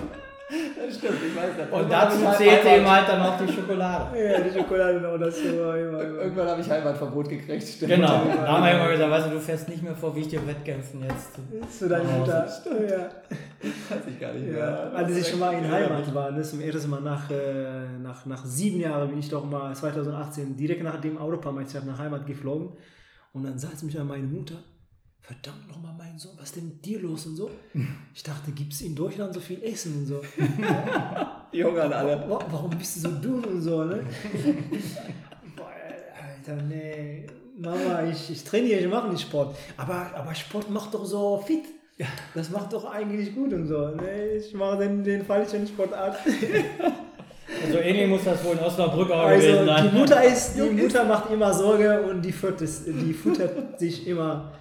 Stimmt, 0.99 1.19
ich 1.25 1.35
weiß 1.35 1.51
das. 1.57 1.81
Und 1.81 1.91
dazu 1.91 2.17
zählte 2.37 2.67
ihm 2.67 2.89
halt 2.89 3.07
dann 3.07 3.21
auch 3.21 3.37
die 3.37 3.51
Schokolade. 3.51 4.19
Ja, 4.19 4.39
die 4.41 4.57
Schokolade 4.57 4.99
noch 4.99 5.17
das 5.17 5.37
immer, 5.39 5.75
immer, 5.75 6.01
Irgendwann 6.03 6.47
habe 6.49 6.61
ich 6.61 6.69
Heimatverbot 6.69 7.29
gekriegt. 7.29 7.63
Stimmt. 7.63 7.91
Genau, 7.91 8.23
da 8.35 8.47
haben 8.47 8.63
wir 8.63 8.71
immer 8.71 8.89
gesagt, 8.89 9.11
weißt 9.11 9.27
du, 9.27 9.31
du 9.31 9.39
fährst 9.39 9.69
nicht 9.69 9.81
mehr 9.81 9.95
vor 9.95 10.15
wichtigen 10.15 10.45
Wettkämpfen 10.45 11.03
jetzt. 11.03 11.39
Zu 11.79 11.87
deiner 11.87 12.11
Mutter. 12.11 12.45
Ja. 12.89 13.09
Weiß 13.61 14.01
ich 14.07 14.19
gar 14.19 14.33
nicht 14.33 14.47
mehr. 14.47 14.59
Ja. 14.59 14.89
Als 14.91 15.15
ich 15.15 15.27
schon 15.27 15.39
mal 15.39 15.53
in 15.53 15.71
Heimat 15.71 16.13
war, 16.13 16.31
ne, 16.31 16.41
zum 16.41 16.61
ersten 16.61 16.89
Mal 16.89 17.01
nach, 17.01 17.29
äh, 17.31 17.97
nach, 18.01 18.25
nach 18.25 18.45
sieben 18.45 18.79
Jahren 18.79 19.09
bin 19.09 19.19
ich 19.19 19.29
doch 19.29 19.45
mal 19.45 19.73
2018 19.73 20.57
direkt 20.57 20.83
nach 20.83 20.99
dem 20.99 21.17
Europameisterschaft 21.17 21.87
nach 21.87 21.99
Heimat 21.99 22.25
geflogen. 22.25 22.73
Und 23.33 23.43
dann 23.43 23.57
saß 23.57 23.83
mich 23.83 23.97
an 23.99 24.07
meine 24.07 24.27
Mutter 24.27 24.55
verdammt 25.29 25.67
nochmal, 25.67 25.93
mein 25.95 26.17
Sohn, 26.17 26.31
was 26.37 26.45
ist 26.45 26.55
denn 26.55 26.69
mit 26.69 26.83
dir 26.83 26.99
los 27.01 27.27
und 27.27 27.35
so? 27.35 27.51
Ich 28.15 28.23
dachte, 28.23 28.51
gibt 28.51 28.73
es 28.73 28.81
in 28.81 28.95
Deutschland 28.95 29.31
so 29.31 29.39
viel 29.39 29.61
Essen 29.63 29.99
und 29.99 30.05
so? 30.07 30.21
Die 31.53 31.63
hungern 31.63 31.93
alle. 31.93 32.25
Warum 32.27 32.71
bist 32.71 32.95
du 32.95 33.01
so 33.01 33.09
dünn 33.09 33.43
und 33.43 33.61
so, 33.61 33.83
ne? 33.83 34.03
Boah, 35.55 35.69
Alter, 36.19 36.63
nee. 36.63 37.27
Mama, 37.59 38.03
ich, 38.09 38.31
ich 38.31 38.43
trainiere, 38.43 38.79
ich 38.79 38.87
mache 38.87 39.09
nicht 39.09 39.21
Sport. 39.21 39.55
Aber, 39.77 40.09
aber 40.15 40.33
Sport 40.33 40.69
macht 40.71 40.95
doch 40.95 41.05
so 41.05 41.43
fit. 41.45 41.65
Ja. 41.97 42.07
Das 42.33 42.49
macht 42.49 42.73
doch 42.73 42.85
eigentlich 42.85 43.35
gut 43.35 43.53
und 43.53 43.67
so. 43.67 43.89
Nee, 43.89 44.37
ich 44.37 44.53
mache 44.55 44.79
den, 44.79 45.03
den 45.03 45.25
falschen 45.25 45.67
Sportart. 45.67 46.17
Also 47.65 47.79
ähnlich 47.79 48.07
muss 48.07 48.23
das 48.23 48.43
wohl 48.43 48.53
in 48.53 48.59
Osnabrück 48.59 49.09
auch 49.09 49.23
also 49.23 49.47
gewesen 49.47 49.65
sein. 49.65 49.89
Die 49.91 49.97
Mutter, 49.97 50.23
ist, 50.23 50.55
die 50.55 50.69
Mutter 50.69 51.03
macht 51.03 51.31
immer 51.31 51.51
Sorge 51.51 52.03
und 52.03 52.21
die, 52.21 52.31
füttert, 52.31 52.69
die 52.85 53.11
futtert 53.11 53.79
sich 53.79 54.05
immer 54.07 54.51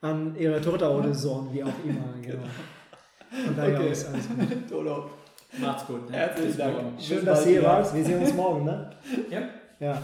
an 0.00 0.34
ihre 0.36 0.60
Tochter 0.60 0.90
oder 0.90 1.12
Sohn, 1.14 1.48
wie 1.52 1.62
auch 1.62 1.68
immer. 1.84 2.04
Genau. 2.22 3.46
Von 3.46 3.56
daher 3.56 3.78
okay. 3.78 3.90
ist 3.90 4.08
alles 4.08 4.28
gut. 4.28 4.68
Toto. 4.68 5.10
Macht's 5.58 5.86
gut. 5.86 6.10
Ne? 6.10 6.16
Herzlichen 6.16 6.58
Dank. 6.58 6.76
Schön, 7.00 7.24
dass 7.24 7.46
ihr 7.46 7.62
wart. 7.62 7.94
Wir 7.94 8.04
sehen 8.04 8.20
uns 8.20 8.34
morgen, 8.34 8.64
ne? 8.64 8.90
Ja. 9.30 9.40
Ja. 9.78 10.02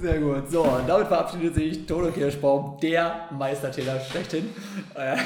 Sehr 0.00 0.20
gut. 0.20 0.50
So, 0.50 0.62
und 0.62 0.88
damit 0.88 1.08
verabschiedet 1.08 1.54
sich 1.54 1.86
Toto 1.86 2.10
Kirschbaum, 2.10 2.78
der 2.80 3.28
Meistertäter 3.30 4.00
schlechthin. 4.00 4.50
Äh, 4.94 5.16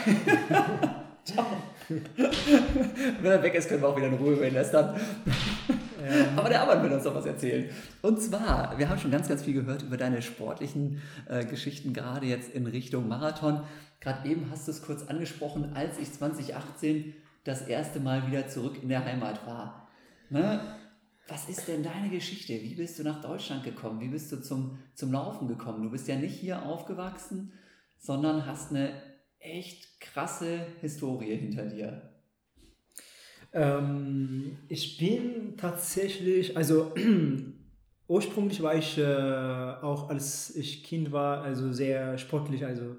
Ciao. 1.24 1.46
Wenn 1.88 3.30
er 3.30 3.42
weg 3.42 3.55
ist, 3.55 3.68
können 3.68 3.82
wir 3.82 3.88
auch 3.88 3.96
wieder 3.96 4.07
in 4.07 4.14
Ruhe 4.14 4.34
über 4.34 4.46
ihn 4.46 4.55
lästern. 4.55 4.94
Aber 6.36 6.48
der 6.48 6.62
Arbeit 6.62 6.82
will 6.82 6.92
uns 6.92 7.04
doch 7.04 7.14
was 7.14 7.26
erzählen. 7.26 7.70
Und 8.02 8.20
zwar, 8.20 8.78
wir 8.78 8.88
haben 8.88 8.98
schon 8.98 9.11
ganz, 9.11 9.28
ganz 9.28 9.42
viel 9.42 9.54
gehört 9.54 9.82
über 9.82 9.96
deine 9.96 10.22
sportlichen 10.22 11.00
äh, 11.28 11.44
Geschichten, 11.44 11.92
gerade 11.92 12.26
jetzt 12.26 12.52
in 12.52 12.66
Richtung 12.66 13.08
Marathon. 13.08 13.62
Gerade 14.00 14.28
eben 14.28 14.50
hast 14.50 14.66
du 14.66 14.72
es 14.72 14.82
kurz 14.82 15.06
angesprochen, 15.06 15.72
als 15.74 15.98
ich 15.98 16.12
2018 16.12 17.14
das 17.44 17.62
erste 17.62 18.00
Mal 18.00 18.26
wieder 18.26 18.48
zurück 18.48 18.82
in 18.82 18.88
der 18.88 19.04
Heimat 19.04 19.46
war. 19.46 19.88
Ne? 20.30 20.61
Was 21.28 21.48
ist 21.48 21.68
denn 21.68 21.82
deine 21.82 22.08
Geschichte? 22.08 22.54
Wie 22.54 22.74
bist 22.74 22.98
du 22.98 23.02
nach 23.02 23.20
Deutschland 23.20 23.62
gekommen? 23.62 24.00
Wie 24.00 24.08
bist 24.08 24.32
du 24.32 24.42
zum, 24.42 24.78
zum 24.94 25.12
Laufen 25.12 25.48
gekommen? 25.48 25.82
Du 25.82 25.90
bist 25.90 26.08
ja 26.08 26.16
nicht 26.16 26.34
hier 26.34 26.64
aufgewachsen, 26.64 27.52
sondern 27.98 28.46
hast 28.46 28.70
eine 28.70 28.92
echt 29.38 30.00
krasse 30.00 30.66
Historie 30.80 31.36
hinter 31.36 31.66
dir. 31.66 32.09
Ähm, 33.53 34.59
ich 34.68 34.96
bin 34.98 35.57
tatsächlich, 35.57 36.57
also 36.57 36.92
ursprünglich 38.09 38.62
war 38.62 38.74
ich 38.74 38.98
äh, 38.98 39.05
auch 39.82 40.09
als 40.09 40.55
ich 40.57 40.84
Kind 40.84 41.12
war, 41.12 41.42
also 41.42 41.72
sehr 41.72 42.18
sportlich, 42.18 42.64
also 42.64 42.96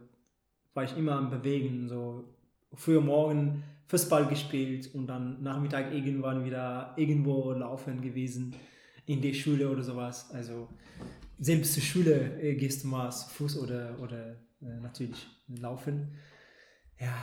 war 0.74 0.84
ich 0.84 0.96
immer 0.98 1.14
am 1.14 1.30
Bewegen, 1.30 1.88
so 1.88 2.24
früher 2.74 3.02
Morgen 3.02 3.64
Fußball 3.88 4.28
gespielt 4.28 4.90
und 4.94 5.08
dann 5.08 5.44
Nachmittag 5.44 5.94
irgendwann 5.94 6.46
wieder 6.46 6.94
irgendwo 6.96 7.52
laufen 7.52 8.02
gewesen 8.02 8.56
in 9.06 9.22
der 9.22 9.34
Schule 9.34 9.70
oder 9.70 9.84
sowas. 9.84 10.32
Also 10.32 10.70
selbst 11.40 11.74
zur 11.74 11.84
Schule 11.84 12.42
äh, 12.42 12.56
gehst 12.56 12.84
du 12.84 12.88
mal 12.88 13.12
Fuß 13.12 13.58
oder, 13.60 13.98
oder 14.00 14.38
äh, 14.62 14.80
natürlich 14.82 15.28
laufen. 15.48 16.12
Ja, 17.00 17.14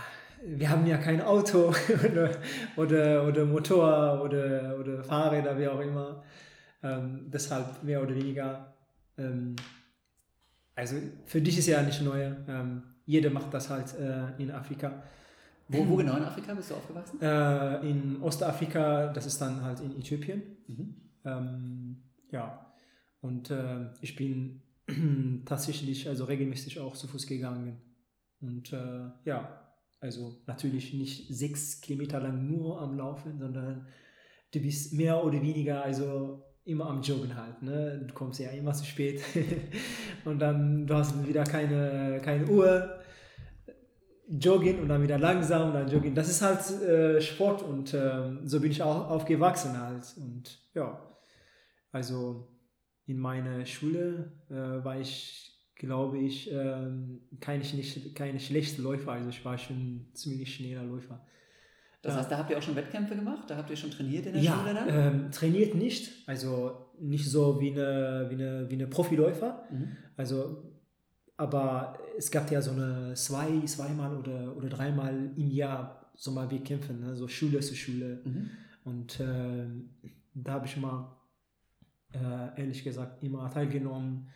wir 0.44 0.70
haben 0.70 0.86
ja 0.86 0.98
kein 0.98 1.20
Auto 1.20 1.72
oder, 2.04 2.30
oder, 2.76 3.26
oder 3.26 3.44
Motor 3.44 4.22
oder, 4.22 4.76
oder 4.78 5.04
Fahrräder, 5.04 5.58
wie 5.58 5.68
auch 5.68 5.80
immer. 5.80 6.22
Ähm, 6.82 7.26
deshalb 7.26 7.82
mehr 7.82 8.02
oder 8.02 8.14
weniger. 8.14 8.74
Ähm, 9.16 9.56
also 10.74 10.96
für 11.26 11.40
dich 11.40 11.58
ist 11.58 11.66
ja 11.66 11.82
nicht 11.82 12.02
neu. 12.02 12.32
Ähm, 12.46 12.82
jeder 13.04 13.30
macht 13.30 13.52
das 13.52 13.70
halt 13.70 13.94
äh, 13.98 14.40
in 14.40 14.50
Afrika. 14.50 15.02
Wo, 15.68 15.86
wo, 15.86 15.96
genau 15.96 16.16
in 16.16 16.22
Afrika 16.22 16.54
bist 16.54 16.70
du 16.70 16.76
aufgewachsen? 16.76 17.20
Äh, 17.20 17.90
in 17.90 18.22
Ostafrika, 18.22 19.08
das 19.08 19.26
ist 19.26 19.40
dann 19.40 19.62
halt 19.62 19.80
in 19.80 19.98
Äthiopien. 19.98 20.42
Mhm. 20.66 20.94
Ähm, 21.24 21.96
ja, 22.30 22.72
und 23.20 23.50
äh, 23.50 23.86
ich 24.00 24.16
bin 24.16 24.62
tatsächlich 25.44 26.08
also 26.08 26.24
regelmäßig 26.24 26.78
auch 26.80 26.96
zu 26.96 27.06
Fuß 27.08 27.26
gegangen. 27.26 27.78
Und 28.40 28.72
äh, 28.72 29.10
ja, 29.24 29.67
also 30.00 30.36
natürlich 30.46 30.94
nicht 30.94 31.34
sechs 31.34 31.80
Kilometer 31.80 32.20
lang 32.20 32.46
nur 32.46 32.80
am 32.80 32.96
Laufen, 32.96 33.38
sondern 33.38 33.86
du 34.52 34.60
bist 34.60 34.92
mehr 34.92 35.24
oder 35.24 35.40
weniger 35.42 35.82
also 35.82 36.44
immer 36.64 36.86
am 36.86 37.02
Joggen 37.02 37.34
halt. 37.34 37.62
Ne? 37.62 38.04
Du 38.06 38.14
kommst 38.14 38.40
ja 38.40 38.50
immer 38.50 38.72
zu 38.74 38.84
spät 38.84 39.22
und 40.24 40.38
dann 40.38 40.86
du 40.86 40.94
hast 40.94 41.26
wieder 41.26 41.44
keine, 41.44 42.20
keine 42.22 42.46
Uhr 42.46 43.00
joggen 44.28 44.80
und 44.80 44.88
dann 44.88 45.02
wieder 45.02 45.18
langsam 45.18 45.68
und 45.68 45.74
dann 45.74 45.88
joggen. 45.88 46.14
Das 46.14 46.28
ist 46.28 46.42
halt 46.42 46.60
äh, 46.82 47.20
Sport 47.20 47.62
und 47.62 47.94
äh, 47.94 48.36
so 48.44 48.60
bin 48.60 48.70
ich 48.70 48.82
auch 48.82 49.08
aufgewachsen 49.08 49.80
halt. 49.80 50.14
Und 50.18 50.60
ja, 50.74 51.00
also 51.92 52.46
in 53.06 53.18
meiner 53.18 53.64
Schule 53.64 54.32
äh, 54.50 54.84
war 54.84 55.00
ich, 55.00 55.47
glaube 55.78 56.18
ich, 56.18 56.50
ähm, 56.52 57.20
keine, 57.40 57.60
nicht, 57.60 58.14
keine 58.14 58.40
schlechte 58.40 58.82
Läufer. 58.82 59.12
Also 59.12 59.30
ich 59.30 59.44
war 59.44 59.56
schon 59.56 60.06
ziemlich 60.12 60.54
schneller 60.54 60.84
Läufer. 60.84 61.24
Das 62.02 62.14
heißt, 62.14 62.30
da 62.30 62.38
habt 62.38 62.50
ihr 62.50 62.58
auch 62.58 62.62
schon 62.62 62.76
Wettkämpfe 62.76 63.16
gemacht? 63.16 63.50
Da 63.50 63.56
habt 63.56 63.70
ihr 63.70 63.76
schon 63.76 63.90
trainiert 63.90 64.26
in 64.26 64.34
der 64.34 64.42
ja, 64.42 64.56
Schule 64.56 64.74
dann? 64.74 64.88
Ähm, 64.88 65.30
trainiert 65.32 65.74
nicht. 65.74 66.28
Also 66.28 66.86
nicht 67.00 67.28
so 67.28 67.60
wie 67.60 67.72
eine, 67.72 68.26
wie 68.28 68.34
eine, 68.34 68.70
wie 68.70 68.74
eine 68.74 68.86
Profiläufer. 68.86 69.64
Mhm. 69.70 69.96
Also 70.16 70.68
aber 71.38 71.96
es 72.18 72.30
gab 72.30 72.50
ja 72.50 72.60
so 72.60 72.72
eine 72.72 73.14
zwei, 73.14 73.60
zweimal 73.64 74.16
oder, 74.16 74.56
oder 74.56 74.68
dreimal 74.68 75.30
im 75.36 75.50
Jahr 75.50 76.10
so 76.14 76.32
mal 76.32 76.50
wir 76.50 76.62
kämpfen, 76.64 76.98
ne? 77.00 77.14
so 77.14 77.28
Schule 77.28 77.60
zu 77.60 77.76
Schule. 77.76 78.20
Mhm. 78.24 78.50
Und 78.84 79.20
äh, 79.20 79.66
da 80.34 80.54
habe 80.54 80.66
ich 80.66 80.76
mal, 80.76 81.16
äh, 82.12 82.60
ehrlich 82.60 82.82
gesagt, 82.82 83.22
immer 83.22 83.48
teilgenommen. 83.50 84.28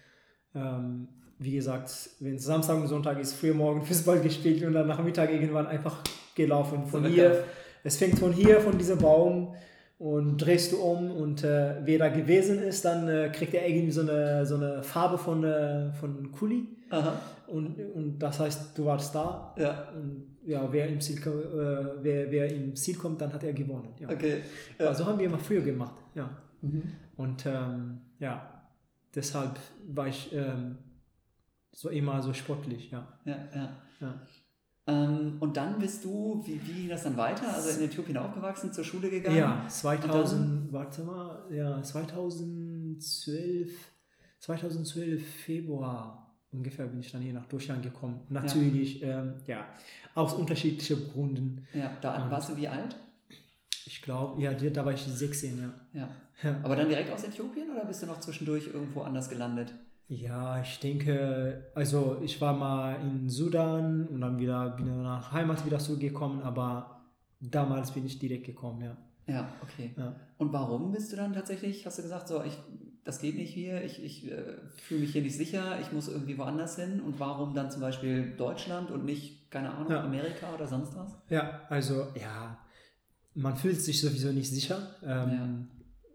Ähm, 0.55 1.09
wie 1.43 1.53
gesagt, 1.53 2.11
wenn 2.21 2.37
es 2.37 2.45
Samstag 2.45 2.77
und 2.81 2.89
Sonntag 2.89 3.19
ist, 3.21 3.35
früh 3.35 3.53
morgen 3.53 3.83
Fußball 3.83 4.21
gespielt 4.21 4.65
und 4.65 4.73
dann 4.73 4.87
nach 4.87 5.03
Mittag 5.03 5.31
irgendwann 5.31 5.67
einfach 5.67 6.03
gelaufen. 6.35 6.87
Von 6.87 7.05
hier, 7.07 7.45
es 7.85 7.97
fängt 7.97 8.19
von 8.19 8.33
hier, 8.33 8.61
von 8.61 8.79
diesem 8.79 8.99
Baum 8.99 9.55
und 9.99 10.37
drehst 10.39 10.73
du 10.73 10.79
um 10.79 11.11
und 11.11 11.45
äh, 11.45 11.77
wer 11.85 11.99
da 11.99 12.09
gewesen 12.09 12.61
ist, 12.61 12.85
dann 12.85 13.09
äh, 13.09 13.31
kriegt 13.33 13.55
er 13.55 13.69
irgendwie 13.69 13.93
so 13.93 14.03
eine, 14.03 14.45
so 14.47 14.57
eine 14.57 14.83
Farbe 14.83 15.19
von, 15.19 15.45
äh, 15.45 15.93
von 15.93 16.31
Kuli. 16.33 16.67
Aha. 16.91 17.21
Und, 17.47 17.77
und 17.95 18.19
das 18.19 18.41
heißt, 18.41 18.77
du 18.77 18.85
warst 18.87 19.15
da. 19.15 19.55
Ja. 19.59 19.89
Und 19.95 20.37
ja, 20.45 20.67
wer 20.73 20.89
im 20.89 21.01
Ziel, 21.01 21.19
äh, 21.19 22.03
wer, 22.03 22.31
wer 22.31 22.53
im 22.53 22.75
Ziel 22.75 22.97
kommt, 22.97 23.21
dann 23.21 23.33
hat 23.33 23.45
er 23.45 23.53
gewonnen. 23.53 23.91
Ja. 24.01 24.11
Okay. 24.11 24.39
Ja. 24.79 24.87
Also 24.89 25.07
haben 25.07 25.19
wir 25.19 25.27
immer 25.27 25.39
früher 25.39 25.61
gemacht. 25.61 25.95
Ja. 26.15 26.31
Mhm. 26.63 26.83
Und 27.17 27.47
ähm, 27.47 28.01
ja, 28.19 28.65
deshalb 29.15 29.59
war 29.87 30.09
ich 30.09 30.33
ähm, 30.33 30.79
so 31.73 31.89
immer 31.89 32.23
so 32.23 32.33
sportlich. 32.33 32.91
Ja. 32.91 33.07
Ja, 33.25 33.37
ja. 33.55 33.77
ja. 34.01 34.15
Ähm, 34.87 35.37
und 35.41 35.57
dann 35.57 35.79
bist 35.79 36.05
du, 36.05 36.43
wie, 36.45 36.61
wie 36.67 36.73
ging 36.73 36.89
das 36.89 37.05
dann 37.05 37.17
weiter? 37.17 37.55
Also 37.55 37.79
in 37.79 37.87
Äthiopien 37.87 38.17
aufgewachsen, 38.19 38.73
zur 38.73 38.85
Schule 38.85 39.11
gegangen? 39.11 39.37
Ja, 39.37 39.65
2000, 39.69 40.73
warte 40.73 41.03
mal, 41.03 41.47
ja, 41.51 41.81
2012, 41.83 43.73
2012 44.41 45.25
Februar 45.25 46.23
ungefähr 46.53 46.87
bin 46.87 47.01
ich 47.01 47.11
dann 47.11 47.23
hier 47.23 47.33
nach 47.33 47.47
Deutschland 47.47 47.83
gekommen. 47.83 48.21
Natürlich, 48.29 49.01
ja, 49.01 49.21
ähm, 49.21 49.35
ja 49.47 49.67
aus 50.15 50.35
unterschiedlichen 50.35 51.11
Gründen. 51.11 51.67
Ja, 51.73 51.97
da 52.01 52.25
und 52.25 52.31
warst 52.31 52.51
du 52.51 52.57
wie 52.57 52.69
alt? 52.69 52.97
Ich 53.87 54.03
glaube, 54.03 54.41
ja, 54.41 54.53
da 54.53 54.85
war 54.85 54.93
ich 54.93 55.03
16, 55.03 55.59
ja. 55.59 56.01
ja. 56.01 56.09
ja. 56.43 56.61
Aber 56.63 56.77
dann 56.77 56.89
direkt 56.89 57.11
aus 57.11 57.25
Äthiopien 57.25 57.71
oder 57.71 57.85
bist 57.85 58.03
du 58.03 58.07
noch 58.07 58.21
zwischendurch 58.21 58.67
irgendwo 58.67 59.03
anders 59.03 59.29
gelandet? 59.29 59.75
Ja, 60.09 60.61
ich 60.61 60.79
denke, 60.81 61.71
also 61.75 62.19
ich 62.23 62.41
war 62.41 62.53
mal 62.53 62.97
in 63.01 63.31
Sudan 63.31 64.07
und 64.09 64.21
dann 64.21 64.39
wieder 64.39 64.71
bin 64.71 65.03
nach 65.03 65.33
Heimat 65.33 65.65
wieder 65.65 65.79
zurückgekommen, 65.79 66.43
aber 66.43 67.01
damals 67.41 67.93
bin 67.93 68.05
ich 68.05 68.19
direkt 68.19 68.45
gekommen, 68.45 68.83
ja. 68.83 68.97
Ja, 69.27 69.49
okay. 69.63 69.95
Ja. 69.97 70.15
Und 70.39 70.53
warum 70.53 70.93
bist 70.93 71.13
du 71.13 71.17
dann 71.17 71.33
tatsächlich, 71.33 71.87
hast 71.87 71.99
du 71.99 72.03
gesagt, 72.03 72.29
so, 72.29 72.43
ich, 72.43 72.59
das 73.05 73.21
geht 73.21 73.37
nicht 73.37 73.55
hier, 73.55 73.83
ich, 73.85 74.03
ich 74.03 74.31
äh, 74.31 74.59
fühle 74.77 75.01
mich 75.01 75.13
hier 75.13 75.23
nicht 75.23 75.37
sicher, 75.37 75.81
ich 75.81 75.93
muss 75.93 76.09
irgendwie 76.09 76.37
woanders 76.37 76.77
hin 76.77 77.01
und 77.01 77.19
warum 77.21 77.55
dann 77.55 77.71
zum 77.71 77.81
Beispiel 77.81 78.35
Deutschland 78.37 78.91
und 78.91 79.05
nicht, 79.05 79.51
keine 79.51 79.71
Ahnung, 79.71 79.93
ja. 79.93 80.03
Amerika 80.03 80.53
oder 80.55 80.67
sonst 80.67 80.97
was? 80.97 81.13
Ja, 81.31 81.63
also, 81.69 82.09
ja, 82.21 82.59
man 83.35 83.57
fühlt 83.57 83.81
sich 83.81 84.01
sowieso 84.01 84.33
nicht 84.33 84.51
sicher. 84.51 84.97
Ähm, 85.05 85.69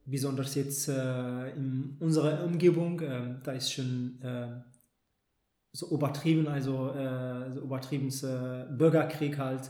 besonders 0.08 0.56
jetzt 0.56 0.88
äh, 0.88 1.50
in 1.52 1.98
unserer 2.00 2.44
Umgebung, 2.44 3.00
äh, 3.02 3.36
da 3.44 3.52
ist 3.52 3.72
schon 3.72 4.20
äh, 4.22 4.48
so 5.74 5.94
übertrieben, 5.94 6.48
also 6.48 6.92
äh, 6.92 7.52
so 7.52 7.62
übertrieben 7.62 8.08
äh, 8.08 8.66
Bürgerkrieg 8.72 9.38
halt, 9.38 9.70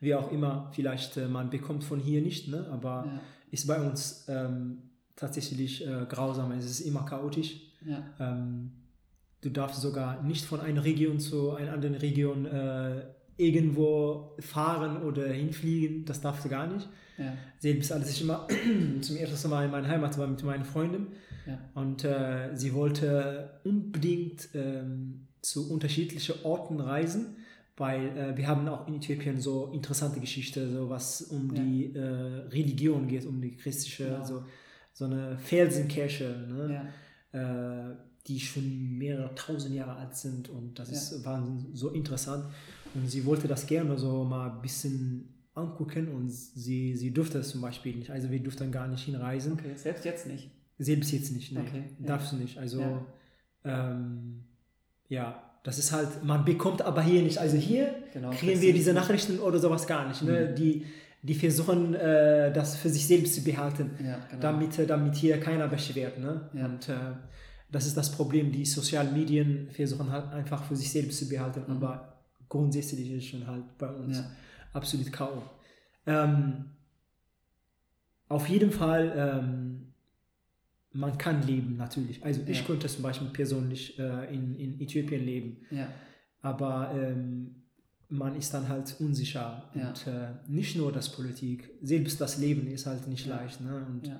wie 0.00 0.14
auch 0.14 0.32
immer, 0.32 0.70
vielleicht 0.74 1.18
äh, 1.18 1.28
man 1.28 1.50
bekommt 1.50 1.84
von 1.84 2.00
hier 2.00 2.22
nicht, 2.22 2.48
ne? 2.48 2.66
aber 2.72 3.04
ja. 3.06 3.20
ist 3.50 3.66
bei 3.66 3.80
uns 3.80 4.26
ähm, 4.28 4.78
tatsächlich 5.14 5.86
grausam, 6.10 6.52
es 6.52 6.66
ist 6.66 6.80
immer 6.80 7.06
chaotisch. 7.06 7.58
Ja. 7.86 8.02
Ähm, 8.20 8.72
du 9.40 9.48
darfst 9.48 9.80
sogar 9.80 10.22
nicht 10.22 10.44
von 10.44 10.60
einer 10.60 10.84
Region 10.84 11.20
zu 11.20 11.52
einer 11.52 11.72
anderen 11.72 11.94
Region 11.94 12.46
irgendwo 13.38 14.36
fahren 14.40 15.02
oder 15.02 15.26
hinfliegen, 15.28 16.04
das 16.04 16.20
darfst 16.20 16.44
du 16.44 16.50
gar 16.50 16.66
nicht. 16.66 16.86
Ja. 17.18 17.32
Selbst 17.58 17.92
als 17.92 18.10
ich 18.10 18.22
immer 18.22 18.46
zum 19.00 19.16
ersten 19.16 19.50
Mal 19.50 19.64
in 19.64 19.70
meiner 19.70 19.88
Heimat 19.88 20.18
war 20.18 20.26
mit 20.26 20.42
meinen 20.42 20.64
Freunden 20.64 21.08
ja. 21.46 21.58
und 21.74 22.04
äh, 22.04 22.50
sie 22.54 22.74
wollte 22.74 23.60
unbedingt 23.64 24.48
ähm, 24.54 25.26
zu 25.40 25.70
unterschiedlichen 25.72 26.34
Orten 26.44 26.80
reisen, 26.80 27.36
weil 27.76 28.16
äh, 28.16 28.36
wir 28.36 28.46
haben 28.46 28.68
auch 28.68 28.86
in 28.88 28.96
Äthiopien 28.96 29.40
so 29.40 29.70
interessante 29.72 30.20
Geschichte, 30.20 30.70
so 30.70 30.90
was 30.90 31.22
um 31.22 31.54
ja. 31.54 31.62
die 31.62 31.94
äh, 31.94 32.02
Religion 32.50 33.06
geht, 33.06 33.26
um 33.26 33.40
die 33.40 33.56
christliche, 33.56 34.20
so, 34.24 34.44
so 34.92 35.04
eine 35.06 35.38
Felsenkirche, 35.38 36.46
ne? 36.48 36.88
Äh, 37.32 37.96
die 38.26 38.40
schon 38.40 38.98
mehrere 38.98 39.32
tausend 39.36 39.74
Jahre 39.74 39.96
alt 39.96 40.16
sind 40.16 40.48
und 40.48 40.78
das 40.78 40.90
ist, 40.90 41.24
war 41.24 41.46
so 41.72 41.90
interessant. 41.90 42.44
Und 42.94 43.08
sie 43.08 43.24
wollte 43.24 43.46
das 43.46 43.68
gerne 43.68 43.96
so 43.96 44.24
mal 44.24 44.50
ein 44.50 44.62
bisschen 44.62 45.35
angucken 45.56 46.08
und 46.08 46.30
sie, 46.30 46.94
sie 46.94 47.12
durfte 47.12 47.38
es 47.38 47.50
zum 47.50 47.60
Beispiel 47.60 47.96
nicht. 47.96 48.10
Also 48.10 48.30
wir 48.30 48.40
durften 48.40 48.70
gar 48.70 48.86
nicht 48.86 49.04
hinreisen. 49.04 49.54
Okay, 49.54 49.74
selbst 49.74 50.04
jetzt 50.04 50.26
nicht? 50.26 50.50
Selbst 50.78 51.10
jetzt 51.12 51.32
nicht, 51.32 51.52
ne? 51.52 51.60
Okay, 51.60 51.84
ja. 51.98 52.06
Darfst 52.06 52.32
du 52.32 52.36
nicht. 52.36 52.58
Also 52.58 52.80
ja. 52.80 53.06
Ähm, 53.64 54.44
ja, 55.08 55.42
das 55.62 55.78
ist 55.78 55.92
halt, 55.92 56.22
man 56.22 56.44
bekommt 56.44 56.82
aber 56.82 57.02
hier 57.02 57.22
nicht. 57.22 57.38
Also 57.38 57.56
hier 57.56 57.94
genau, 58.12 58.30
kriegen 58.30 58.60
wir 58.60 58.72
diese 58.72 58.92
Nachrichten 58.92 59.38
oder 59.38 59.58
sowas 59.58 59.86
gar 59.86 60.06
nicht. 60.06 60.22
Ne? 60.22 60.50
Mhm. 60.50 60.54
Die, 60.54 60.84
die 61.22 61.34
versuchen, 61.34 61.94
äh, 61.94 62.52
das 62.52 62.76
für 62.76 62.88
sich 62.88 63.06
selbst 63.06 63.34
zu 63.34 63.42
behalten, 63.42 63.90
ja, 64.04 64.18
genau. 64.28 64.42
damit, 64.42 64.78
äh, 64.78 64.86
damit 64.86 65.14
hier 65.16 65.40
keiner 65.40 65.66
beschwert. 65.68 66.18
Ne? 66.18 66.48
Und 66.52 66.88
äh, 66.88 66.94
das 67.72 67.86
ist 67.86 67.96
das 67.96 68.12
Problem. 68.12 68.52
Die 68.52 68.64
sozialen 68.64 69.12
Medien 69.12 69.68
versuchen 69.70 70.12
halt 70.12 70.32
einfach 70.32 70.62
für 70.64 70.76
sich 70.76 70.90
selbst 70.90 71.18
zu 71.18 71.28
behalten, 71.28 71.64
mhm. 71.66 71.76
aber 71.76 72.16
grundsätzlich 72.48 73.10
ist 73.10 73.24
es 73.24 73.30
schon 73.30 73.46
halt 73.46 73.64
bei 73.78 73.88
uns. 73.88 74.22
Absolut 74.72 75.12
kaum. 75.12 75.42
Ähm, 76.06 76.66
auf 78.28 78.48
jeden 78.48 78.70
Fall, 78.70 79.12
ähm, 79.16 79.92
man 80.92 81.16
kann 81.18 81.46
leben 81.46 81.76
natürlich. 81.76 82.24
Also 82.24 82.40
ich 82.46 82.60
ja. 82.60 82.64
konnte 82.64 82.86
zum 82.88 83.02
Beispiel 83.02 83.28
persönlich 83.28 83.98
äh, 83.98 84.34
in, 84.34 84.54
in 84.54 84.80
Äthiopien 84.80 85.24
leben. 85.24 85.58
Ja. 85.70 85.88
Aber 86.42 86.92
ähm, 86.94 87.62
man 88.08 88.36
ist 88.36 88.54
dann 88.54 88.68
halt 88.68 88.96
unsicher. 89.00 89.70
Ja. 89.74 89.88
Und 89.88 90.06
äh, 90.06 90.28
nicht 90.48 90.76
nur 90.76 90.92
das 90.92 91.10
Politik, 91.10 91.70
selbst 91.82 92.20
das 92.20 92.38
Leben 92.38 92.66
ist 92.68 92.86
halt 92.86 93.06
nicht 93.08 93.26
leicht. 93.26 93.60
Ne? 93.60 93.84
Und 93.86 94.10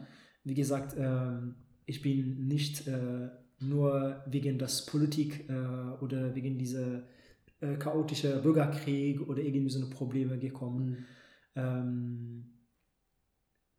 wie 0.44 0.54
gesagt, 0.54 0.96
äh, 0.96 1.38
ich 1.86 2.02
bin 2.02 2.46
nicht 2.46 2.86
äh, 2.86 3.28
nur 3.60 4.22
wegen 4.26 4.58
das 4.58 4.86
Politik 4.86 5.48
äh, 5.48 5.52
oder 6.00 6.34
wegen 6.34 6.58
dieser 6.58 7.02
äh, 7.74 7.76
chaotische 7.76 8.40
Bürgerkrieg 8.42 9.20
oder 9.28 9.42
irgendwie 9.42 9.70
so 9.70 9.80
eine 9.80 9.90
Probleme 9.90 10.38
gekommen. 10.38 10.90
Mhm. 10.90 11.06
Ähm, 11.54 12.44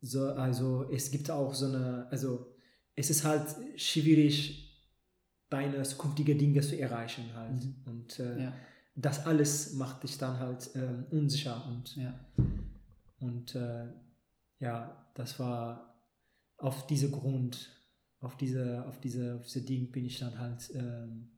so, 0.00 0.26
also 0.26 0.88
es 0.90 1.10
gibt 1.10 1.30
auch 1.30 1.54
so 1.54 1.66
eine, 1.66 2.06
also 2.10 2.54
es 2.94 3.10
ist 3.10 3.24
halt 3.24 3.44
schwierig, 3.76 4.64
deine 5.50 5.82
zukünftige 5.82 6.36
Dinge 6.36 6.60
zu 6.60 6.78
erreichen 6.78 7.24
halt. 7.34 7.64
Mhm. 7.64 7.74
Und 7.86 8.18
äh, 8.20 8.44
ja. 8.44 8.52
das 8.94 9.26
alles 9.26 9.74
macht 9.74 10.02
dich 10.02 10.18
dann 10.18 10.38
halt 10.38 10.70
ähm, 10.74 11.06
unsicher 11.10 11.64
und 11.66 11.96
ja, 11.96 12.14
und 13.20 13.54
äh, 13.54 13.86
ja, 14.60 15.06
das 15.14 15.38
war 15.38 15.94
auf 16.58 16.86
diese 16.86 17.10
Grund, 17.10 17.70
auf 18.20 18.36
diese, 18.36 18.84
auf 18.86 19.00
diese, 19.00 19.36
auf 19.36 19.44
diese 19.44 19.62
Ding 19.62 19.90
bin 19.90 20.04
ich 20.04 20.18
dann 20.18 20.38
halt 20.38 20.70
ähm, 20.74 21.30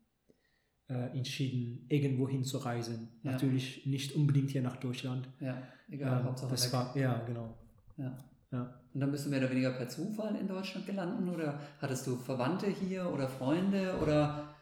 äh, 0.91 1.16
entschieden, 1.16 1.86
irgendwo 1.88 2.28
hinzureisen. 2.28 3.09
Ja. 3.22 3.32
Natürlich 3.32 3.86
nicht 3.86 4.14
unbedingt 4.14 4.51
hier 4.51 4.62
nach 4.62 4.76
Deutschland. 4.76 5.28
Ja, 5.41 5.62
egal, 5.88 6.20
ähm, 6.20 6.26
Hauptsache 6.26 6.51
das 6.51 6.66
weg. 6.66 6.72
war, 6.72 6.97
ja, 6.97 7.18
genau. 7.26 7.57
Ja. 7.97 8.18
Ja. 8.53 8.80
Und 8.93 9.01
dann 9.01 9.12
bist 9.12 9.26
du 9.26 9.30
mehr 9.30 9.38
oder 9.38 9.51
weniger 9.51 9.70
per 9.70 9.88
Zufall 9.88 10.34
in 10.34 10.49
Deutschland 10.49 10.86
gelandet 10.86 11.32
oder 11.32 11.61
hattest 11.80 12.07
du 12.07 12.16
Verwandte 12.16 12.66
hier 12.66 13.09
oder 13.12 13.28
Freunde 13.28 13.97
oder 14.03 14.57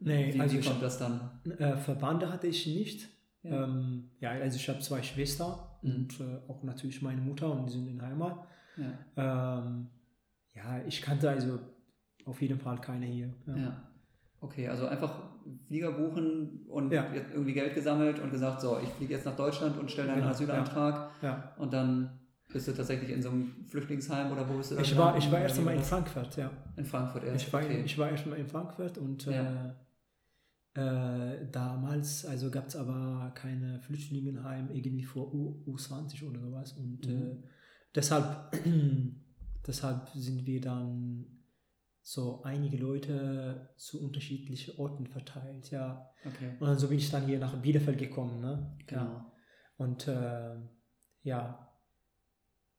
nee, 0.00 0.34
wie, 0.34 0.40
also 0.40 0.58
wie 0.58 0.60
kommt 0.60 0.82
das 0.82 0.98
dann? 0.98 1.30
Äh, 1.58 1.76
Verwandte 1.76 2.32
hatte 2.32 2.48
ich 2.48 2.66
nicht. 2.66 3.08
Ja, 3.44 3.64
ähm, 3.64 4.10
ja 4.18 4.30
also 4.30 4.56
ich 4.56 4.68
habe 4.68 4.80
zwei 4.80 5.02
Schwestern 5.02 5.56
mhm. 5.82 5.94
und 5.94 6.20
äh, 6.20 6.50
auch 6.50 6.64
natürlich 6.64 7.02
meine 7.02 7.20
Mutter 7.20 7.52
und 7.52 7.66
die 7.66 7.72
sind 7.72 7.86
in 7.86 8.02
Heimat. 8.02 8.44
Ja. 8.76 9.58
Ähm, 9.58 9.86
ja, 10.54 10.82
ich 10.86 11.00
kannte 11.00 11.30
also 11.30 11.60
auf 12.24 12.42
jeden 12.42 12.58
Fall 12.58 12.80
keine 12.80 13.06
hier. 13.06 13.32
Ja. 13.46 13.56
ja. 13.56 13.82
Okay, 14.40 14.66
also 14.66 14.86
einfach 14.86 15.31
Flieger 15.66 15.92
buchen 15.92 16.66
und 16.68 16.92
ja. 16.92 17.06
irgendwie 17.32 17.52
Geld 17.52 17.74
gesammelt 17.74 18.18
und 18.18 18.30
gesagt, 18.30 18.60
so, 18.60 18.78
ich 18.82 18.88
fliege 18.90 19.14
jetzt 19.14 19.26
nach 19.26 19.36
Deutschland 19.36 19.78
und 19.78 19.90
stelle 19.90 20.08
dann 20.08 20.16
genau. 20.16 20.28
einen 20.28 20.34
Asylantrag 20.34 21.10
ja. 21.22 21.54
und 21.58 21.72
dann 21.72 22.18
bist 22.52 22.68
du 22.68 22.72
tatsächlich 22.72 23.10
in 23.10 23.22
so 23.22 23.30
einem 23.30 23.64
Flüchtlingsheim 23.68 24.30
oder 24.30 24.48
wo 24.48 24.58
bist 24.58 24.72
du? 24.72 24.78
Ich 24.78 24.96
war, 24.96 25.16
ich 25.16 25.30
war 25.32 25.40
erst 25.40 25.58
einmal 25.58 25.74
in 25.74 25.82
Frankfurt, 25.82 26.36
ja. 26.36 26.50
In 26.76 26.84
Frankfurt 26.84 27.24
erst. 27.24 27.46
Ich 27.46 27.52
war, 27.52 27.62
okay. 27.62 27.82
ich 27.84 27.98
war 27.98 28.10
erst 28.10 28.26
mal 28.26 28.36
in 28.36 28.46
Frankfurt 28.46 28.98
und 28.98 29.24
ja. 29.24 29.74
äh, 30.74 30.80
äh, 30.80 31.50
damals, 31.50 32.24
also 32.24 32.50
gab 32.50 32.66
es 32.66 32.76
aber 32.76 33.32
keine 33.34 33.80
Flüchtlingenheim 33.80 34.70
irgendwie 34.70 35.04
vor 35.04 35.32
U, 35.34 35.62
U20 35.66 36.28
oder 36.28 36.40
sowas 36.40 36.72
und 36.72 37.06
mhm. 37.06 37.12
äh, 37.12 37.36
deshalb, 37.94 38.52
deshalb 39.66 40.08
sind 40.14 40.46
wir 40.46 40.60
dann 40.60 41.26
so 42.02 42.42
einige 42.42 42.76
Leute 42.76 43.70
zu 43.76 44.02
unterschiedlichen 44.02 44.78
Orten 44.78 45.06
verteilt, 45.06 45.70
ja. 45.70 46.10
Okay. 46.24 46.56
Und 46.58 46.78
so 46.78 46.88
bin 46.88 46.98
ich 46.98 47.10
dann 47.10 47.26
hier 47.26 47.38
nach 47.38 47.56
Bielefeld 47.60 47.98
gekommen, 47.98 48.40
ne? 48.40 48.76
Genau. 48.86 49.02
Ja. 49.02 49.32
Und 49.76 50.08
äh, 50.08 50.56
ja, 51.22 51.72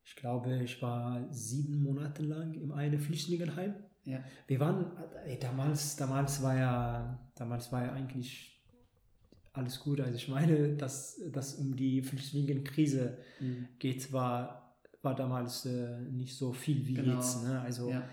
ich 0.03 0.15
glaube, 0.15 0.61
ich 0.63 0.82
war 0.82 1.26
sieben 1.32 1.82
Monate 1.82 2.24
lang 2.24 2.53
in 2.53 2.71
einem 2.71 2.99
Flüchtlingenheim. 2.99 3.76
Ja. 4.03 4.21
Wir 4.47 4.59
waren, 4.59 4.91
ey, 5.26 5.39
damals, 5.39 5.95
damals 5.95 6.43
war 6.43 6.57
ja, 6.57 7.32
damals 7.36 7.71
war 7.71 7.86
ja 7.86 7.93
eigentlich 7.93 8.61
alles 9.53 9.80
gut. 9.80 10.01
Also 10.01 10.15
ich 10.15 10.28
meine, 10.28 10.76
dass 10.76 11.21
das 11.32 11.55
um 11.55 11.76
die 11.76 12.01
Flüchtlingskrise 12.01 13.17
mhm. 13.39 13.69
geht, 13.80 14.11
war, 14.11 14.76
war 15.01 15.15
damals 15.15 15.65
äh, 15.65 16.01
nicht 16.11 16.36
so 16.36 16.51
viel 16.51 16.86
wie 16.86 16.95
genau. 16.95 17.15
jetzt. 17.15 17.43
Ne? 17.43 17.61
Also 17.61 17.89
ja. 17.89 18.03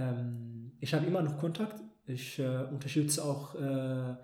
Ähm, 0.00 0.72
ich 0.80 0.94
habe 0.94 1.06
immer 1.06 1.22
noch 1.22 1.38
Kontakt. 1.38 1.80
Ich 2.06 2.38
äh, 2.38 2.64
unterstütze 2.70 3.24
auch 3.24 3.54
äh, 3.54 4.14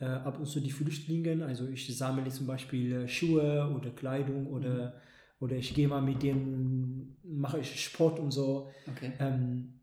äh 0.00 0.04
ab 0.04 0.38
und 0.38 0.46
zu 0.46 0.60
die 0.60 0.70
Flüchtlinge. 0.70 1.44
Also 1.44 1.68
ich 1.68 1.96
sammle 1.96 2.28
zum 2.30 2.46
Beispiel 2.46 2.92
äh, 2.92 3.08
Schuhe 3.08 3.72
oder 3.74 3.90
Kleidung 3.90 4.46
oder 4.46 4.88
mhm 4.88 4.92
oder 5.40 5.56
ich 5.56 5.74
gehe 5.74 5.88
mal 5.88 6.02
mit 6.02 6.22
denen, 6.22 7.16
mache 7.24 7.58
ich 7.60 7.82
Sport 7.82 8.20
und 8.20 8.30
so. 8.30 8.70
Okay. 8.86 9.12
Ähm, 9.18 9.80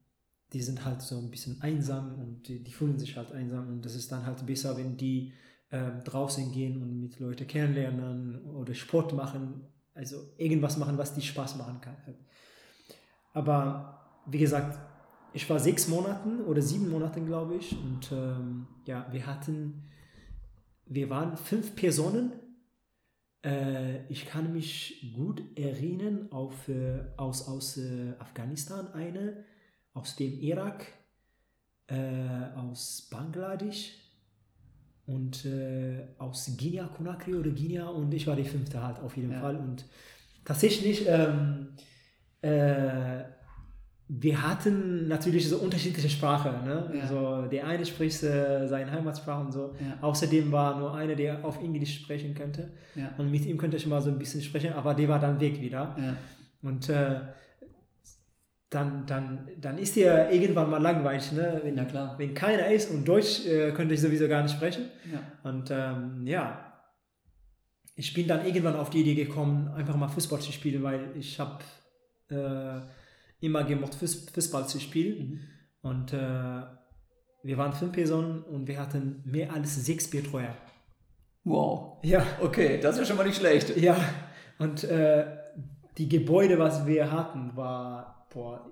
die 0.53 0.61
sind 0.61 0.85
halt 0.85 1.01
so 1.01 1.17
ein 1.17 1.29
bisschen 1.29 1.61
einsam 1.61 2.15
und 2.19 2.47
die, 2.47 2.63
die, 2.63 2.71
fühlen 2.71 2.97
sich 2.97 3.17
halt 3.17 3.31
einsam 3.33 3.67
und 3.67 3.83
das 3.83 3.95
ist 3.95 4.11
dann 4.11 4.25
halt 4.25 4.45
besser, 4.45 4.77
wenn 4.77 4.95
die 4.95 5.33
ähm, 5.71 6.01
draußen 6.05 6.51
gehen 6.53 6.81
und 6.81 7.01
mit 7.01 7.19
Leuten 7.19 7.45
kennenlernen 7.47 8.45
oder 8.45 8.73
Sport 8.73 9.13
machen, 9.13 9.65
also 9.93 10.15
irgendwas 10.37 10.77
machen, 10.77 10.97
was 10.97 11.13
die 11.13 11.21
Spaß 11.21 11.57
machen 11.57 11.81
kann. 11.81 11.97
Aber 13.33 14.23
wie 14.27 14.39
gesagt, 14.39 14.79
ich 15.34 15.49
war 15.49 15.59
sechs 15.59 15.88
Monaten 15.88 16.41
oder 16.41 16.61
sieben 16.61 16.89
Monaten, 16.89 17.25
glaube 17.25 17.55
ich, 17.55 17.73
und 17.73 18.11
ähm, 18.11 18.67
ja, 18.86 19.07
wir 19.11 19.25
hatten, 19.25 19.84
wir 20.86 21.09
waren 21.09 21.38
fünf 21.38 21.75
Personen 21.75 22.32
äh, 23.47 24.05
ich 24.07 24.25
kann 24.25 24.51
mich 24.51 25.13
gut 25.15 25.41
erinnern 25.57 26.28
auf, 26.32 26.67
äh, 26.69 26.99
aus, 27.17 27.47
aus 27.47 27.78
äh, 27.78 28.13
Afghanistan 28.19 28.88
eine, 28.93 29.45
aus 29.93 30.15
dem 30.15 30.39
Irak, 30.39 30.86
äh, 31.88 31.95
aus 32.55 33.07
Bangladesch 33.09 33.93
und 35.05 35.45
äh, 35.45 36.07
aus 36.17 36.51
Guinea, 36.57 36.88
Conakry 36.88 37.36
oder 37.36 37.51
Guinea 37.51 37.88
und 37.88 38.13
ich 38.13 38.28
war 38.28 38.36
die 38.36 38.43
fünfte 38.43 38.82
halt 38.82 38.99
auf 38.99 39.15
jeden 39.15 39.32
ja. 39.32 39.39
Fall 39.39 39.55
und 39.55 39.86
tatsächlich 40.43 41.05
ähm, 41.07 41.69
äh, 42.41 43.23
wir 44.09 44.41
hatten 44.41 45.07
natürlich 45.07 45.49
so 45.49 45.57
unterschiedliche 45.57 46.09
Sprachen. 46.09 46.63
Ne? 46.63 46.91
Ja. 46.93 47.01
Also 47.01 47.47
der 47.47 47.67
eine 47.67 47.85
spricht 47.85 48.23
äh, 48.23 48.65
seine 48.67 48.91
Heimatsprache 48.91 49.45
und 49.45 49.51
so. 49.51 49.75
Ja. 49.79 49.97
Außerdem 50.01 50.51
war 50.51 50.79
nur 50.79 50.95
einer, 50.95 51.15
der 51.15 51.43
auf 51.43 51.61
Englisch 51.61 51.95
sprechen 51.95 52.33
könnte. 52.33 52.71
Ja. 52.95 53.11
Und 53.17 53.31
mit 53.31 53.45
ihm 53.45 53.57
könnte 53.57 53.75
ich 53.75 53.85
mal 53.85 54.01
so 54.01 54.09
ein 54.09 54.17
bisschen 54.17 54.41
sprechen, 54.41 54.73
aber 54.73 54.93
der 54.93 55.09
war 55.09 55.19
dann 55.19 55.39
weg 55.41 55.59
wieder. 55.59 55.95
Und 56.61 56.87
äh, 56.89 57.19
dann, 58.69 59.05
dann, 59.05 59.49
dann 59.59 59.77
ist 59.77 59.95
dir 59.95 60.29
irgendwann 60.29 60.69
mal 60.69 60.81
langweilig, 60.81 61.31
ne? 61.33 61.61
wenn, 61.63 61.75
wenn 61.75 62.33
keiner 62.33 62.67
ist 62.67 62.91
und 62.91 63.07
Deutsch 63.07 63.45
äh, 63.45 63.71
könnte 63.71 63.93
ich 63.93 64.01
sowieso 64.01 64.27
gar 64.27 64.43
nicht 64.43 64.55
sprechen. 64.55 64.85
Und 65.43 65.69
ähm, 65.71 66.25
ja, 66.25 66.67
ich 67.95 68.13
bin 68.13 68.27
dann 68.27 68.45
irgendwann 68.45 68.75
auf 68.75 68.89
die 68.89 69.01
Idee 69.01 69.15
gekommen, 69.15 69.69
einfach 69.69 69.95
mal 69.95 70.07
Fußball 70.07 70.39
zu 70.39 70.51
spielen, 70.51 70.83
weil 70.83 71.09
ich 71.15 71.39
habe 71.39 71.59
äh, 72.29 72.81
immer 73.39 73.63
gemocht, 73.63 73.95
Fußball 73.95 74.67
zu 74.67 74.79
spielen. 74.79 75.17
Mhm. 75.17 75.39
Und 75.81 76.13
äh, 76.13 76.61
wir 77.43 77.57
waren 77.57 77.73
fünf 77.73 77.93
Personen 77.93 78.43
und 78.43 78.67
wir 78.67 78.79
hatten 78.79 79.21
mehr 79.25 79.53
als 79.53 79.85
sechs 79.85 80.09
Betreuer. 80.09 80.55
Wow. 81.43 81.99
Ja. 82.03 82.25
Okay, 82.41 82.79
das 82.79 82.97
ist 82.97 83.07
schon 83.07 83.17
mal 83.17 83.25
nicht 83.25 83.38
schlecht. 83.38 83.77
Ja. 83.77 83.97
Und 84.59 84.83
äh, 84.83 85.25
die 85.97 86.09
Gebäude, 86.09 86.59
was 86.59 86.85
wir 86.85 87.11
hatten, 87.11 87.55
war 87.55 88.27
boah, 88.33 88.69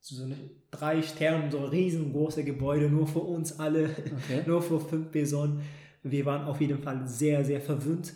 so 0.00 0.24
eine 0.24 0.36
drei 0.70 1.02
Sterne, 1.02 1.50
so 1.50 1.64
riesengroße 1.64 2.44
Gebäude, 2.44 2.88
nur 2.90 3.06
für 3.06 3.20
uns 3.20 3.58
alle, 3.58 3.84
okay. 3.84 4.42
nur 4.46 4.62
für 4.62 4.80
fünf 4.80 5.10
Personen. 5.10 5.62
Wir 6.02 6.24
waren 6.26 6.46
auf 6.46 6.60
jeden 6.60 6.78
Fall 6.78 7.06
sehr, 7.08 7.44
sehr 7.44 7.60
verwöhnt. 7.60 8.12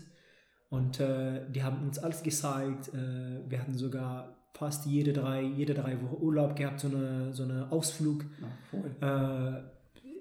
Und 0.68 1.00
äh, 1.00 1.50
die 1.50 1.62
haben 1.62 1.82
uns 1.86 1.98
alles 1.98 2.22
gezeigt. 2.22 2.88
Äh, 2.88 3.50
wir 3.50 3.60
hatten 3.60 3.74
sogar 3.74 4.41
fast 4.62 4.86
jede 4.86 5.12
drei, 5.12 5.42
jede 5.42 5.74
drei 5.74 6.00
Wochen 6.00 6.22
Urlaub 6.22 6.54
gehabt, 6.54 6.78
so 6.78 6.86
eine, 6.86 7.32
so 7.32 7.42
eine 7.42 7.72
Ausflug. 7.72 8.24
Ja, 9.00 9.56
äh, 9.56 9.62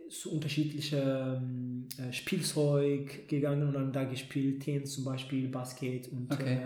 zu 0.09 0.33
unterschiedlichem 0.33 1.87
äh, 1.97 2.11
Spielzeug 2.11 3.29
gegangen 3.29 3.67
und 3.67 3.73
dann 3.73 3.93
da 3.93 4.03
gespielt, 4.03 4.63
Tennis 4.63 4.95
zum 4.95 5.05
Beispiel, 5.05 5.47
Basket 5.47 6.11
und 6.11 6.33
okay. 6.33 6.59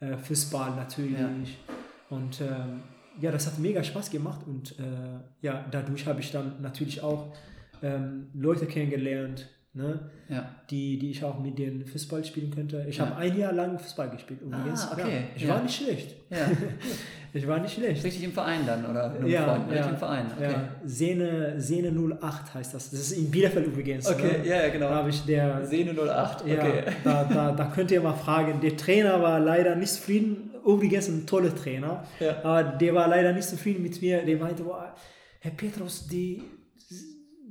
äh, 0.00 0.06
äh 0.14 0.18
Fußball 0.18 0.74
natürlich. 0.74 1.18
Ja. 1.20 2.16
Und 2.16 2.40
ähm, 2.40 2.82
ja, 3.20 3.30
das 3.30 3.46
hat 3.46 3.58
mega 3.58 3.84
Spaß 3.84 4.10
gemacht 4.10 4.46
und 4.46 4.78
äh, 4.78 5.20
ja, 5.42 5.66
dadurch 5.70 6.06
habe 6.06 6.20
ich 6.20 6.32
dann 6.32 6.60
natürlich 6.62 7.02
auch 7.02 7.34
ähm, 7.82 8.28
Leute 8.34 8.66
kennengelernt, 8.66 9.48
ne? 9.76 10.10
ja. 10.28 10.48
die, 10.70 10.98
die 10.98 11.10
ich 11.10 11.22
auch 11.22 11.38
mit 11.38 11.58
den 11.58 11.84
Fußball 11.86 12.24
spielen 12.24 12.50
könnte. 12.50 12.84
Ich 12.88 12.96
ja. 12.96 13.06
habe 13.06 13.16
ein 13.16 13.38
Jahr 13.38 13.52
lang 13.52 13.78
Fußball 13.78 14.10
gespielt 14.10 14.40
übrigens. 14.42 14.88
Ah, 14.88 14.92
okay. 14.94 15.24
Ich 15.36 15.42
ja. 15.42 15.50
war 15.50 15.62
nicht 15.62 15.76
schlecht. 15.76 16.16
Ja. 16.30 16.50
ich 17.32 17.46
war 17.46 17.60
nicht 17.60 17.74
schlecht. 17.74 18.02
Richtig 18.04 18.24
im 18.24 18.32
Verein 18.32 18.66
dann, 18.66 18.84
oder? 18.86 19.24
Ja, 19.26 19.54
Freund, 19.54 19.72
ja. 19.72 19.88
im 19.88 19.96
Verein. 19.96 20.26
Okay. 20.36 20.52
Ja. 20.52 20.68
Sehne, 20.84 21.60
Sehne 21.60 21.92
08 22.20 22.54
heißt 22.54 22.74
das. 22.74 22.90
Das 22.90 23.00
ist 23.00 23.12
in 23.12 23.30
Bielefeld 23.30 23.66
übrigens. 23.66 24.08
Okay, 24.08 24.38
ne? 24.38 24.48
ja, 24.48 24.68
genau. 24.68 24.88
Da 24.88 24.94
habe 24.96 25.10
ich 25.10 25.24
der... 25.24 25.64
Sehne 25.66 25.92
08, 25.92 26.42
okay. 26.42 26.82
Da, 27.04 27.24
da, 27.24 27.52
da 27.52 27.64
könnt 27.66 27.90
ihr 27.90 28.00
mal 28.00 28.14
fragen. 28.14 28.60
Der 28.60 28.76
Trainer 28.76 29.22
war 29.22 29.38
leider 29.38 29.76
nicht 29.76 29.92
zufrieden. 29.92 30.50
Übrigens 30.64 31.08
ein 31.08 31.26
toller 31.26 31.54
Trainer. 31.54 32.04
Aber 32.42 32.64
der 32.64 32.94
war 32.94 33.06
leider 33.06 33.32
nicht 33.32 33.48
zufrieden 33.48 33.82
mit 33.82 34.00
mir. 34.02 34.24
Der 34.24 34.36
meinte, 34.36 34.64
boah, 34.64 34.94
Herr 35.38 35.52
Petrus, 35.52 36.08
die 36.08 36.42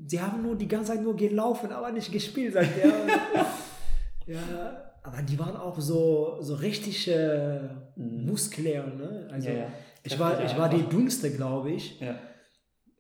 sie 0.06 0.22
haben 0.22 0.42
nur 0.42 0.56
die 0.56 0.68
ganze 0.68 0.94
Zeit 0.94 1.02
nur 1.02 1.16
gelaufen, 1.16 1.72
aber 1.72 1.92
nicht 1.92 2.12
gespielt, 2.12 2.54
sagt 2.54 2.78
er. 2.78 2.94
ja, 4.34 4.86
aber 5.04 5.22
die 5.22 5.38
waren 5.38 5.56
auch 5.56 5.80
so, 5.80 6.38
so 6.42 6.56
richtig 6.56 7.08
äh, 7.08 7.60
mhm. 7.96 8.26
muskulär. 8.26 8.88
Ne? 8.88 9.28
Also 9.32 9.50
ja, 9.50 9.56
ja. 9.56 9.68
ich 10.04 10.20
war, 10.20 10.44
ich 10.44 10.58
war 10.58 10.70
die 10.70 10.84
dünnste, 10.84 11.32
glaube 11.32 11.72
ich, 11.72 12.00
ja. 12.00 12.18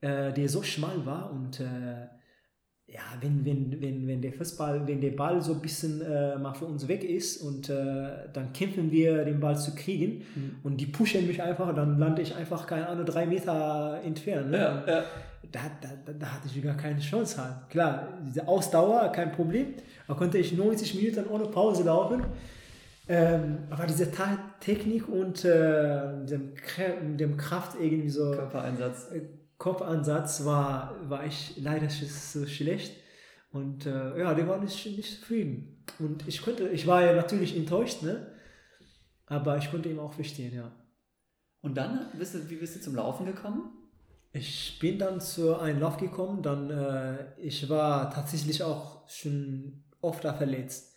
äh, 0.01 0.33
die 0.33 0.47
so 0.47 0.63
schmal 0.63 1.05
war 1.05 1.31
und 1.31 1.59
äh, 1.59 2.07
ja, 2.95 3.01
wenn, 3.19 3.43
wenn, 3.43 3.81
wenn, 3.81 4.07
wenn 4.07 4.21
der 4.21 4.31
Fußball, 4.31 4.87
wenn 4.87 5.01
der 5.01 5.11
Ball 5.11 5.41
so 5.41 5.53
ein 5.53 5.59
bisschen 5.59 6.01
äh, 6.01 6.37
mal 6.37 6.53
für 6.53 6.65
uns 6.65 6.87
weg 6.87 7.03
ist 7.03 7.41
und 7.41 7.69
äh, 7.69 8.29
dann 8.31 8.53
kämpfen 8.53 8.89
wir, 8.89 9.25
den 9.25 9.41
Ball 9.41 9.57
zu 9.57 9.75
kriegen 9.75 10.23
mhm. 10.33 10.55
und 10.63 10.77
die 10.77 10.85
pushen 10.85 11.27
mich 11.27 11.41
einfach, 11.41 11.75
dann 11.75 11.99
lande 11.99 12.21
ich 12.21 12.33
einfach, 12.33 12.65
keine 12.65 12.87
Ahnung, 12.87 13.05
drei 13.05 13.25
Meter 13.25 13.99
entfernt. 14.05 14.49
Ne? 14.49 14.57
Ja, 14.57 14.83
ja 14.87 15.03
da, 15.51 15.59
da, 15.81 16.13
da 16.13 16.25
hatte 16.27 16.47
ich 16.47 16.63
gar 16.63 16.77
keine 16.77 16.99
Chance 16.99 17.43
halt. 17.43 17.69
Klar, 17.69 18.07
diese 18.25 18.47
Ausdauer, 18.47 19.11
kein 19.11 19.31
Problem. 19.31 19.73
Da 20.07 20.13
konnte 20.13 20.37
ich 20.37 20.55
90 20.55 20.95
Minuten 20.95 21.27
ohne 21.29 21.45
Pause 21.45 21.83
laufen. 21.83 22.23
Ähm, 23.07 23.59
aber 23.69 23.85
diese 23.85 24.11
Ta 24.11 24.39
Technik 24.59 25.07
und 25.07 25.45
äh, 25.45 26.25
dem, 26.25 26.53
dem 27.17 27.37
Kraft 27.37 27.77
irgendwie 27.79 28.09
so. 28.09 28.31
Körpereinsatz. 28.31 29.11
Kopfansatz 29.57 30.45
war, 30.45 30.95
war 31.09 31.25
ich 31.25 31.53
leider 31.57 31.89
so 31.89 32.45
schlecht. 32.45 32.95
Und 33.51 33.85
äh, 33.85 34.19
ja, 34.19 34.33
der 34.33 34.47
war 34.47 34.59
nicht, 34.59 34.85
nicht 34.85 35.19
zufrieden. 35.19 35.83
Und 35.99 36.27
ich 36.27 36.41
konnte, 36.41 36.67
ich 36.69 36.85
war 36.87 37.03
ja 37.03 37.13
natürlich 37.13 37.55
enttäuscht, 37.55 38.01
ne? 38.01 38.27
Aber 39.27 39.57
ich 39.57 39.71
konnte 39.71 39.89
ihn 39.89 39.99
auch 39.99 40.13
verstehen, 40.13 40.53
ja. 40.53 40.71
Und 41.61 41.75
dann, 41.75 42.07
bist 42.17 42.35
du, 42.35 42.49
wie 42.49 42.57
bist 42.57 42.75
du 42.75 42.81
zum 42.81 42.95
Laufen 42.95 43.25
gekommen? 43.25 43.71
Ich 44.33 44.77
bin 44.79 44.99
dann 44.99 45.21
zu 45.21 45.57
einem 45.57 45.79
Lauf 45.79 45.95
gekommen, 45.97 46.41
dann 46.41 46.69
äh, 46.69 47.39
ich 47.39 47.69
war 47.69 48.11
tatsächlich 48.11 48.61
auch 48.61 49.07
schon 49.07 49.85
oft 50.01 50.25
da 50.25 50.33
verletzt. 50.33 50.93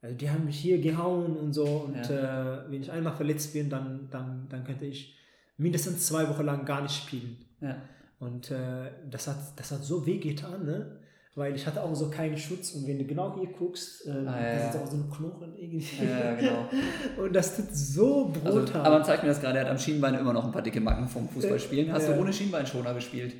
Also 0.00 0.16
die 0.16 0.30
haben 0.30 0.46
mich 0.46 0.58
hier 0.58 0.80
gehauen 0.80 1.36
und 1.36 1.52
so 1.52 1.66
und 1.66 2.08
ja. 2.08 2.62
äh, 2.62 2.70
wenn 2.70 2.80
ich 2.80 2.90
einmal 2.90 3.14
verletzt 3.14 3.52
bin, 3.52 3.68
dann, 3.68 4.08
dann, 4.10 4.48
dann 4.48 4.64
könnte 4.64 4.86
ich 4.86 5.16
mindestens 5.58 6.06
zwei 6.06 6.28
Wochen 6.28 6.44
lang 6.44 6.64
gar 6.64 6.80
nicht 6.80 6.96
spielen. 6.96 7.36
Ja. 7.60 7.76
Und 8.18 8.50
äh, 8.50 8.90
das, 9.10 9.28
hat, 9.28 9.36
das 9.56 9.70
hat 9.70 9.84
so 9.84 10.04
weh 10.06 10.18
getan, 10.18 10.64
ne? 10.64 10.98
weil 11.38 11.54
ich 11.54 11.66
hatte 11.66 11.82
auch 11.82 11.94
so 11.94 12.10
keinen 12.10 12.36
Schutz 12.36 12.72
und 12.72 12.86
wenn 12.86 12.98
du 12.98 13.04
genau 13.04 13.36
hier 13.38 13.48
guckst, 13.52 14.06
äh, 14.06 14.10
ah, 14.10 14.40
ja, 14.40 14.58
da 14.58 14.70
ist 14.70 14.76
auch 14.76 14.86
so 14.86 14.96
ein 14.96 15.08
Knochen 15.08 15.56
irgendwie. 15.56 16.04
Ja, 16.04 16.34
genau. 16.34 16.68
und 17.22 17.32
das 17.34 17.56
tut 17.56 17.66
so 17.70 18.26
brutal. 18.26 18.56
Also, 18.58 18.74
aber 18.74 18.90
man 18.90 19.04
zeigt 19.04 19.22
mir 19.22 19.28
das 19.28 19.40
gerade, 19.40 19.58
er 19.58 19.64
hat 19.64 19.70
am 19.70 19.78
Schienbein 19.78 20.14
immer 20.14 20.32
noch 20.32 20.44
ein 20.44 20.50
paar 20.50 20.62
dicke 20.62 20.80
Macken 20.80 21.06
vom 21.06 21.28
Fußballspielen. 21.28 21.92
Hast 21.92 22.08
äh, 22.08 22.14
du 22.14 22.20
ohne 22.20 22.32
Schienbeinschoner 22.32 22.92
gespielt? 22.92 23.34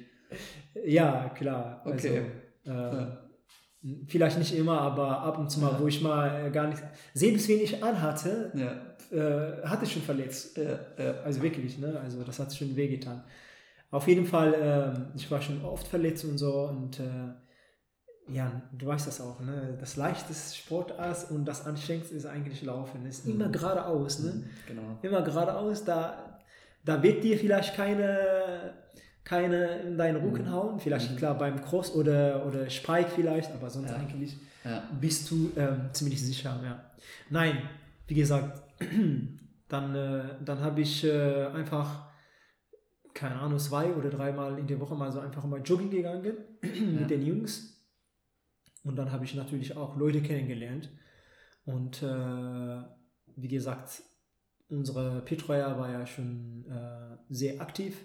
Ja, 0.87 1.31
klar. 1.31 1.83
Okay. 1.85 2.23
Also, 2.65 2.79
äh, 2.79 2.97
ja. 2.97 3.19
Vielleicht 4.07 4.39
nicht 4.39 4.57
immer, 4.57 4.81
aber 4.81 5.21
ab 5.23 5.39
und 5.39 5.51
zu 5.51 5.61
mal, 5.61 5.77
wo 5.79 5.87
ich 5.87 6.01
mal 6.01 6.47
äh, 6.47 6.51
gar 6.51 6.69
nicht. 6.69 6.83
Selbst 7.15 7.49
wenn 7.49 7.61
ich 7.61 7.83
anhatte, 7.83 8.53
äh, 9.11 9.67
hatte 9.67 9.85
ich 9.85 9.93
schon 9.93 10.03
verletzt. 10.03 10.59
Also 11.25 11.43
wirklich, 11.43 11.79
ne? 11.79 11.99
Also 12.03 12.23
das 12.23 12.39
hat 12.39 12.55
schon 12.55 12.77
wehgetan. 12.77 13.25
Auf 13.91 14.07
jeden 14.07 14.27
Fall, 14.27 14.55
ähm, 14.61 15.07
ich 15.15 15.31
war 15.31 15.41
schon 15.41 15.65
oft 15.65 15.87
verletzt 15.87 16.25
und 16.25 16.39
so 16.39 16.69
und 16.69 17.01
äh, 17.01 17.33
ja, 18.31 18.63
du 18.73 18.87
weißt 18.87 19.07
das 19.07 19.21
auch, 19.21 19.41
ne? 19.41 19.77
Das 19.81 19.97
leichteste 19.97 20.57
Sportart 20.57 21.31
und 21.31 21.47
das 21.47 21.65
anstrengendste 21.65 22.15
ist 22.15 22.27
eigentlich 22.27 22.63
Laufen. 22.63 23.07
Ist 23.07 23.27
mhm. 23.27 23.35
immer 23.35 23.49
geradeaus, 23.49 24.19
ne? 24.21 24.33
Mhm, 24.33 24.51
genau. 24.67 24.99
Immer 25.01 25.23
geradeaus, 25.23 25.85
da, 25.85 26.39
da 26.85 27.03
wird 27.03 27.25
dir 27.25 27.39
vielleicht 27.39 27.75
keine, 27.75 28.75
keine 29.25 29.79
in 29.81 29.97
deinen 29.97 30.17
Rücken 30.23 30.45
mhm. 30.45 30.53
hauen. 30.53 30.81
Vielleicht, 30.81 31.13
mhm. 31.13 31.17
klar, 31.17 31.39
beim 31.39 31.63
Cross 31.63 31.95
oder, 31.95 32.45
oder 32.47 32.69
Spike 32.69 33.09
vielleicht, 33.15 33.51
aber 33.53 33.71
sonst 33.71 33.91
ja. 33.91 33.97
eigentlich 33.97 34.37
ja. 34.63 34.83
bist 35.01 35.31
du 35.31 35.51
ähm, 35.57 35.89
ziemlich 35.93 36.23
sicher, 36.23 36.61
ja. 36.63 36.85
Nein, 37.31 37.63
wie 38.07 38.15
gesagt, 38.15 38.63
dann, 39.69 39.95
äh, 39.95 40.23
dann 40.45 40.61
habe 40.61 40.83
ich 40.83 41.03
äh, 41.05 41.47
einfach 41.47 42.08
keine 43.19 43.37
Ahnung, 43.37 43.59
zwei 43.59 43.93
oder 43.93 44.11
dreimal 44.11 44.59
in 44.59 44.67
der 44.67 44.81
Woche 44.81 44.95
mal 44.95 45.11
so 45.11 45.21
einfach 45.21 45.45
mal 45.45 45.61
joggen 45.61 45.91
gegangen 45.91 46.37
mit 46.63 47.11
den 47.11 47.27
Jungs 47.27 47.79
und 48.85 48.97
dann 48.97 49.13
habe 49.13 49.25
ich 49.25 49.35
natürlich 49.35 49.77
auch 49.77 49.97
Leute 49.97 50.23
kennengelernt. 50.23 50.91
Und 51.65 52.03
äh, 52.03 52.83
wie 53.37 53.49
gesagt, 53.49 54.03
unsere 54.69 55.21
Betreuer 55.23 55.79
war 55.79 55.91
ja 55.91 56.07
schon 56.07 56.65
äh, 56.71 57.17
sehr 57.29 57.61
aktiv. 57.61 58.01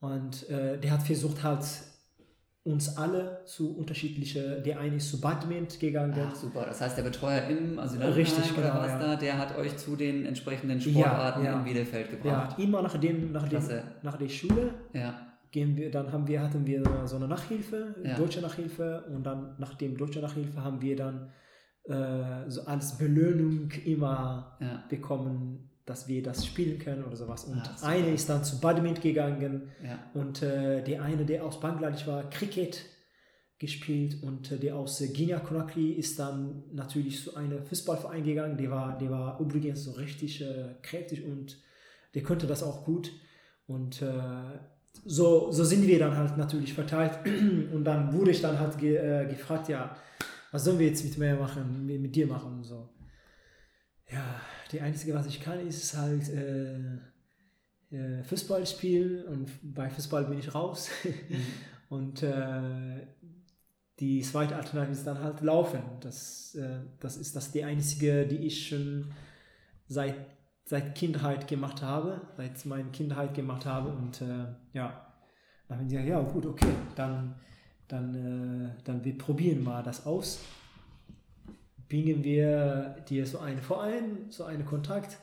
Und 0.00 0.48
äh, 0.48 0.80
der 0.80 0.92
hat 0.92 1.02
versucht 1.02 1.42
halt 1.44 1.64
uns 2.62 2.98
alle 2.98 3.42
zu 3.46 3.76
unterschiedliche, 3.76 4.60
der 4.60 4.80
eine 4.80 4.96
ist 4.96 5.10
zu 5.10 5.20
Badminton 5.20 5.78
gegangen. 5.78 6.14
Ach, 6.28 6.34
super, 6.34 6.66
das 6.66 6.80
heißt 6.80 6.98
der 6.98 7.04
Betreuer 7.04 7.48
im 7.48 7.78
Asylheim 7.78 8.12
Richtig, 8.12 8.54
genau, 8.54 8.74
was 8.74 8.88
ja. 8.88 8.98
da, 8.98 9.16
der 9.16 9.38
hat 9.38 9.56
euch 9.56 9.76
zu 9.78 9.96
den 9.96 10.26
entsprechenden 10.26 10.80
Sportarten 10.80 11.44
ja, 11.44 11.52
ja. 11.52 11.58
in 11.58 11.64
Bielefeld 11.64 12.10
gebracht. 12.10 12.58
Ja, 12.58 12.64
immer 12.64 12.82
nach, 12.82 12.98
dem, 12.98 13.32
nach, 13.32 13.48
dem, 13.48 13.62
nach 14.02 14.16
der 14.16 14.28
Schule. 14.28 14.74
Ja 14.92 15.26
gehen 15.52 15.76
wir, 15.76 15.90
dann 15.90 16.12
haben 16.12 16.28
wir, 16.28 16.42
hatten 16.42 16.64
wir 16.64 16.84
so 17.06 17.16
eine 17.16 17.26
Nachhilfe, 17.26 17.96
deutsche 18.16 18.40
Nachhilfe 18.40 19.04
und 19.12 19.24
dann 19.24 19.56
nach 19.58 19.74
dem 19.74 19.96
deutsche 19.96 20.20
Nachhilfe 20.20 20.62
haben 20.62 20.80
wir 20.80 20.94
dann 20.94 21.32
äh, 21.84 22.48
so 22.48 22.62
als 22.66 22.96
Belohnung 22.98 23.68
immer 23.84 24.56
bekommen, 24.88 25.69
dass 25.90 26.08
wir 26.08 26.22
das 26.22 26.46
spielen 26.46 26.78
können 26.78 27.04
oder 27.04 27.16
sowas. 27.16 27.44
Und 27.44 27.58
ja, 27.58 27.76
eine 27.82 28.14
ist 28.14 28.28
dann 28.28 28.44
zu 28.44 28.60
Badminton 28.60 29.02
gegangen 29.02 29.72
und 30.14 30.42
äh, 30.42 30.82
der 30.82 31.02
eine, 31.02 31.26
der 31.26 31.44
aus 31.44 31.60
Bangladesch 31.60 32.06
war, 32.06 32.30
Cricket 32.30 32.82
gespielt 33.58 34.22
und 34.22 34.50
äh, 34.52 34.58
der 34.58 34.76
aus 34.76 35.02
Guinea 35.14 35.38
Conakry 35.38 35.92
ist 35.92 36.18
dann 36.18 36.62
natürlich 36.72 37.22
zu 37.22 37.34
einem 37.34 37.62
Fußballverein 37.62 38.24
gegangen. 38.24 38.56
Der 38.56 38.70
war, 38.70 38.96
der 38.96 39.10
war 39.10 39.38
übrigens 39.38 39.84
so 39.84 39.92
richtig 39.92 40.40
äh, 40.40 40.76
kräftig 40.80 41.24
und 41.24 41.58
der 42.14 42.22
konnte 42.22 42.46
das 42.46 42.62
auch 42.62 42.84
gut. 42.84 43.12
Und 43.66 44.00
äh, 44.00 44.58
so, 45.04 45.52
so 45.52 45.64
sind 45.64 45.86
wir 45.86 45.98
dann 45.98 46.16
halt 46.16 46.36
natürlich 46.36 46.72
verteilt. 46.72 47.18
Und 47.72 47.84
dann 47.84 48.12
wurde 48.12 48.32
ich 48.32 48.40
dann 48.40 48.58
halt 48.58 48.76
ge, 48.78 48.96
äh, 48.96 49.26
gefragt, 49.26 49.68
ja, 49.68 49.96
was 50.50 50.64
sollen 50.64 50.78
wir 50.78 50.88
jetzt 50.88 51.04
mit 51.04 51.16
mir 51.18 51.36
machen, 51.36 51.86
mit, 51.86 52.14
dir 52.14 52.26
machen 52.26 52.54
und 52.54 52.64
so. 52.64 52.88
Ja, 54.10 54.40
die 54.72 54.80
einzige, 54.80 55.14
was 55.14 55.26
ich 55.26 55.40
kann, 55.40 55.66
ist 55.66 55.96
halt 55.96 56.28
äh, 56.28 56.96
äh, 57.90 58.22
Fußball 58.24 58.66
spielen 58.66 59.24
und 59.26 59.50
bei 59.62 59.88
Fußball 59.90 60.24
bin 60.24 60.38
ich 60.38 60.54
raus. 60.54 60.90
Mhm. 61.04 61.36
und 61.88 62.22
äh, 62.22 63.06
die 63.98 64.22
zweite 64.22 64.56
Alternative 64.56 64.92
ist 64.92 65.06
dann 65.06 65.20
halt 65.20 65.40
Laufen. 65.40 65.82
Das, 66.00 66.54
äh, 66.54 66.80
das 67.00 67.16
ist 67.16 67.36
das 67.36 67.52
die 67.52 67.64
einzige, 67.64 68.26
die 68.26 68.46
ich 68.46 68.68
schon 68.68 69.12
seit 69.86 70.14
seit 70.70 70.94
Kindheit 70.94 71.48
gemacht 71.48 71.82
habe, 71.82 72.20
seit 72.36 72.64
meiner 72.64 72.90
Kindheit 72.90 73.34
gemacht 73.34 73.66
habe 73.66 73.90
und 73.90 74.20
äh, 74.22 74.46
ja, 74.72 75.04
dann 75.66 75.78
haben 75.78 75.88
sie 75.88 75.96
gesagt, 75.96 76.08
ja 76.08 76.20
gut, 76.20 76.46
okay, 76.46 76.72
dann, 76.94 77.34
dann, 77.88 78.14
äh, 78.14 78.82
dann 78.84 79.04
wir 79.04 79.18
probieren 79.18 79.64
mal 79.64 79.82
das 79.82 80.06
aus. 80.06 80.38
Bringen 81.90 82.24
wir 82.24 82.96
dir 83.08 83.26
so 83.26 83.40
einen 83.40 83.60
Verein, 83.60 84.30
so 84.30 84.44
einen 84.44 84.64
Kontakt 84.64 85.18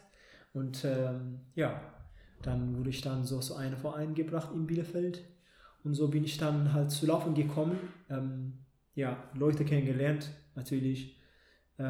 und 0.54 0.86
ähm, 0.86 1.40
ja, 1.56 1.82
dann 2.44 2.78
wurde 2.78 2.92
ich 2.92 3.02
dann 3.02 3.24
so 3.24 3.40
zu 3.40 3.56
einem 3.56 3.78
Verein 3.78 4.14
gebracht 4.14 4.50
in 4.54 4.68
Bielefeld 4.68 5.24
und 5.84 5.96
so 5.96 6.10
bin 6.10 6.24
ich 6.26 6.38
dann 6.38 6.74
halt 6.74 6.92
zu 6.92 7.08
laufen 7.08 7.34
gekommen, 7.34 7.80
ähm, 8.10 8.60
ja, 8.94 9.18
Leute 9.34 9.64
kennengelernt 9.64 10.30
natürlich, 10.56 11.18
äh, 11.78 11.84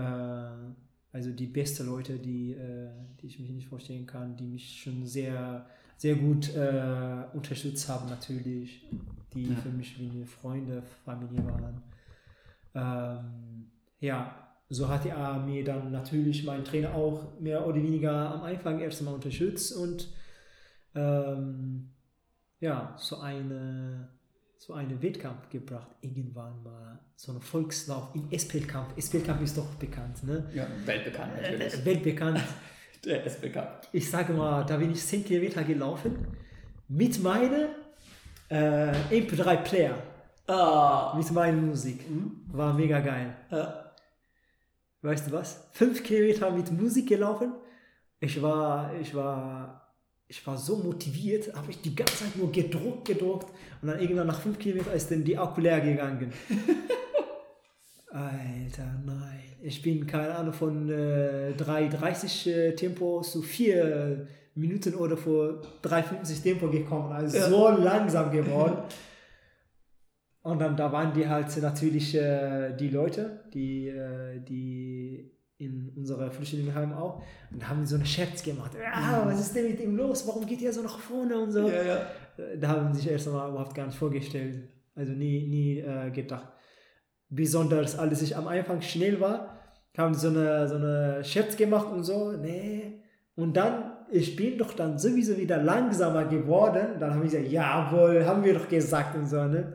also 1.12 1.32
die 1.32 1.48
besten 1.48 1.88
Leute, 1.88 2.20
die, 2.20 2.52
äh, 2.52 2.92
die 3.20 3.28
ich 3.28 3.40
mich 3.40 3.50
nicht 3.50 3.68
vorstellen 3.68 4.06
kann, 4.06 4.36
die 4.36 4.46
mich 4.46 4.82
schon 4.82 5.06
sehr, 5.06 5.66
sehr 5.98 6.16
gut 6.16 6.56
äh, 6.56 7.24
unterstützt 7.34 7.90
haben 7.90 8.08
natürlich, 8.08 8.86
die 9.34 9.50
ja. 9.50 9.56
für 9.56 9.70
mich 9.70 10.00
wie 10.00 10.10
eine 10.10 10.26
Freunde, 10.28 10.84
Familie 11.04 11.44
waren. 11.46 11.82
Ähm, 12.76 13.72
ja, 14.00 14.47
so 14.70 14.88
hat 14.90 15.06
er 15.06 15.40
mir 15.40 15.64
dann 15.64 15.92
natürlich 15.92 16.44
mein 16.44 16.64
Trainer 16.64 16.94
auch 16.94 17.40
mehr 17.40 17.66
oder 17.66 17.78
weniger 17.78 18.34
am 18.34 18.44
Anfang 18.44 18.80
erst 18.80 19.02
mal 19.02 19.14
unterstützt 19.14 19.76
und 19.76 20.10
ähm, 20.96 21.90
ja, 22.60 22.96
so 22.98 23.18
eine 23.20 24.10
so 24.58 24.74
einen 24.74 25.02
Wettkampf 25.02 25.50
gebracht. 25.50 25.88
Irgendwann 26.02 26.62
mal 26.64 27.00
so 27.16 27.32
einen 27.32 27.42
Volkslauf 27.42 28.14
im 28.16 28.28
SPL-Kampf. 28.38 28.98
SPL-Kampf 28.98 29.42
ist 29.42 29.58
doch 29.58 29.76
bekannt, 29.76 30.24
ne? 30.24 30.50
Ja, 30.54 30.68
weltbekannt 30.86 31.42
natürlich. 31.42 31.74
Äh, 31.74 31.86
weltbekannt. 31.86 32.42
Der 33.06 33.20
bekannt. 33.20 33.88
Ich 33.94 34.10
sage 34.10 34.34
mal, 34.34 34.66
da 34.66 34.78
bin 34.78 34.92
ich 34.92 35.02
10 35.06 35.24
Kilometer 35.24 35.64
gelaufen 35.64 36.28
mit 36.90 37.22
meiner 37.22 37.70
äh, 38.50 38.92
MP3-Player. 39.12 39.96
Ah. 40.48 41.14
Mit 41.16 41.32
meiner 41.32 41.62
Musik. 41.62 42.10
Mhm. 42.10 42.42
War 42.52 42.74
mega 42.74 43.00
geil. 43.00 43.36
Ja. 43.52 43.87
Weißt 45.02 45.28
du 45.28 45.32
was? 45.32 45.68
5 45.74 46.04
Kilometer 46.04 46.52
mit 46.52 46.72
Musik 46.72 47.08
gelaufen. 47.08 47.54
Ich 48.20 48.42
war, 48.42 48.92
ich 49.00 49.14
war, 49.14 49.94
ich 50.28 50.46
war 50.46 50.58
so 50.58 50.78
motiviert, 50.78 51.54
habe 51.56 51.70
ich 51.70 51.82
die 51.82 51.96
ganze 51.96 52.24
Zeit 52.24 52.36
nur 52.36 52.52
gedruckt, 52.52 53.06
gedruckt 53.06 53.52
und 53.82 53.90
dann 53.90 54.00
irgendwann 54.00 54.28
nach 54.28 54.42
5 54.42 54.58
Kilometern 54.58 54.94
ist 54.94 55.12
dann 55.12 55.24
die 55.24 55.38
Akku 55.38 55.62
leer 55.62 55.82
gegangen. 55.82 56.34
Alter, 58.10 59.00
nein. 59.06 59.44
Ich 59.62 59.82
bin, 59.82 60.08
keine 60.08 60.34
Ahnung, 60.34 60.54
von 60.54 60.90
äh, 60.90 61.54
3,30 61.58 62.50
äh, 62.50 62.76
Tempo 62.76 63.22
zu 63.22 63.42
4 63.42 64.28
Minuten 64.56 64.96
oder 64.96 65.16
vor 65.16 65.62
3,50 65.84 66.42
Tempo 66.42 66.70
gekommen. 66.70 67.12
Also 67.12 67.38
ja. 67.38 67.50
so 67.50 67.70
langsam 67.70 68.32
geworden. 68.32 68.78
Und 70.48 70.60
dann 70.60 70.78
da 70.78 70.92
waren 70.92 71.14
die 71.14 71.28
halt 71.28 71.56
natürlich 71.62 72.16
äh, 72.16 72.74
die 72.74 72.90
Leute, 72.90 73.42
die, 73.54 73.88
äh, 73.90 74.40
die 74.40 75.32
in 75.58 75.92
unserer 75.96 76.32
Flüchtlingsheim 76.32 76.94
auch. 76.94 77.22
Und 77.52 77.62
da 77.62 77.70
haben 77.70 77.82
die 77.82 77.88
so 77.88 77.96
einen 77.96 78.06
Scherz 78.06 78.44
gemacht. 78.44 78.72
Ja, 78.76 79.24
was 79.26 79.40
ist 79.40 79.56
denn 79.56 79.68
mit 79.68 79.80
ihm 79.80 79.98
los? 79.98 80.28
Warum 80.28 80.46
geht 80.46 80.62
er 80.62 80.72
so 80.72 80.84
nach 80.84 81.00
vorne 81.00 81.38
und 81.38 81.52
so? 81.52 81.68
Ja, 81.68 81.84
ja. 81.84 81.96
Äh, 82.38 82.58
da 82.60 82.70
haben 82.70 82.94
sie 82.94 83.02
sich 83.02 83.12
erst 83.12 83.28
einmal 83.28 83.50
überhaupt 83.50 83.76
gar 83.76 83.88
nicht 83.88 83.98
vorgestellt. 83.98 84.70
Also 84.96 85.14
nie, 85.14 85.48
nie 85.48 85.80
äh, 85.80 86.12
gedacht 86.12 86.48
besonders 87.30 87.98
als 87.98 88.22
ich 88.22 88.36
am 88.36 88.48
Anfang 88.48 88.82
schnell 88.82 89.20
war, 89.20 89.58
haben 89.98 90.14
so 90.14 90.30
eine, 90.30 90.68
so 90.68 90.76
eine 90.76 91.24
Scherz 91.24 91.58
gemacht 91.58 91.88
und 91.92 92.04
so, 92.04 92.32
nee. 92.34 93.02
Und 93.36 93.58
dann, 93.58 93.94
ich 94.12 94.36
bin 94.36 94.58
doch 94.58 94.74
dann 94.74 94.98
sowieso 94.98 95.38
wieder 95.38 95.62
langsamer 95.62 96.26
geworden. 96.26 97.00
Dann 97.00 97.16
habe 97.16 97.26
ich 97.26 97.32
gesagt, 97.32 97.52
jawohl, 97.52 98.26
haben 98.26 98.44
wir 98.44 98.54
doch 98.54 98.68
gesagt 98.68 99.16
und 99.16 99.28
so, 99.28 99.44
ne? 99.44 99.74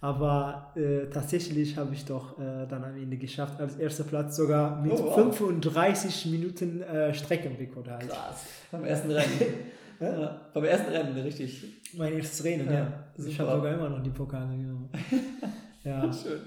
Aber 0.00 0.72
äh, 0.76 1.06
tatsächlich 1.06 1.76
habe 1.76 1.94
ich 1.94 2.04
doch 2.04 2.38
äh, 2.38 2.66
dann 2.66 2.84
am 2.84 2.96
Ende 2.96 3.16
geschafft, 3.16 3.60
als 3.60 3.76
erster 3.76 4.04
Platz 4.04 4.36
sogar 4.36 4.80
mit 4.82 4.92
oh, 4.92 5.04
wow. 5.06 5.14
35 5.14 6.26
Minuten 6.26 6.82
äh, 6.82 7.14
Streckenrekord 7.14 7.88
halt. 7.88 8.08
Krass, 8.08 8.46
beim 8.70 8.84
ersten 8.84 9.10
Rennen. 9.10 9.54
ja? 10.00 10.50
beim 10.52 10.64
ersten 10.64 10.92
Rennen, 10.92 11.16
richtig. 11.16 11.64
Mein 11.96 12.12
erstes 12.12 12.44
Rennen, 12.44 12.66
ja. 12.66 12.72
ja. 12.72 13.04
Ich 13.16 13.40
habe 13.40 13.52
sogar 13.52 13.74
immer 13.74 13.88
noch 13.88 14.02
die 14.02 14.10
Pokale 14.10 14.56
genommen. 14.56 14.90
ja. 15.82 16.12
Schön. 16.12 16.40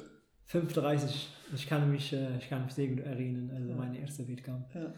5.30 0.51 1.27
ich 1.53 1.67
kann 1.67 1.89
mich, 1.89 2.13
äh, 2.13 2.37
ich 2.37 2.49
kann 2.49 2.65
mich 2.65 2.73
sehr 2.73 2.87
gut 2.87 2.99
erinnern, 2.99 3.51
also 3.55 3.69
ja. 3.69 3.75
mein 3.75 3.95
erster 3.95 4.27
Wettkampf. 4.27 4.73
Ja. 4.75 4.93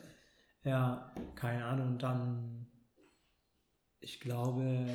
ja, 0.63 1.13
keine 1.35 1.65
Ahnung, 1.65 1.87
und 1.89 2.03
dann, 2.03 2.67
ich 3.99 4.19
glaube, 4.19 4.85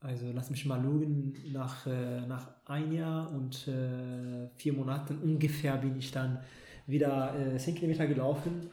also 0.00 0.30
lass 0.32 0.50
mich 0.50 0.66
mal 0.66 0.82
lügen, 0.82 1.34
nach, 1.52 1.86
äh, 1.86 2.26
nach 2.26 2.48
ein 2.66 2.92
Jahr 2.92 3.32
und 3.32 3.66
äh, 3.68 4.48
vier 4.56 4.72
Monaten 4.72 5.18
ungefähr 5.18 5.76
bin 5.76 5.96
ich 5.96 6.10
dann 6.12 6.40
wieder 6.86 7.34
äh, 7.38 7.58
10 7.58 7.74
Kilometer 7.74 8.06
gelaufen 8.06 8.70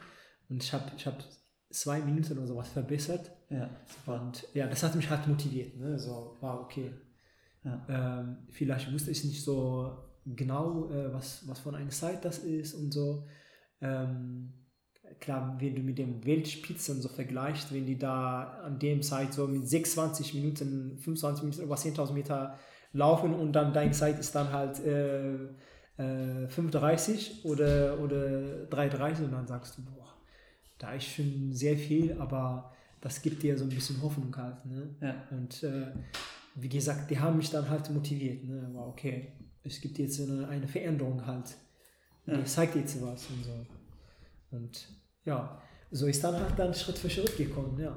und 0.48 0.62
ich 0.62 0.72
habe 0.72 0.84
ich 0.96 1.06
hab 1.06 1.22
zwei 1.70 2.00
Minuten 2.00 2.38
oder 2.38 2.46
sowas 2.46 2.68
verbessert. 2.68 3.30
Ja, 3.50 3.68
Und 4.06 4.46
ja, 4.54 4.66
das 4.66 4.82
hat 4.82 4.94
mich 4.94 5.10
halt 5.10 5.26
motiviert. 5.26 5.76
Ne? 5.76 5.98
So, 5.98 6.36
war 6.40 6.60
okay. 6.60 6.90
Ja. 7.64 8.20
Ähm, 8.20 8.46
vielleicht 8.50 8.92
wusste 8.92 9.10
ich 9.10 9.24
nicht 9.24 9.42
so 9.42 9.96
genau, 10.24 10.90
äh, 10.90 11.12
was, 11.12 11.46
was 11.48 11.60
von 11.60 11.74
einer 11.74 11.90
Zeit 11.90 12.24
das 12.24 12.38
ist 12.38 12.74
und 12.74 12.92
so. 12.92 13.26
Ähm, 13.80 14.52
klar, 15.20 15.56
wenn 15.58 15.74
du 15.74 15.82
mit 15.82 15.98
dem 15.98 16.24
Weltspitzen 16.24 17.00
so 17.00 17.08
vergleichst, 17.08 17.72
wenn 17.72 17.86
die 17.86 17.98
da 17.98 18.60
an 18.64 18.78
dem 18.78 19.02
Zeit 19.02 19.32
so 19.32 19.46
mit 19.46 19.68
26 19.68 20.34
Minuten, 20.34 20.98
25 20.98 21.44
Minuten 21.44 21.62
über 21.62 21.76
10.000 21.76 22.12
Meter 22.12 22.58
laufen 22.92 23.34
und 23.34 23.52
dann 23.52 23.72
deine 23.72 23.92
Zeit 23.92 24.18
ist 24.18 24.34
dann 24.34 24.52
halt 24.52 24.84
äh, 24.84 25.34
äh, 25.96 26.48
35 26.48 27.44
oder, 27.44 27.98
oder 28.00 28.66
3,30 28.70 29.24
und 29.24 29.32
dann 29.32 29.46
sagst 29.46 29.78
du, 29.78 29.82
boah, 29.84 30.14
da 30.78 30.92
ist 30.92 31.06
schon 31.06 31.52
sehr 31.52 31.76
viel, 31.76 32.16
aber 32.18 32.72
das 33.00 33.20
gibt 33.20 33.42
dir 33.42 33.56
so 33.56 33.64
ein 33.64 33.70
bisschen 33.70 34.00
Hoffnung 34.02 34.34
halt. 34.36 34.64
Ne? 34.64 34.88
Ja. 35.00 35.14
Und 35.30 35.62
äh, 35.62 35.88
wie 36.54 36.68
gesagt, 36.68 37.10
die 37.10 37.18
haben 37.18 37.36
mich 37.36 37.50
dann 37.50 37.68
halt 37.68 37.90
motiviert. 37.90 38.44
Ne? 38.44 38.68
War 38.72 38.88
okay, 38.88 39.32
es 39.62 39.80
gibt 39.80 39.98
jetzt 39.98 40.20
eine, 40.20 40.48
eine 40.48 40.66
Veränderung 40.66 41.24
halt. 41.26 41.56
Ja. 42.26 42.36
Die 42.36 42.44
zeigt 42.44 42.76
jetzt 42.76 43.02
was 43.02 43.26
und 43.26 43.44
so. 43.44 43.66
Und 44.50 44.88
ja, 45.24 45.58
so 45.90 46.06
ist 46.06 46.22
dann 46.24 46.38
halt 46.38 46.58
dann 46.58 46.74
Schritt 46.74 46.98
für 46.98 47.10
Schritt 47.10 47.36
gekommen, 47.36 47.78
ja. 47.78 47.96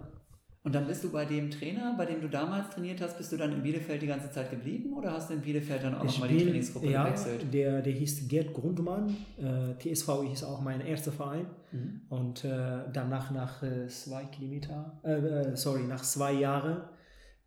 Und 0.67 0.75
dann 0.75 0.85
bist 0.85 1.01
du 1.01 1.11
bei 1.11 1.23
dem 1.23 1.49
Trainer, 1.49 1.95
bei 1.97 2.05
dem 2.05 2.19
du 2.19 2.27
damals 2.27 2.71
trainiert 2.71 2.99
hast, 2.99 3.17
bist 3.17 3.31
du 3.31 3.37
dann 3.37 3.53
in 3.53 3.63
Bielefeld 3.63 4.01
die 4.01 4.07
ganze 4.07 4.29
Zeit 4.29 4.51
geblieben 4.51 4.91
oder 4.91 5.13
hast 5.13 5.29
du 5.29 5.35
in 5.35 5.39
Bielefeld 5.39 5.81
dann 5.81 5.95
auch 5.95 6.03
nochmal 6.03 6.27
die 6.27 6.43
Trainingsgruppe 6.43 6.91
ja, 6.91 7.05
gewechselt? 7.05 7.53
Der, 7.53 7.81
der 7.81 7.93
hieß 7.93 8.27
Gerd 8.27 8.53
Grundmann. 8.53 9.15
Äh, 9.37 9.75
TSV 9.77 10.09
ist 10.33 10.43
auch 10.43 10.59
mein 10.59 10.81
erster 10.81 11.13
Verein. 11.13 11.45
Mhm. 11.71 12.01
Und 12.09 12.43
äh, 12.43 12.81
danach 12.91 13.31
nach 13.31 13.63
äh, 13.63 13.87
zwei 13.87 14.25
Kilometer, 14.25 14.99
äh, 15.05 15.13
äh, 15.13 15.55
sorry, 15.55 15.83
nach 15.83 16.01
zwei 16.01 16.33
Jahren 16.33 16.81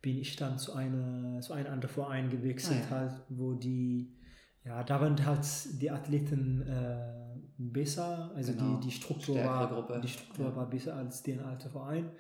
bin 0.01 0.17
ich 0.17 0.37
dann 0.37 0.57
zu 0.57 0.73
einer 0.73 1.43
zu 1.43 1.53
einem 1.53 1.75
anderen 1.75 1.93
Verein 1.93 2.31
gewechselt, 2.31 2.85
ah, 2.91 2.95
ja. 2.95 3.01
halt, 3.01 3.13
wo 3.29 3.53
die, 3.53 4.17
ja, 4.65 4.83
da 4.83 4.99
waren 4.99 5.27
halt 5.27 5.45
die 5.79 5.91
Athleten 5.91 6.63
äh, 6.63 7.40
besser, 7.69 8.33
also 8.35 8.53
genau. 8.53 8.77
die, 8.77 8.89
die 8.89 8.93
Struktur, 8.93 9.37
war, 9.37 10.01
die 10.01 10.09
Struktur 10.09 10.47
ja. 10.47 10.57
war 10.57 10.71
besser 10.71 10.97
als 10.97 11.23
den 11.23 11.41
alten 11.41 11.69
Verein. 11.69 12.11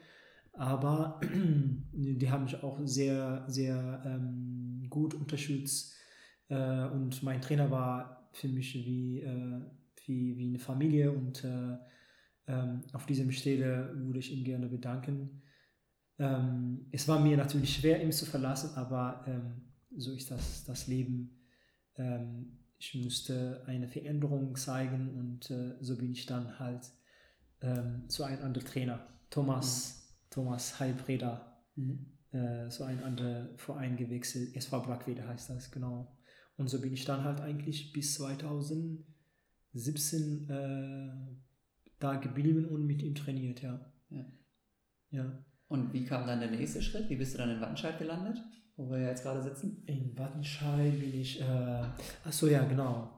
Aber 0.52 1.20
die 1.92 2.30
haben 2.30 2.44
mich 2.44 2.62
auch 2.62 2.78
sehr, 2.84 3.44
sehr 3.46 4.02
ähm, 4.04 4.86
gut 4.90 5.14
unterstützt. 5.14 5.94
Äh, 6.48 6.84
und 6.86 7.22
mein 7.22 7.40
Trainer 7.40 7.70
war 7.70 8.28
für 8.32 8.48
mich 8.48 8.74
wie, 8.74 9.20
äh, 9.20 9.60
wie, 10.04 10.36
wie 10.36 10.48
eine 10.48 10.58
Familie. 10.58 11.10
Und 11.10 11.44
äh, 11.44 11.76
ähm, 12.46 12.82
auf 12.92 13.06
dieser 13.06 13.30
Stelle 13.32 13.92
würde 13.94 14.18
ich 14.18 14.32
ihn 14.32 14.44
gerne 14.44 14.66
bedanken. 14.66 15.42
Ähm, 16.18 16.86
es 16.90 17.08
war 17.08 17.18
mir 17.18 17.36
natürlich 17.36 17.76
schwer, 17.76 18.02
ihn 18.02 18.12
zu 18.12 18.26
verlassen, 18.26 18.74
aber 18.74 19.24
ähm, 19.26 19.62
so 19.96 20.12
ist 20.12 20.30
das, 20.30 20.64
das 20.64 20.86
Leben. 20.86 21.40
Ähm, 21.96 22.59
ich 22.80 22.94
musste 22.94 23.62
eine 23.66 23.88
Veränderung 23.88 24.56
zeigen 24.56 25.10
und 25.10 25.50
äh, 25.50 25.74
so 25.80 25.98
bin 25.98 26.12
ich 26.12 26.24
dann 26.24 26.58
halt 26.58 26.90
ähm, 27.60 28.08
zu 28.08 28.24
einem 28.24 28.42
anderen 28.42 28.66
Trainer, 28.66 29.06
Thomas, 29.28 29.98
mhm. 29.98 30.30
Thomas 30.30 30.80
Heilbreder, 30.80 31.62
mhm. 31.76 32.06
äh, 32.32 32.70
zu 32.70 32.84
einem 32.84 33.04
anderen 33.04 33.58
Verein 33.58 33.98
gewechselt. 33.98 34.72
War 34.72 34.82
Brackwede 34.82 35.28
heißt 35.28 35.50
das, 35.50 35.70
genau. 35.70 36.16
Und 36.56 36.68
so 36.68 36.80
bin 36.80 36.94
ich 36.94 37.04
dann 37.04 37.22
halt 37.22 37.42
eigentlich 37.42 37.92
bis 37.92 38.14
2017 38.14 40.48
äh, 40.48 41.10
da 41.98 42.14
geblieben 42.14 42.64
und 42.64 42.86
mit 42.86 43.02
ihm 43.02 43.14
trainiert, 43.14 43.60
ja. 43.60 43.92
Ja. 44.08 44.24
ja. 45.10 45.44
Und 45.68 45.92
wie 45.92 46.06
kam 46.06 46.26
dann 46.26 46.40
der 46.40 46.50
nächste 46.50 46.80
Schritt? 46.80 47.10
Wie 47.10 47.16
bist 47.16 47.34
du 47.34 47.38
dann 47.38 47.50
in 47.50 47.60
Wattenscheid 47.60 47.98
gelandet, 47.98 48.42
wo 48.80 48.90
wir 48.90 49.00
jetzt 49.00 49.22
gerade 49.22 49.42
sitzen? 49.42 49.82
In 49.86 50.16
Wattenscheid 50.16 50.98
bin 50.98 51.20
ich, 51.20 51.40
äh, 51.40 51.82
achso, 52.24 52.46
ja, 52.46 52.64
genau. 52.64 53.10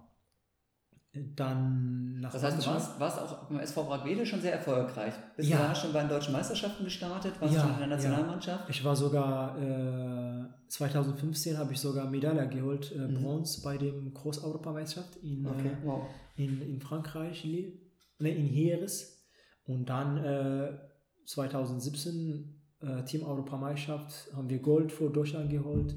Dann 1.37 2.21
nach 2.21 2.33
Das 2.33 2.43
heißt, 2.43 2.67
du 2.67 2.71
warst, 2.71 2.99
warst 2.99 3.19
auch 3.19 3.45
beim 3.45 3.61
SV 3.61 3.85
Bragwede 3.85 4.25
schon 4.25 4.41
sehr 4.41 4.53
erfolgreich. 4.53 5.13
Bist 5.37 5.51
ja. 5.51 5.59
du 5.59 5.63
da 5.65 5.75
schon 5.75 5.93
bei 5.93 6.01
den 6.01 6.09
deutschen 6.09 6.33
Meisterschaften 6.33 6.85
gestartet? 6.85 7.35
Warst 7.39 7.55
ja, 7.55 7.61
du 7.61 7.67
schon 7.67 7.75
in 7.75 7.81
der 7.81 7.89
Nationalmannschaft? 7.89 8.65
Ja. 8.65 8.71
Ich 8.71 8.83
war 8.83 8.97
sogar, 8.97 9.59
äh, 9.61 10.47
2015 10.69 11.59
habe 11.59 11.75
ich 11.75 11.81
sogar 11.81 12.09
Medaille 12.09 12.49
geholt, 12.49 12.93
äh, 12.93 12.99
mhm. 12.99 13.23
Bronze 13.23 13.61
bei 13.63 13.77
dem 13.77 14.15
Großeuropameisterschaft 14.15 15.17
in, 15.17 15.47
okay. 15.47 15.69
äh, 15.69 15.87
wow. 15.87 16.07
in, 16.37 16.63
in 16.63 16.81
Frankreich, 16.81 17.45
in, 17.45 17.79
ne, 18.19 18.31
in 18.35 18.47
Heeres. 18.47 19.23
Und 19.65 19.91
dann 19.91 20.17
äh, 20.17 20.79
2017 21.27 22.62
äh, 22.83 23.05
Team 23.05 23.25
Europameisterschaft 23.25 24.29
haben 24.35 24.49
wir 24.49 24.59
Gold 24.59 24.93
für 24.93 25.11
Deutschland 25.11 25.51
geholt. 25.51 25.95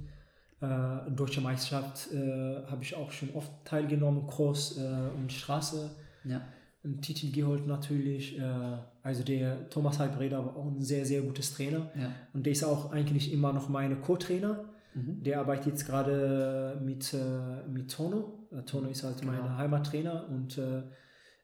Äh, 0.61 1.11
Deutsche 1.11 1.41
Meisterschaft 1.41 2.11
äh, 2.13 2.63
habe 2.67 2.81
ich 2.81 2.95
auch 2.95 3.11
schon 3.11 3.29
oft 3.33 3.51
teilgenommen, 3.65 4.27
Cross 4.27 4.77
äh, 4.77 5.09
und 5.17 5.31
Straße. 5.31 5.89
Ja. 6.23 6.41
Einen 6.83 7.01
Titel 7.01 7.31
geholt 7.31 7.67
natürlich. 7.67 8.37
Äh, 8.37 8.77
also 9.03 9.23
der 9.23 9.69
Thomas 9.69 9.99
Halbreder 9.99 10.45
war 10.45 10.55
auch 10.55 10.65
ein 10.65 10.81
sehr, 10.81 11.05
sehr 11.05 11.21
gutes 11.21 11.53
Trainer. 11.55 11.89
Ja. 11.95 12.11
Und 12.33 12.45
der 12.45 12.53
ist 12.53 12.63
auch 12.63 12.91
eigentlich 12.91 13.33
immer 13.33 13.51
noch 13.53 13.69
mein 13.69 14.01
Co-Trainer. 14.01 14.65
Mhm. 14.93 15.23
Der 15.23 15.39
arbeitet 15.39 15.67
jetzt 15.67 15.85
gerade 15.85 16.79
mit, 16.83 17.13
äh, 17.13 17.67
mit 17.67 17.91
Tono. 17.91 18.47
Tono 18.65 18.87
ist 18.89 19.03
halt 19.03 19.19
genau. 19.19 19.33
mein 19.33 19.57
Heimattrainer 19.57 20.29
und 20.29 20.57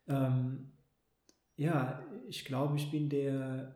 ähm, 0.07 0.71
ja, 1.55 2.01
ich 2.27 2.45
glaube, 2.45 2.75
ich 2.77 2.89
bin 2.89 3.09
der, 3.09 3.75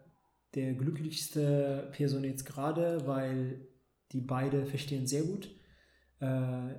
der 0.55 0.73
glücklichste 0.73 1.89
Person 1.91 2.23
jetzt 2.23 2.45
gerade, 2.45 3.05
weil 3.05 3.67
die 4.11 4.21
beide 4.21 4.65
verstehen 4.65 5.05
sehr 5.07 5.23
gut. 5.23 5.49
äh, 6.19 6.75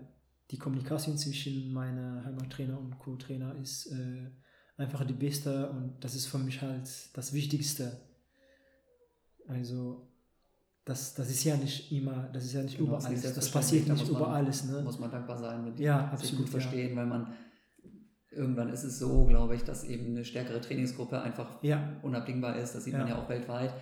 die 0.50 0.58
Kommunikation 0.58 1.18
zwischen 1.18 1.72
meiner 1.72 2.24
Heimattrainer 2.24 2.78
und 2.78 2.98
Co-Trainer 2.98 3.56
ist 3.56 3.86
äh, 3.86 4.30
einfach 4.76 5.04
die 5.04 5.14
beste 5.14 5.70
und 5.70 5.96
das 6.00 6.14
ist 6.14 6.26
für 6.26 6.38
mich 6.38 6.62
halt 6.62 6.88
das 7.14 7.32
Wichtigste. 7.32 8.00
Also 9.48 10.08
das, 10.84 11.14
das 11.14 11.30
ist 11.30 11.42
ja 11.42 11.56
nicht 11.56 11.90
immer, 11.90 12.28
das 12.32 12.44
ist 12.44 12.52
ja 12.52 12.62
nicht 12.62 12.78
genau, 12.78 12.96
überall. 12.96 13.14
Das, 13.14 13.34
das 13.34 13.50
passiert 13.50 13.88
nicht 13.88 14.08
über 14.08 14.28
alles. 14.28 14.64
Ne? 14.64 14.82
Muss 14.82 15.00
man 15.00 15.10
dankbar 15.10 15.36
sein, 15.36 15.64
mit 15.64 15.80
ja, 15.80 16.04
absolut, 16.04 16.26
sich 16.26 16.36
gut 16.38 16.48
verstehen, 16.48 16.90
ja. 16.90 16.96
weil 16.96 17.06
man 17.06 17.34
irgendwann 18.36 18.68
ist 18.70 18.84
es 18.84 18.98
so, 18.98 19.24
glaube 19.24 19.54
ich, 19.54 19.64
dass 19.64 19.84
eben 19.84 20.06
eine 20.06 20.24
stärkere 20.24 20.60
Trainingsgruppe 20.60 21.20
einfach 21.20 21.62
ja. 21.62 21.96
unabdingbar 22.02 22.56
ist. 22.56 22.74
Das 22.74 22.84
sieht 22.84 22.92
ja. 22.92 23.00
man 23.00 23.08
ja 23.08 23.18
auch 23.18 23.28
weltweit. 23.28 23.72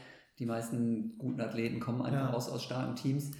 Die 0.40 0.46
meisten 0.46 1.16
guten 1.16 1.40
Athleten 1.40 1.78
kommen 1.78 2.02
einfach 2.02 2.32
aus, 2.32 2.48
aus 2.48 2.64
starken 2.64 2.96
Teams. 2.96 3.30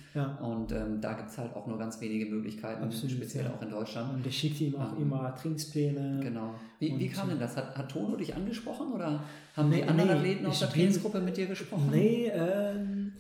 Und 0.40 0.70
ähm, 0.70 1.00
da 1.00 1.14
gibt 1.14 1.28
es 1.28 1.38
halt 1.38 1.52
auch 1.56 1.66
nur 1.66 1.76
ganz 1.76 2.00
wenige 2.00 2.26
Möglichkeiten, 2.26 2.84
Absolut, 2.84 3.16
speziell 3.16 3.48
auch 3.48 3.60
in 3.62 3.70
Deutschland. 3.70 4.14
Und 4.14 4.24
der 4.24 4.30
schickt 4.30 4.60
ihm 4.60 4.76
auch 4.76 4.92
ähm, 4.92 5.02
immer 5.02 5.34
Trainingspläne. 5.34 6.20
Genau. 6.22 6.54
Wie, 6.78 6.96
wie 6.96 7.08
kam 7.08 7.30
denn 7.30 7.40
das? 7.40 7.56
Hat, 7.56 7.76
hat 7.76 7.90
Tono 7.90 8.14
dich 8.14 8.36
angesprochen 8.36 8.92
oder 8.92 9.24
haben 9.56 9.70
nee, 9.70 9.82
die 9.82 9.88
anderen 9.88 10.10
nee, 10.10 10.16
Athleten 10.16 10.46
aus 10.46 10.60
der 10.60 10.70
Trainingsgruppe 10.70 11.20
mit 11.20 11.36
dir 11.36 11.46
gesprochen? 11.46 11.88
Nee, 11.90 12.30
ähm, 12.32 13.14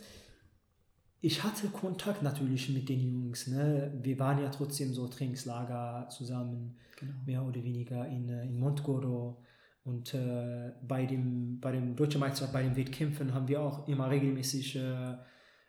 ich 1.24 1.42
hatte 1.42 1.68
Kontakt 1.68 2.22
natürlich 2.22 2.68
mit 2.68 2.86
den 2.86 3.00
Jungs. 3.00 3.46
Ne? 3.46 3.90
Wir 4.02 4.18
waren 4.18 4.42
ja 4.42 4.50
trotzdem 4.50 4.92
so 4.92 5.08
Trainingslager 5.08 6.06
zusammen, 6.10 6.76
genau. 6.96 7.14
mehr 7.24 7.42
oder 7.42 7.64
weniger 7.64 8.06
in, 8.06 8.28
äh, 8.28 8.44
in 8.44 8.60
Montgoro. 8.60 9.42
Und 9.84 10.12
äh, 10.12 10.72
bei, 10.86 11.06
dem, 11.06 11.60
bei 11.60 11.72
dem 11.72 11.96
Deutschen 11.96 12.20
Meisterschaft, 12.20 12.52
bei 12.52 12.62
den 12.62 12.76
Wettkämpfen 12.76 13.32
haben 13.32 13.48
wir 13.48 13.62
auch 13.62 13.88
immer 13.88 14.10
regelmäßig 14.10 14.76
äh, 14.76 15.14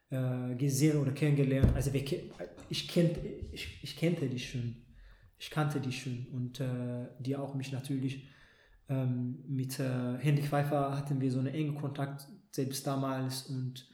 äh, 0.10 0.56
gesehen 0.58 0.98
oder 0.98 1.14
kennengelernt. 1.14 1.74
Also 1.74 1.94
wir, 1.94 2.04
ich, 2.68 2.88
kennt, 2.90 3.18
ich, 3.54 3.82
ich 3.82 3.96
kannte 3.96 4.28
die 4.28 4.40
schon. 4.40 4.76
Ich 5.40 5.50
kannte 5.50 5.80
die 5.80 5.94
schon. 5.94 6.28
Und 6.34 6.60
äh, 6.60 7.08
die 7.20 7.38
auch 7.38 7.56
mich 7.56 7.72
natürlich. 7.72 8.28
Ähm, 8.90 9.42
mit 9.48 9.80
äh, 9.80 10.18
Henrik 10.18 10.48
Pfeiffer 10.48 10.98
hatten 10.98 11.22
wir 11.22 11.32
so 11.32 11.40
einen 11.40 11.54
engen 11.54 11.76
Kontakt, 11.76 12.28
selbst 12.52 12.86
damals. 12.86 13.44
Und 13.44 13.88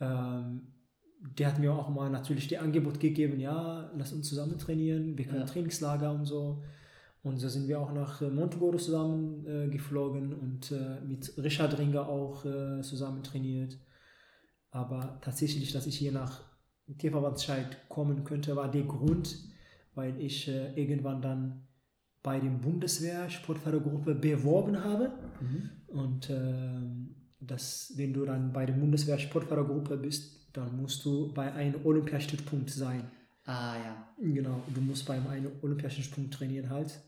ähm, 0.00 0.74
der 1.20 1.48
hat 1.48 1.58
mir 1.58 1.72
auch 1.72 1.88
mal 1.88 2.10
natürlich 2.10 2.48
die 2.48 2.58
Angebot 2.58 3.00
gegeben, 3.00 3.40
ja, 3.40 3.90
lass 3.96 4.12
uns 4.12 4.28
zusammen 4.28 4.58
trainieren, 4.58 5.18
wir 5.18 5.24
können 5.24 5.40
ja. 5.40 5.46
Trainingslager 5.46 6.12
und 6.12 6.24
so. 6.24 6.62
Und 7.22 7.38
so 7.38 7.48
sind 7.48 7.66
wir 7.66 7.80
auch 7.80 7.92
nach 7.92 8.22
äh, 8.22 8.30
Montegoro 8.30 8.76
zusammen 8.76 9.44
äh, 9.46 9.68
geflogen 9.68 10.32
und 10.32 10.70
äh, 10.70 11.00
mit 11.00 11.32
Richard 11.36 11.76
Ringer 11.78 12.08
auch 12.08 12.44
äh, 12.44 12.80
zusammen 12.82 13.22
trainiert. 13.22 13.76
Aber 14.70 15.18
tatsächlich, 15.20 15.72
dass 15.72 15.86
ich 15.86 15.96
hier 15.96 16.12
nach 16.12 16.42
Tierverbandsscheid 16.98 17.88
kommen 17.88 18.24
könnte, 18.24 18.54
war 18.54 18.70
der 18.70 18.84
Grund, 18.84 19.36
weil 19.94 20.18
ich 20.20 20.48
äh, 20.48 20.72
irgendwann 20.80 21.20
dann 21.20 21.66
bei 22.22 22.38
dem 22.38 22.60
Bundeswehr 22.60 23.28
Sportfördergruppe 23.28 24.14
beworben 24.14 24.82
habe. 24.82 25.12
Mhm. 25.40 25.70
Und 25.88 26.30
ähm, 26.30 27.14
dass, 27.40 27.92
wenn 27.96 28.12
du 28.12 28.24
dann 28.24 28.52
bei 28.52 28.64
der 28.64 28.74
Bundeswehr 28.74 29.18
Sportfördergruppe 29.18 29.96
bist, 29.96 30.37
dann 30.52 30.76
musst 30.80 31.04
du 31.04 31.32
bei 31.32 31.52
einem 31.52 31.84
Olympiastützpunkt 31.84 32.70
sein. 32.70 33.04
Ah 33.44 33.76
ja. 33.76 34.14
Genau, 34.18 34.62
du 34.74 34.80
musst 34.80 35.06
beim 35.06 35.26
einem 35.26 35.52
Olympiastützpunkt 35.62 36.34
trainieren 36.34 36.68
halt. 36.68 37.00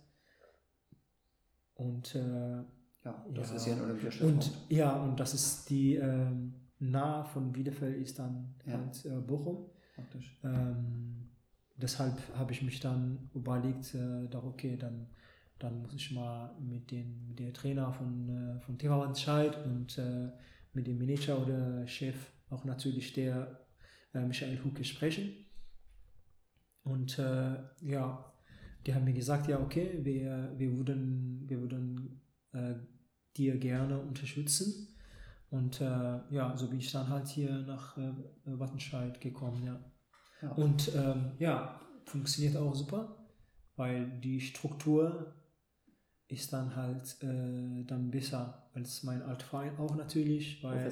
Und 1.74 2.14
äh, 2.14 2.62
ja, 3.04 3.26
das 3.34 3.50
ja. 3.50 3.56
ist 3.56 3.66
ja 3.66 3.74
ein 3.74 3.82
Olympiastützpunkt. 3.82 4.44
Und 4.44 4.52
ja, 4.68 5.02
und 5.02 5.18
das 5.18 5.34
ist 5.34 5.70
die 5.70 5.96
ähm, 5.96 6.54
nahe 6.78 7.24
von 7.26 7.52
Bielefeld 7.52 7.96
ist 8.02 8.18
dann 8.18 8.54
ja. 8.66 8.74
halt 8.74 9.04
äh, 9.04 9.20
Bochum. 9.20 9.70
Praktisch. 9.94 10.38
Ähm, 10.44 11.30
deshalb 11.76 12.16
habe 12.36 12.52
ich 12.52 12.62
mich 12.62 12.80
dann 12.80 13.30
überlegt, 13.34 13.94
äh, 13.94 14.28
doch 14.28 14.44
okay, 14.44 14.76
dann, 14.76 15.08
dann 15.58 15.82
muss 15.82 15.94
ich 15.94 16.10
mal 16.10 16.54
mit, 16.58 16.90
den, 16.90 17.28
mit 17.28 17.38
der 17.38 17.52
Trainer 17.52 17.92
von, 17.92 18.28
äh, 18.28 18.60
von 18.60 18.78
TV 18.78 19.02
und 19.02 19.98
äh, 19.98 20.30
mit 20.72 20.86
dem 20.86 20.98
Manager 20.98 21.42
oder 21.42 21.86
Chef 21.86 22.16
auch 22.50 22.64
natürlich 22.64 23.12
der 23.12 23.66
äh, 24.12 24.20
Michael 24.20 24.62
Hucke 24.64 24.84
sprechen. 24.84 25.46
Und 26.82 27.18
äh, 27.18 27.56
ja, 27.82 28.32
die 28.86 28.94
haben 28.94 29.04
mir 29.04 29.12
gesagt, 29.12 29.48
ja, 29.48 29.60
okay, 29.60 30.00
wir, 30.02 30.52
wir 30.56 30.76
würden, 30.76 31.48
wir 31.48 31.60
würden 31.60 32.20
äh, 32.52 32.74
dir 33.36 33.58
gerne 33.58 33.98
unterstützen. 33.98 34.96
Und 35.50 35.80
äh, 35.80 36.20
ja, 36.30 36.56
so 36.56 36.68
bin 36.68 36.78
ich 36.78 36.92
dann 36.92 37.08
halt 37.08 37.28
hier 37.28 37.50
nach 37.62 37.96
äh, 37.98 38.12
Wattenscheid 38.44 39.20
gekommen, 39.20 39.64
ja. 39.64 39.80
ja. 40.42 40.52
Und 40.52 40.94
ähm, 40.94 41.32
ja, 41.38 41.80
funktioniert 42.04 42.56
auch 42.56 42.74
super, 42.74 43.26
weil 43.76 44.20
die 44.20 44.40
Struktur 44.40 45.34
ist 46.30 46.52
dann 46.52 46.74
halt 46.76 47.16
äh, 47.22 47.84
dann 47.86 48.10
besser 48.10 48.62
als 48.74 49.02
mein 49.02 49.22
alter 49.22 49.46
Verein 49.46 49.76
auch 49.78 49.96
natürlich, 49.96 50.62
weil 50.62 50.90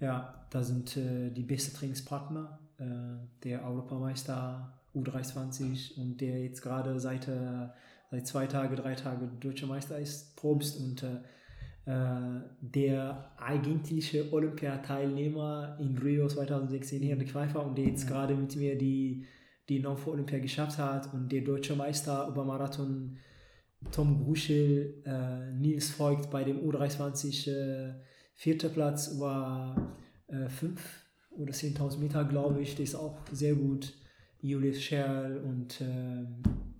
ja, 0.00 0.34
da 0.50 0.62
sind 0.62 0.96
äh, 0.96 1.30
die 1.30 1.42
besten 1.42 1.76
Trainingspartner, 1.76 2.58
äh, 2.78 2.84
der 3.44 3.64
Europameister 3.64 4.72
U23 4.94 5.98
und 5.98 6.20
der 6.20 6.42
jetzt 6.42 6.60
gerade 6.60 7.00
seit, 7.00 7.28
äh, 7.28 7.68
seit 8.10 8.26
zwei 8.26 8.46
Tage, 8.46 8.76
drei 8.76 8.94
Tage 8.94 9.26
deutscher 9.40 9.66
Meister 9.66 9.98
ist, 9.98 10.36
Probst 10.36 10.78
und 10.78 11.02
äh, 11.02 11.16
äh, 11.86 12.40
der 12.60 13.32
eigentliche 13.38 14.30
Olympiateilnehmer 14.30 15.78
in 15.80 15.96
Rio 15.96 16.28
2016, 16.28 17.02
Henrik 17.02 17.30
Pfeiffer, 17.30 17.64
und 17.64 17.78
der 17.78 17.86
jetzt 17.86 18.04
ja. 18.04 18.10
gerade 18.10 18.34
mit 18.34 18.54
mir 18.56 18.76
die, 18.76 19.24
die 19.70 19.80
Norm 19.80 19.96
für 19.96 20.10
Olympia 20.10 20.38
geschafft 20.38 20.76
hat 20.76 21.12
und 21.14 21.32
der 21.32 21.40
deutsche 21.40 21.74
Meister 21.74 22.28
über 22.28 22.44
Marathon 22.44 23.16
Tom 23.92 24.24
Gruschel, 24.24 25.02
äh, 25.04 25.52
Nils 25.52 25.98
Voigt 25.98 26.30
bei 26.30 26.44
dem 26.44 26.58
U23 26.60 27.50
äh, 27.50 27.94
vierter 28.34 28.68
Platz 28.68 29.08
über 29.08 29.96
äh, 30.28 30.48
5 30.48 30.80
oder 31.30 31.52
10.000 31.52 31.98
Meter, 31.98 32.24
glaube 32.24 32.60
ich. 32.60 32.74
Der 32.74 32.84
ist 32.84 32.94
auch 32.94 33.18
sehr 33.32 33.54
gut. 33.54 33.94
Julius 34.40 34.80
Scherl 34.80 35.38
und 35.38 35.80
äh, 35.80 36.24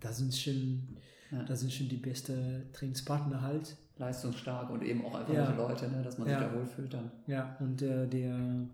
da 0.01 0.13
sind 0.13 0.35
schon, 0.35 0.97
ja. 1.33 1.43
da 1.43 1.57
sind 1.57 1.73
schon 1.73 1.89
die 1.89 1.97
besten 1.97 2.67
Trainingspartner 2.73 3.43
halt. 3.43 3.77
Leistungsstark 3.97 4.71
und 4.71 4.83
eben 4.85 5.05
auch 5.05 5.15
einfach 5.15 5.35
ja. 5.35 5.55
Leute, 5.57 5.89
ne, 5.89 6.03
dass 6.03 6.19
man 6.19 6.29
ja. 6.29 6.39
sich 6.39 6.49
da 6.49 6.55
wohlfühlt 6.55 6.95
dann. 6.95 7.11
Ja, 7.27 7.57
und 7.59 7.83
äh, 7.83 8.07
der, 8.07 8.69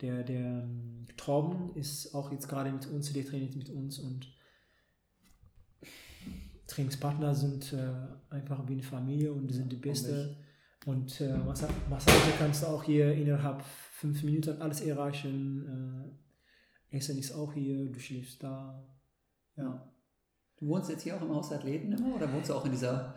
der, 0.00 0.22
der 0.22 0.40
ähm, 0.40 1.06
Trauben 1.16 1.74
ist 1.74 2.14
auch 2.14 2.30
jetzt 2.30 2.48
gerade 2.48 2.70
mit 2.70 2.86
uns, 2.86 3.12
der 3.12 3.26
trainiert 3.26 3.56
mit 3.56 3.70
uns 3.70 3.98
und 3.98 4.28
Trainingspartner 6.68 7.34
sind 7.34 7.72
äh, 7.72 8.34
einfach 8.34 8.66
wie 8.68 8.74
eine 8.74 8.82
Familie 8.82 9.32
und 9.32 9.52
sind 9.52 9.72
die 9.72 9.76
beste. 9.76 10.36
Und 10.86 11.20
äh, 11.20 11.36
Massage 11.36 12.32
kannst 12.38 12.62
du 12.62 12.66
auch 12.68 12.84
hier 12.84 13.12
innerhalb 13.12 13.62
fünf 13.62 14.22
Minuten 14.22 14.62
alles 14.62 14.80
erreichen. 14.82 16.14
Äh, 16.92 16.96
Essen 16.96 17.18
ist 17.18 17.32
auch 17.32 17.52
hier, 17.52 17.90
du 17.90 17.98
schläfst 17.98 18.42
da. 18.42 18.86
Ja. 19.56 19.92
Du 20.58 20.68
wohnst 20.68 20.90
jetzt 20.90 21.02
hier 21.02 21.16
auch 21.16 21.22
im 21.22 21.34
Haus 21.34 21.52
Athleten 21.52 21.92
immer 21.92 22.16
oder 22.16 22.32
wohnst 22.32 22.50
du 22.50 22.54
auch 22.54 22.64
in 22.64 22.72
dieser 22.72 23.14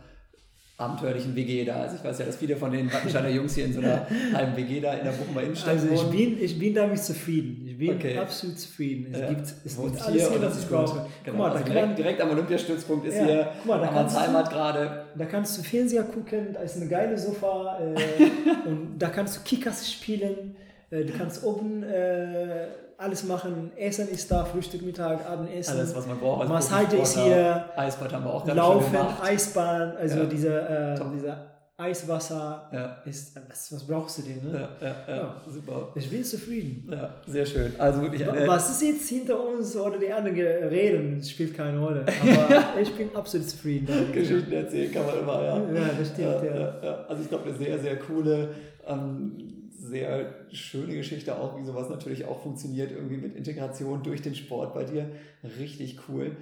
abenteuerlichen 0.76 1.34
WG 1.34 1.64
da. 1.64 1.76
Also 1.76 1.96
ich 1.96 2.04
weiß 2.04 2.18
ja, 2.18 2.26
dass 2.26 2.36
viele 2.36 2.56
von 2.56 2.72
den 2.72 2.92
Wattenscheiner 2.92 3.28
Jungs 3.28 3.54
hier 3.54 3.66
in 3.66 3.72
so 3.72 3.80
einer 3.80 4.06
halben 4.32 4.56
WG 4.56 4.80
da 4.80 4.94
in 4.94 5.04
der 5.04 5.12
Bochumer 5.12 5.42
Innenstadt 5.42 5.74
Also 5.74 5.88
ich 5.88 6.02
bin, 6.10 6.42
ich 6.42 6.58
bin 6.58 6.74
damit 6.74 7.02
zufrieden. 7.02 7.61
Ich 7.72 7.78
bin 7.78 7.96
okay. 7.96 8.18
absolut 8.18 8.58
zufrieden. 8.58 9.12
Es 9.12 9.20
ja. 9.20 9.28
gibt, 9.28 9.40
es 9.40 9.80
gibt 9.80 10.02
alles 10.02 10.30
hier, 10.30 10.42
was 10.42 10.58
ich 10.58 10.68
brauche. 10.68 11.06
Genau. 11.24 11.44
Also 11.44 11.64
direkt, 11.64 11.98
direkt 11.98 12.20
am 12.20 12.30
Olympiastützpunkt 12.30 13.06
ist 13.06 13.16
ja. 13.16 13.24
hier 13.24 13.52
mal, 13.64 13.80
da 13.80 14.20
Heimat 14.20 14.50
gerade. 14.50 15.04
Da 15.14 15.24
kannst 15.24 15.56
du 15.56 15.62
Fernseher 15.62 16.02
gucken, 16.02 16.48
da 16.52 16.60
ist 16.60 16.76
eine 16.76 16.86
geile 16.86 17.16
Sofa 17.16 17.78
äh, 17.78 18.68
und 18.68 18.98
da 18.98 19.08
kannst 19.08 19.38
du 19.38 19.40
Kickers 19.42 19.90
spielen. 19.90 20.56
Äh, 20.90 21.04
du 21.04 21.12
kannst 21.16 21.44
oben 21.44 21.82
äh, 21.82 22.66
alles 22.98 23.24
machen. 23.24 23.72
Essen 23.76 24.08
ist 24.08 24.30
da, 24.30 24.44
Frühstück, 24.44 24.82
Mittag, 24.82 25.26
Abendessen. 25.26 25.78
Alles, 25.78 25.96
was 25.96 26.06
man 26.06 26.18
braucht. 26.18 26.48
Massage 26.48 26.96
ist 26.98 27.18
hier. 27.18 27.70
Eisbad 27.74 28.12
haben 28.12 28.24
wir 28.24 28.34
auch 28.34 28.46
Laufen, 28.46 28.96
Eisbahn, 29.22 29.96
also 29.96 30.18
ja. 30.18 30.24
diese, 30.26 30.60
äh, 30.60 31.00
diese 31.14 31.51
Eiswasser 31.76 32.70
ja. 32.72 33.02
ist, 33.10 33.34
was, 33.48 33.72
was 33.72 33.86
brauchst 33.86 34.18
du 34.18 34.22
denn? 34.22 34.44
Ne? 34.44 34.68
Ja, 34.80 34.86
ja, 34.86 35.16
ja, 35.16 35.42
super. 35.48 35.92
Ich 35.94 36.08
bin 36.08 36.22
zufrieden. 36.22 36.88
Ja, 36.92 37.14
sehr 37.26 37.46
schön. 37.46 37.72
Also 37.78 38.02
wirklich 38.02 38.28
eine 38.28 38.46
was 38.46 38.70
ist 38.70 38.82
jetzt 38.82 39.08
hinter 39.08 39.42
uns 39.42 39.74
oder 39.74 39.98
die 39.98 40.12
anderen 40.12 40.36
reden, 40.36 41.22
spielt 41.22 41.56
keine 41.56 41.80
Rolle. 41.80 42.04
Aber 42.06 42.80
ich 42.80 42.94
bin 42.94 43.14
absolut 43.16 43.48
zufrieden. 43.48 44.12
Geschichten 44.12 44.52
erzählen 44.52 44.92
kann 44.92 45.06
man 45.06 45.18
immer, 45.18 45.42
ja. 45.42 45.72
Ja, 45.72 45.90
das 45.98 46.08
stimmt, 46.08 46.44
ja. 46.44 47.04
Also 47.08 47.22
ich 47.22 47.28
glaube, 47.28 47.44
eine 47.48 47.56
sehr, 47.56 47.78
sehr 47.78 47.98
coole 47.98 48.50
ähm, 48.86 49.62
sehr 49.70 50.46
schöne 50.52 50.94
Geschichte 50.94 51.36
auch, 51.36 51.58
wie 51.58 51.64
sowas 51.64 51.88
natürlich 51.88 52.24
auch 52.24 52.42
funktioniert, 52.42 52.92
irgendwie 52.92 53.16
mit 53.16 53.34
Integration 53.34 54.02
durch 54.02 54.22
den 54.22 54.34
Sport 54.34 54.74
bei 54.74 54.84
dir. 54.84 55.10
Richtig 55.58 55.98
cool. 56.08 56.36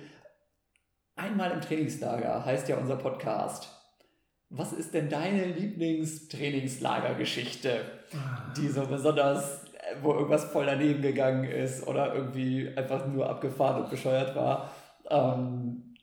Einmal 1.16 1.50
im 1.50 1.60
Trainingslager 1.60 2.44
heißt 2.44 2.68
ja 2.68 2.76
unser 2.76 2.96
Podcast. 2.96 3.79
Was 4.50 4.72
ist 4.72 4.94
denn 4.94 5.08
deine 5.08 5.46
Lieblingstrainingslagergeschichte, 5.46 7.80
ah. 8.12 8.52
die 8.56 8.68
so 8.68 8.86
besonders 8.86 9.70
wo 10.02 10.12
irgendwas 10.12 10.44
voll 10.44 10.66
daneben 10.66 11.02
gegangen 11.02 11.44
ist 11.44 11.86
oder 11.86 12.14
irgendwie 12.14 12.70
einfach 12.76 13.06
nur 13.06 13.28
abgefahren 13.28 13.82
und 13.82 13.90
bescheuert 13.90 14.34
war. 14.34 14.70
Ähm, 15.08 15.94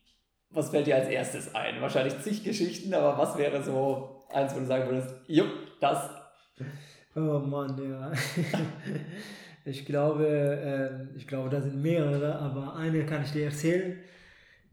was 0.49 0.69
fällt 0.69 0.87
dir 0.87 0.95
als 0.95 1.07
erstes 1.07 1.53
ein? 1.55 1.81
Wahrscheinlich 1.81 2.19
zig 2.19 2.43
Geschichten, 2.43 2.93
aber 2.93 3.17
was 3.17 3.37
wäre 3.37 3.61
so 3.63 4.25
eins, 4.29 4.55
wo 4.55 4.59
du 4.59 4.65
sagen 4.65 4.89
würdest, 4.89 5.15
jupp, 5.27 5.49
das. 5.79 6.09
Oh 7.15 7.39
Mann, 7.39 7.77
ja. 7.89 8.11
ich 9.65 9.85
glaube, 9.85 10.25
äh, 10.25 11.17
ich 11.17 11.27
glaube, 11.27 11.49
da 11.49 11.61
sind 11.61 11.81
mehrere, 11.81 12.37
aber 12.39 12.75
eine 12.75 13.05
kann 13.05 13.23
ich 13.23 13.31
dir 13.31 13.45
erzählen. 13.45 13.99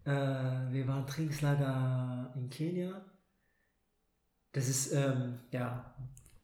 Äh, 0.05 0.11
wir 0.11 0.87
waren 0.87 1.07
Trainingslager 1.07 2.33
in 2.37 2.51
Kenia. 2.51 3.01
Das 4.55 4.69
ist, 4.69 4.93
ähm, 4.93 5.41
ja, 5.51 5.95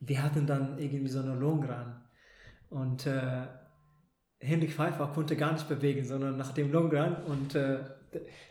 wir 0.01 0.23
hatten 0.23 0.47
dann 0.47 0.79
irgendwie 0.79 1.09
so 1.09 1.21
eine 1.21 1.35
Long 1.35 1.65
Run. 1.65 1.95
Und 2.69 3.07
äh, 3.07 3.47
Hendrik 4.41 4.73
Pfeiffer 4.73 5.07
konnte 5.15 5.37
gar 5.37 5.53
nicht 5.53 5.69
bewegen, 5.69 6.05
sondern 6.05 6.37
nach 6.37 6.53
dem 6.53 6.73
Long 6.73 6.91
Run 6.95 7.17
und 7.27 7.55
äh, 7.55 7.79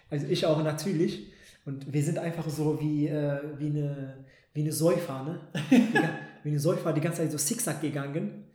also 0.09 0.25
ich 0.27 0.45
auch 0.45 0.63
natürlich. 0.63 1.31
Und 1.65 1.91
wir 1.91 2.03
sind 2.03 2.17
einfach 2.17 2.47
so 2.49 2.79
wie, 2.79 3.07
äh, 3.07 3.41
wie, 3.57 3.67
eine, 3.67 4.25
wie 4.53 4.61
eine 4.61 4.71
Säufer, 4.71 5.23
ne? 5.23 5.39
wie 6.43 6.49
eine 6.49 6.59
Säufer 6.59 6.93
die 6.93 7.01
ganze 7.01 7.21
Zeit 7.21 7.31
so 7.31 7.37
Zickzack 7.37 7.81
gegangen, 7.81 8.45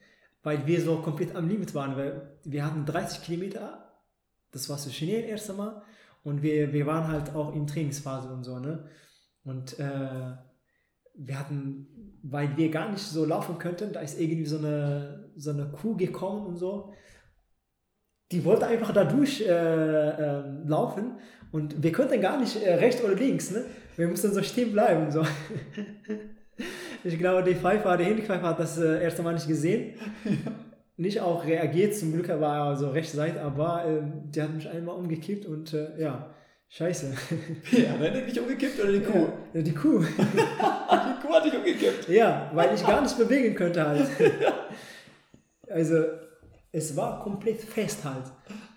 weil 0.43 0.67
wir 0.67 0.81
so 0.81 0.97
komplett 0.97 1.37
am 1.37 1.49
Limit 1.49 1.75
waren. 1.75 1.97
Weil 1.97 2.39
wir 2.45 2.65
hatten 2.65 2.87
30 2.87 3.23
Kilometer, 3.23 4.01
das 4.53 4.69
war 4.71 4.79
so 4.79 4.91
Schnee 4.91 5.29
erst 5.29 5.51
einmal. 5.51 5.83
Und 6.23 6.43
wir, 6.43 6.73
wir 6.73 6.87
waren 6.87 7.09
halt 7.09 7.35
auch 7.35 7.55
in 7.55 7.67
Trainingsphase 7.67 8.33
und 8.33 8.45
so, 8.45 8.59
ne? 8.59 8.89
Und 9.45 9.79
äh, 9.79 10.33
wir 11.15 11.39
hatten, 11.39 11.87
weil 12.23 12.57
wir 12.57 12.71
gar 12.71 12.91
nicht 12.91 13.03
so 13.03 13.25
laufen 13.25 13.59
könnten, 13.59 13.93
da 13.93 14.01
ist 14.01 14.21
irgendwie 14.21 14.47
so 14.47 14.59
eine, 14.59 15.31
so 15.37 15.51
eine 15.51 15.67
Kuh 15.67 15.97
gekommen 15.97 16.47
und 16.47 16.57
so. 16.57 16.93
Die 18.33 18.45
wollte 18.45 18.67
einfach 18.67 18.93
da 18.93 19.05
durch 19.05 19.41
äh, 19.43 19.49
äh, 19.49 20.43
laufen 20.67 21.19
und 21.53 21.83
wir 21.83 21.93
konnten 21.93 22.21
gar 22.21 22.39
nicht 22.39 22.61
äh, 22.63 22.75
rechts 22.75 23.03
oder 23.03 23.15
links. 23.15 23.51
Ne? 23.51 23.65
Wir 23.97 24.09
mussten 24.09 24.33
so 24.33 24.43
stehen 24.43 24.73
bleiben. 24.73 25.11
So. 25.11 25.25
ich 27.05 27.19
glaube, 27.19 27.45
der 27.45 27.57
Pfeifer, 27.57 27.97
der 27.97 28.07
Handypfeifer 28.07 28.49
hat 28.49 28.59
das 28.59 28.79
äh, 28.79 29.03
erste 29.03 29.23
Mal 29.23 29.35
nicht 29.35 29.49
gesehen. 29.49 29.95
Nicht 30.97 31.21
auch 31.21 31.45
reagiert, 31.45 31.97
zum 31.97 32.13
Glück 32.13 32.29
war 32.29 32.71
er 32.71 32.77
so 32.77 32.91
rechts 32.91 33.15
seit, 33.15 33.37
aber 33.37 33.85
ähm, 33.85 34.31
der 34.31 34.45
hat 34.45 34.55
mich 34.55 34.69
einmal 34.69 34.95
umgekippt 34.95 35.45
und 35.45 35.73
äh, 35.73 36.01
ja, 36.01 36.33
Scheiße. 36.77 37.15
Ja, 37.71 38.01
wenn 38.01 38.13
der 38.13 38.23
dich 38.23 38.41
umgekippt 38.41 38.81
oder 38.81 38.91
die 38.91 39.01
Kuh? 39.01 39.29
Ja, 39.53 39.63
die 39.63 39.73
Kuh. 39.73 40.01
die 40.19 41.27
Kuh 41.27 41.33
hat 41.33 41.45
dich 41.45 41.55
umgekippt. 41.55 42.09
Ja, 42.09 42.51
weil 42.53 42.75
ich 42.75 42.85
gar 42.85 43.01
nicht 43.01 43.17
bewegen 43.17 43.55
könnte 43.55 43.87
halt. 43.87 44.09
Also, 45.71 46.05
es 46.73 46.97
war 46.97 47.23
komplett 47.23 47.61
fest 47.61 48.05
halt. 48.05 48.25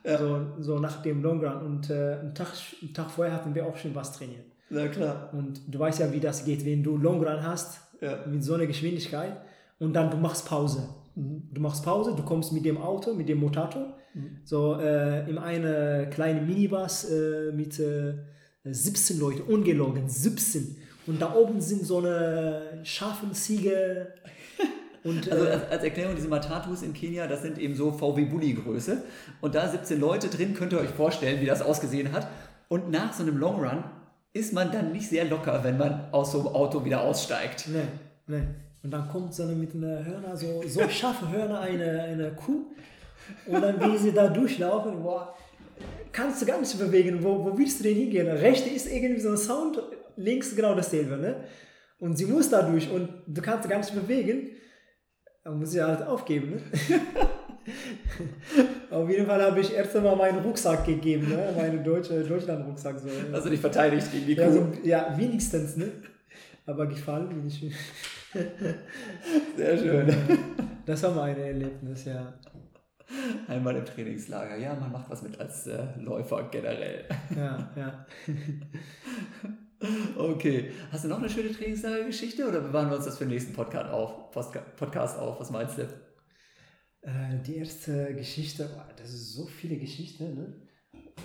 Ja. 0.03 0.19
So, 0.19 0.47
so 0.59 0.77
nach 0.77 1.01
dem 1.01 1.23
Long 1.23 1.43
Run. 1.43 1.61
Und 1.63 1.89
äh, 1.89 2.19
einen, 2.19 2.35
Tag, 2.35 2.49
einen 2.83 2.93
Tag 2.93 3.09
vorher 3.09 3.33
hatten 3.33 3.55
wir 3.55 3.65
auch 3.65 3.75
schon 3.75 3.95
was 3.95 4.13
trainiert. 4.15 4.45
Na 4.69 4.87
klar. 4.89 5.31
Und 5.33 5.61
du 5.67 5.79
weißt 5.79 5.99
ja, 5.99 6.11
wie 6.13 6.19
das 6.19 6.45
geht, 6.45 6.63
wenn 6.65 6.83
du 6.83 6.97
Long 6.97 7.23
Run 7.23 7.41
hast, 7.41 7.81
ja. 7.99 8.19
mit 8.27 8.43
so 8.43 8.53
einer 8.53 8.67
Geschwindigkeit 8.67 9.37
und 9.79 9.93
dann 9.93 10.11
du 10.11 10.17
machst 10.17 10.47
Pause. 10.47 10.87
Mhm. 11.15 11.49
Du 11.51 11.61
machst 11.61 11.83
Pause, 11.83 12.13
du 12.15 12.21
kommst 12.21 12.53
mit 12.53 12.63
dem 12.63 12.77
Auto, 12.77 13.15
mit 13.15 13.27
dem 13.27 13.39
Motato, 13.39 13.93
mhm. 14.17 14.37
so 14.43 14.79
äh, 14.79 15.29
in 15.29 15.37
eine 15.37 16.09
kleine 16.11 16.41
Minibus 16.41 17.05
äh, 17.05 17.51
mit 17.53 17.79
äh, 17.79 18.15
17 18.63 19.19
Leuten, 19.19 19.41
ungelogen, 19.41 20.09
17. 20.09 20.77
Und 21.05 21.21
da 21.21 21.33
oben 21.33 21.61
sind 21.61 21.85
so 21.85 21.99
eine 21.99 22.81
scharfen 22.83 23.33
Ziege. 23.33 24.13
Und, 25.03 25.31
also 25.31 25.45
äh, 25.45 25.51
als, 25.51 25.71
als, 25.71 25.83
Erklärung, 25.83 26.15
diese 26.15 26.27
Matatus 26.27 26.81
in 26.81 26.93
Kenia, 26.93 27.27
das 27.27 27.41
sind 27.41 27.57
eben 27.57 27.75
so 27.75 27.91
VW 27.93 28.25
Bulli 28.25 28.53
Größe. 28.53 29.03
Und 29.39 29.55
da 29.55 29.69
17 29.69 29.99
Leute 29.99 30.27
drin, 30.27 30.53
könnt 30.53 30.73
ihr 30.73 30.79
euch 30.79 30.89
vorstellen, 30.89 31.39
wie 31.39 31.45
das 31.45 31.61
ausgesehen 31.61 32.11
hat. 32.11 32.27
Und 32.67 32.91
nach 32.91 33.13
so 33.13 33.23
einem 33.23 33.37
Long 33.37 33.61
Run 33.63 33.83
ist 34.33 34.53
man 34.53 34.71
dann 34.71 34.91
nicht 34.91 35.07
sehr 35.09 35.25
locker, 35.25 35.63
wenn 35.63 35.77
man 35.77 36.11
aus 36.11 36.33
so 36.33 36.39
einem 36.39 36.49
Auto 36.49 36.83
wieder 36.83 37.01
aussteigt. 37.01 37.69
Nee, 37.71 37.87
nee. 38.27 38.43
Und 38.83 38.91
dann 38.91 39.09
kommt 39.09 39.33
so 39.33 39.43
eine 39.43 39.53
mit 39.53 39.73
einer 39.73 40.05
Hörner, 40.05 40.35
so, 40.35 40.63
so 40.67 40.87
scharfe 40.89 41.29
Hörner, 41.29 41.61
eine, 41.61 42.03
eine 42.03 42.31
Kuh. 42.31 42.65
Und 43.45 43.61
dann, 43.61 43.79
wie 43.81 43.97
sie 43.97 44.11
da 44.11 44.27
durchlaufen, 44.27 45.03
boah, 45.03 45.35
kannst 46.11 46.41
du 46.41 46.45
gar 46.45 46.59
nicht 46.59 46.77
bewegen. 46.77 47.23
Wo, 47.23 47.43
wo 47.45 47.57
willst 47.57 47.79
du 47.79 47.83
denn 47.83 47.95
hingehen? 47.95 48.27
Rechte 48.27 48.69
ist 48.69 48.91
irgendwie 48.91 49.21
so 49.21 49.29
ein 49.29 49.37
Sound, 49.37 49.81
links 50.15 50.55
genau 50.55 50.75
dasselbe. 50.75 51.17
Ne? 51.17 51.43
Und 51.99 52.17
sie 52.17 52.25
muss 52.25 52.49
da 52.49 52.61
durch 52.61 52.89
und 52.91 53.09
du 53.27 53.41
kannst 53.41 53.69
gar 53.69 53.77
nicht 53.77 53.93
bewegen. 53.93 54.51
Dann 55.43 55.59
muss 55.59 55.71
sie 55.71 55.81
halt 55.81 56.01
aufgeben. 56.05 56.55
Ne? 56.55 56.61
Auf 58.89 59.09
jeden 59.09 59.25
Fall 59.25 59.41
habe 59.41 59.59
ich 59.59 59.73
erst 59.73 59.95
einmal 59.95 60.15
meinen 60.15 60.39
Rucksack 60.39 60.85
gegeben, 60.85 61.29
ne? 61.29 61.53
meinen 61.55 61.83
deutsche 61.83 62.23
Deutschland-Rucksack. 62.23 62.99
So. 62.99 63.09
Also 63.33 63.49
dich 63.49 63.59
verteidigt 63.59 64.11
gegen 64.11 64.25
die 64.25 64.35
Kuh? 64.35 64.41
Ja, 64.41 64.51
so, 64.51 64.67
ja, 64.83 65.17
wenigstens. 65.17 65.77
Ne? 65.77 65.91
Aber 66.65 66.85
gefallen 66.87 67.29
bin 67.29 67.47
ich. 67.47 67.71
Sehr 69.55 69.77
schön. 69.77 70.13
Das 70.85 71.03
war 71.03 71.11
mein 71.11 71.37
Erlebnis, 71.37 72.05
ja. 72.05 72.33
Einmal 73.47 73.75
im 73.75 73.85
Trainingslager. 73.85 74.57
Ja, 74.57 74.75
man 74.75 74.91
macht 74.91 75.09
was 75.09 75.21
mit 75.21 75.39
als 75.39 75.67
äh, 75.67 75.85
Läufer 75.99 76.49
generell. 76.51 77.05
Ja, 77.35 77.69
ja. 77.75 78.05
Okay. 80.17 80.71
Hast 80.91 81.03
du 81.03 81.07
noch 81.07 81.19
eine 81.19 81.29
schöne 81.29 81.51
Trainingslagergeschichte 81.51 82.47
oder 82.47 82.61
bewahren 82.61 82.89
wir 82.89 82.95
uns 82.95 83.05
das 83.05 83.19
für 83.19 83.25
den 83.25 83.33
nächsten 83.33 83.53
Podcast 83.53 83.91
auf? 83.91 84.31
Podcast 84.75 85.19
auf? 85.19 85.39
Was 85.39 85.51
meinst 85.51 85.77
du? 85.77 85.83
Äh, 87.03 87.39
die 87.45 87.57
erste 87.57 88.15
Geschichte, 88.15 88.67
das 88.97 89.09
ist 89.09 89.33
so 89.33 89.45
viele 89.45 89.77
Geschichten, 89.77 90.33
ne? 90.33 90.53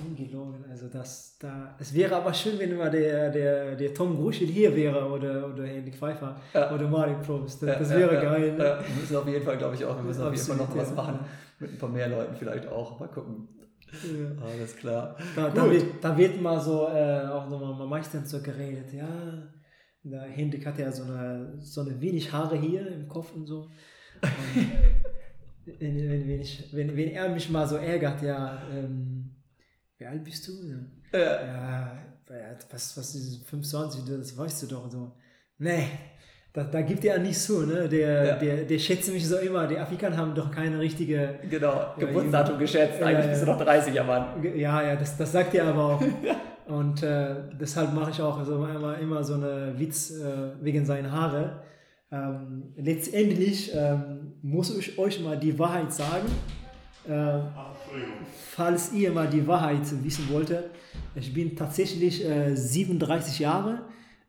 Ungelogen. 0.07 0.65
Also 0.71 0.89
das 0.89 1.37
da. 1.39 1.77
Es 1.79 1.93
wäre 1.93 2.17
aber 2.17 2.33
schön, 2.33 2.59
wenn 2.59 2.71
immer 2.71 2.89
der, 2.89 3.31
der, 3.31 3.77
der 3.77 3.93
Tom 3.93 4.17
Gruschel 4.17 4.47
hier 4.47 4.75
wäre 4.75 5.07
oder, 5.07 5.49
oder 5.49 5.67
Henrik 5.67 5.97
Pfeiffer 5.97 6.41
ja. 6.55 6.75
oder 6.75 6.89
Mario 6.89 7.21
Probst. 7.21 7.63
Das, 7.63 7.91
ja, 7.91 7.99
wäre 7.99 8.15
ja, 8.15 8.23
geil. 8.23 8.53
Ne? 8.53 8.59
Wir 8.59 9.01
müssen 9.01 9.17
auf 9.17 9.27
jeden 9.27 9.45
Fall, 9.45 9.59
glaube 9.59 9.75
ich, 9.75 9.85
auch, 9.85 9.97
wir 9.97 10.03
müssen 10.03 10.23
auf 10.23 10.33
jeden 10.33 10.47
Fall 10.47 10.57
noch 10.57 10.77
was 10.77 10.95
machen. 10.95 11.21
Mit 11.63 11.71
ein 11.71 11.79
paar 11.79 11.89
mehr 11.89 12.09
Leuten 12.09 12.35
vielleicht 12.35 12.67
auch. 12.67 12.99
Mal 12.99 13.09
gucken. 13.09 13.49
Ja. 13.93 14.45
Alles 14.45 14.77
klar. 14.77 15.17
Da, 15.37 15.51
da, 15.51 15.71
wird, 15.71 16.03
da 16.03 16.17
wird 16.19 16.41
mal 16.41 16.61
so, 16.61 16.89
äh, 16.89 17.27
auch 17.27 17.49
nochmal 17.49 17.87
meistens 17.87 18.31
so 18.31 18.43
geredet, 18.43 18.93
ja. 18.93 19.09
Der 20.03 20.23
Hendrik 20.23 20.67
hat 20.67 20.79
ja 20.79 20.91
so 20.91 21.05
eine, 21.05 21.59
so 21.61 21.83
eine 21.83 22.01
wenig 22.01 22.33
Haare 22.33 22.57
hier 22.57 22.87
im 22.89 23.07
Kopf 23.07 23.33
und 23.33 23.47
so. 23.47 23.71
Und 24.23 25.79
wenn, 25.79 25.97
wenn, 25.97 26.29
wenn, 26.29 26.41
ich, 26.41 26.69
wenn, 26.73 26.97
wenn 26.97 27.09
er 27.11 27.29
mich 27.29 27.49
mal 27.49 27.69
so 27.69 27.77
ärgert, 27.77 28.23
ja, 28.23 28.61
ähm, 28.73 29.37
wie 29.99 30.07
alt 30.07 30.25
bist 30.25 30.49
du? 30.49 30.53
Ja, 31.13 31.19
ja 31.47 31.99
was, 32.71 32.97
was 32.97 33.15
ist 33.15 33.47
25, 33.49 34.05
das 34.05 34.37
weißt 34.37 34.63
du 34.65 34.67
doch 34.67 34.91
so. 34.91 35.13
Nee, 35.59 35.87
da, 36.53 36.65
da 36.65 36.83
gibt 36.83 37.05
er 37.05 37.19
nicht 37.19 37.39
so, 37.39 37.61
ne? 37.61 37.89
Der, 37.89 38.25
ja. 38.25 38.37
der, 38.37 38.57
der 38.65 38.79
schätzt 38.79 39.11
mich 39.11 39.27
so 39.27 39.39
immer. 39.39 39.67
Die 39.67 39.79
Afrikaner 39.79 40.17
haben 40.19 40.35
doch 40.35 40.51
keine 40.51 40.79
richtige. 40.79 41.39
Genau, 41.49 41.95
Geburtsdatum 41.99 42.59
geschätzt. 42.59 43.03
Eigentlich 43.03 43.31
bist 43.31 43.43
du 43.43 43.47
noch 43.47 43.61
30er 43.61 44.05
Mann. 44.05 44.27
Ja, 44.57 44.83
ja, 44.83 44.97
das, 44.97 45.17
das 45.17 45.33
sagt 45.33 45.55
er 45.55 45.69
aber 45.69 45.85
auch. 45.95 46.03
Und 46.67 47.03
äh, 47.03 47.35
deshalb 47.61 47.93
mache 47.95 48.11
ich 48.11 48.21
auch 48.21 48.39
also 48.39 48.65
immer, 48.67 48.99
immer 48.99 49.25
so 49.25 49.35
einen 49.35 49.79
Witz 49.79 50.11
äh, 50.11 50.53
wegen 50.61 50.85
seinen 50.85 51.11
Haare. 51.11 51.63
Ähm, 52.11 52.75
letztendlich 52.77 53.73
ähm, 53.75 54.35
muss 54.43 54.77
ich 54.77 54.99
euch 54.99 55.21
mal 55.21 55.39
die 55.39 55.59
Wahrheit 55.59 55.93
sagen. 55.93 56.29
Äh, 57.09 57.41
falls 58.51 58.93
ihr 58.93 59.11
mal 59.11 59.27
die 59.27 59.47
Wahrheit 59.47 59.81
wissen 60.05 60.29
wollte, 60.31 60.71
ich 61.15 61.33
bin 61.33 61.57
tatsächlich 61.57 62.25
äh, 62.25 62.55
37 62.55 63.39
Jahre. 63.39 63.71
Ähm, 63.71 63.81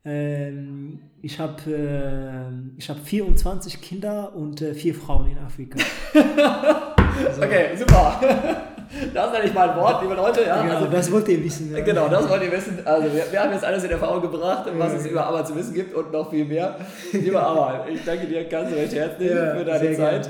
ich 0.06 1.40
habe 1.40 1.72
äh, 1.72 2.82
hab 2.82 3.00
24 3.06 3.82
Kinder 3.82 4.36
und 4.36 4.62
äh, 4.62 4.74
vier 4.74 4.94
Frauen 4.94 5.28
in 5.28 5.38
Afrika. 5.38 5.80
also, 6.14 7.42
okay, 7.44 7.76
super. 7.78 8.20
Das 9.14 9.32
ist 9.32 9.36
eigentlich 9.36 9.54
mal 9.54 9.70
ein 9.70 9.78
Wort, 9.78 10.02
liebe 10.04 10.14
Leute. 10.14 10.44
Ja, 10.46 10.62
genau, 10.62 10.76
also, 10.76 10.88
das 10.88 11.12
wollt 11.12 11.28
ihr 11.28 11.44
wissen. 11.44 11.74
Ja. 11.74 11.80
Genau, 11.84 12.08
das 12.10 12.30
wollt 12.30 12.44
ihr 12.44 12.52
wissen. 12.52 12.80
Also 12.86 13.12
wir, 13.14 13.32
wir, 13.32 13.40
haben 13.42 13.52
jetzt 13.52 13.66
alles 13.66 13.84
in 13.84 13.92
Erfahrung 13.92 14.22
gebracht, 14.22 14.70
was 14.78 14.94
es 14.94 15.08
über 15.08 15.26
Arbeit 15.26 15.48
zu 15.48 15.56
wissen 15.56 15.74
gibt 15.74 15.96
und 15.96 16.12
noch 16.12 16.30
viel 16.30 16.46
mehr. 16.46 16.76
Lieber 17.12 17.42
Arbeit, 17.42 17.90
ich 17.92 18.04
danke 18.06 18.28
dir 18.28 18.44
ganz 18.46 18.72
recht 18.72 18.94
herzlich 18.94 19.32
ja, 19.32 19.56
für 19.56 19.66
deine 19.66 19.96
Zeit. 19.96 20.30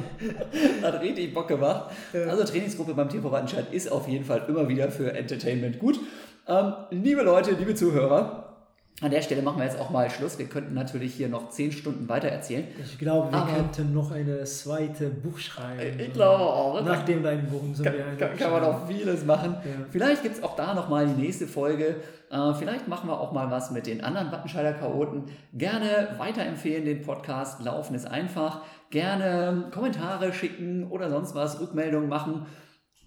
Hat 0.82 1.00
richtig 1.02 1.34
Bock 1.34 1.48
gemacht. 1.48 1.90
Ja. 2.12 2.30
Also 2.30 2.44
Trainingsgruppe 2.44 2.94
beim 2.94 3.08
TV 3.08 3.30
Wattenscheid 3.30 3.66
ist 3.70 3.92
auf 3.92 4.08
jeden 4.08 4.24
Fall 4.24 4.44
immer 4.48 4.66
wieder 4.68 4.90
für 4.90 5.12
Entertainment 5.12 5.78
gut. 5.78 6.00
Ähm, 6.48 6.72
liebe 6.90 7.22
Leute, 7.22 7.52
liebe 7.52 7.74
Zuhörer, 7.74 8.53
an 9.00 9.10
der 9.10 9.22
Stelle 9.22 9.42
machen 9.42 9.58
wir 9.58 9.64
jetzt 9.64 9.80
auch 9.80 9.90
mal 9.90 10.08
Schluss. 10.08 10.38
Wir 10.38 10.46
könnten 10.46 10.72
natürlich 10.72 11.14
hier 11.14 11.28
noch 11.28 11.50
zehn 11.50 11.72
Stunden 11.72 12.08
weiter 12.08 12.28
erzählen. 12.28 12.64
Ich 12.78 12.96
glaube, 12.96 13.32
wir 13.32 13.38
Aber 13.38 13.52
könnten 13.52 13.92
noch 13.92 14.12
eine 14.12 14.44
zweite 14.44 15.10
Buch 15.10 15.36
schreiben. 15.38 15.98
Ich 15.98 16.12
glaube 16.12 16.44
auch. 16.44 16.80
Nachdem 16.84 17.24
dein 17.24 17.48
Buch 17.48 17.62
so 17.72 17.82
kann, 17.82 17.94
kann, 18.16 18.36
kann 18.36 18.52
man 18.52 18.62
auch 18.62 18.86
vieles 18.86 19.24
machen. 19.24 19.56
Ja. 19.64 19.86
Vielleicht 19.90 20.22
gibt 20.22 20.36
es 20.36 20.42
auch 20.44 20.54
da 20.54 20.74
nochmal 20.74 21.08
die 21.08 21.20
nächste 21.20 21.48
Folge. 21.48 21.96
Äh, 22.30 22.54
vielleicht 22.54 22.86
machen 22.86 23.08
wir 23.08 23.20
auch 23.20 23.32
mal 23.32 23.50
was 23.50 23.72
mit 23.72 23.88
den 23.88 24.04
anderen 24.04 24.30
Wattenscheider 24.30 24.74
Chaoten. 24.74 25.24
Gerne 25.52 26.14
weiterempfehlen 26.18 26.84
den 26.84 27.02
Podcast. 27.02 27.64
Laufen 27.64 27.96
ist 27.96 28.06
einfach. 28.06 28.62
Gerne 28.90 29.70
Kommentare 29.74 30.32
schicken 30.32 30.86
oder 30.88 31.10
sonst 31.10 31.34
was, 31.34 31.60
Rückmeldungen 31.60 32.08
machen. 32.08 32.46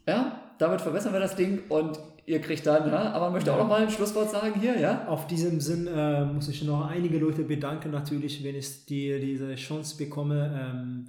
Ja, 0.05 0.41
damit 0.57 0.81
verbessern 0.81 1.13
wir 1.13 1.21
das 1.21 1.37
Ding 1.37 1.63
und 1.69 1.97
ihr 2.27 2.41
kriegt 2.41 2.67
dann, 2.67 2.89
ja, 2.89 3.11
aber 3.13 3.31
möchte 3.31 3.51
auch 3.53 3.57
noch 3.57 3.67
mal 3.67 3.81
ein 3.81 3.89
Schlusswort 3.89 4.29
sagen 4.29 4.59
hier, 4.59 4.77
ja? 4.77 5.07
Auf 5.07 5.27
diesem 5.27 5.59
Sinn 5.61 5.87
äh, 5.87 6.25
muss 6.25 6.49
ich 6.49 6.63
noch 6.63 6.85
einige 6.85 7.17
Leute 7.17 7.43
bedanken, 7.43 7.89
natürlich, 7.89 8.43
wenn 8.43 8.55
ich 8.55 8.85
die, 8.85 9.19
diese 9.19 9.55
Chance 9.55 9.97
bekomme. 9.97 10.71
Ähm, 10.71 11.05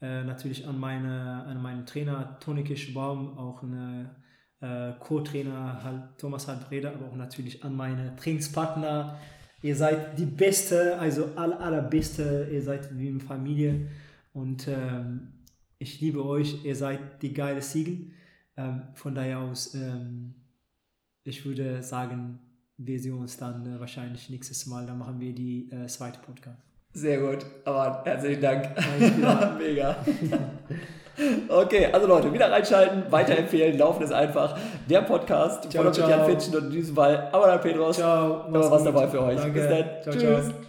äh, 0.00 0.22
natürlich 0.22 0.68
an, 0.68 0.78
meine, 0.78 1.44
an 1.46 1.60
meinen 1.60 1.86
Trainer 1.86 2.38
Toni 2.38 2.62
Kischbaum, 2.62 3.36
auch 3.36 3.62
eine 3.62 4.14
äh, 4.60 4.92
Co-Trainer 5.00 5.82
halt 5.82 6.18
Thomas 6.18 6.46
Halbreder, 6.46 6.92
aber 6.94 7.06
auch 7.06 7.16
natürlich 7.16 7.64
an 7.64 7.74
meine 7.74 8.14
Trainingspartner. 8.14 9.18
Ihr 9.62 9.74
seid 9.74 10.18
die 10.18 10.26
Beste, 10.26 10.98
also 10.98 11.30
aller, 11.34 11.58
allerbeste, 11.60 12.48
ihr 12.52 12.62
seid 12.62 12.96
wie 12.96 13.08
eine 13.08 13.20
Familie 13.20 13.88
und 14.34 14.68
ähm, 14.68 15.32
ich 15.78 16.00
liebe 16.00 16.24
euch, 16.24 16.64
ihr 16.64 16.76
seid 16.76 17.22
die 17.22 17.32
geile 17.32 17.62
Siegel. 17.62 18.10
Ähm, 18.56 18.82
von 18.94 19.14
daher 19.14 19.38
aus, 19.38 19.74
ähm, 19.74 20.34
ich 21.28 21.44
würde 21.44 21.82
sagen, 21.82 22.38
wir 22.78 22.98
sehen 22.98 23.18
uns 23.18 23.36
dann 23.36 23.66
äh, 23.66 23.80
wahrscheinlich 23.80 24.30
nächstes 24.30 24.66
Mal. 24.66 24.86
Dann 24.86 24.98
machen 24.98 25.20
wir 25.20 25.34
die 25.34 25.70
äh, 25.70 25.86
zweite 25.86 26.18
Podcast. 26.20 26.58
Sehr 26.94 27.20
gut, 27.20 27.44
aber 27.64 28.02
herzlichen 28.04 28.40
Dank. 28.40 28.68
Mega. 29.58 29.96
Okay, 31.48 31.88
also 31.92 32.06
Leute, 32.06 32.32
wieder 32.32 32.48
reinschalten, 32.48 33.02
weiterempfehlen, 33.10 33.76
laufen 33.76 34.04
ist 34.04 34.12
einfach. 34.12 34.56
Der 34.88 35.00
Podcast 35.00 35.68
ciao, 35.68 35.92
von 35.92 36.08
Jan 36.08 36.26
Fitschen 36.26 36.54
und 36.54 36.64
in 36.66 36.70
diesem 36.70 36.94
Fall 36.94 37.28
Amaral 37.32 37.58
Petros. 37.58 37.96
Ciao. 37.96 38.46
Immer 38.46 38.70
was 38.70 38.84
dabei 38.84 39.08
für 39.08 39.22
euch. 39.22 39.36
Danke. 39.36 39.60
Bis 39.60 39.68
dann. 39.68 39.84
Ciao, 40.02 40.14
Tschüss. 40.14 40.48
Ciao. 40.48 40.67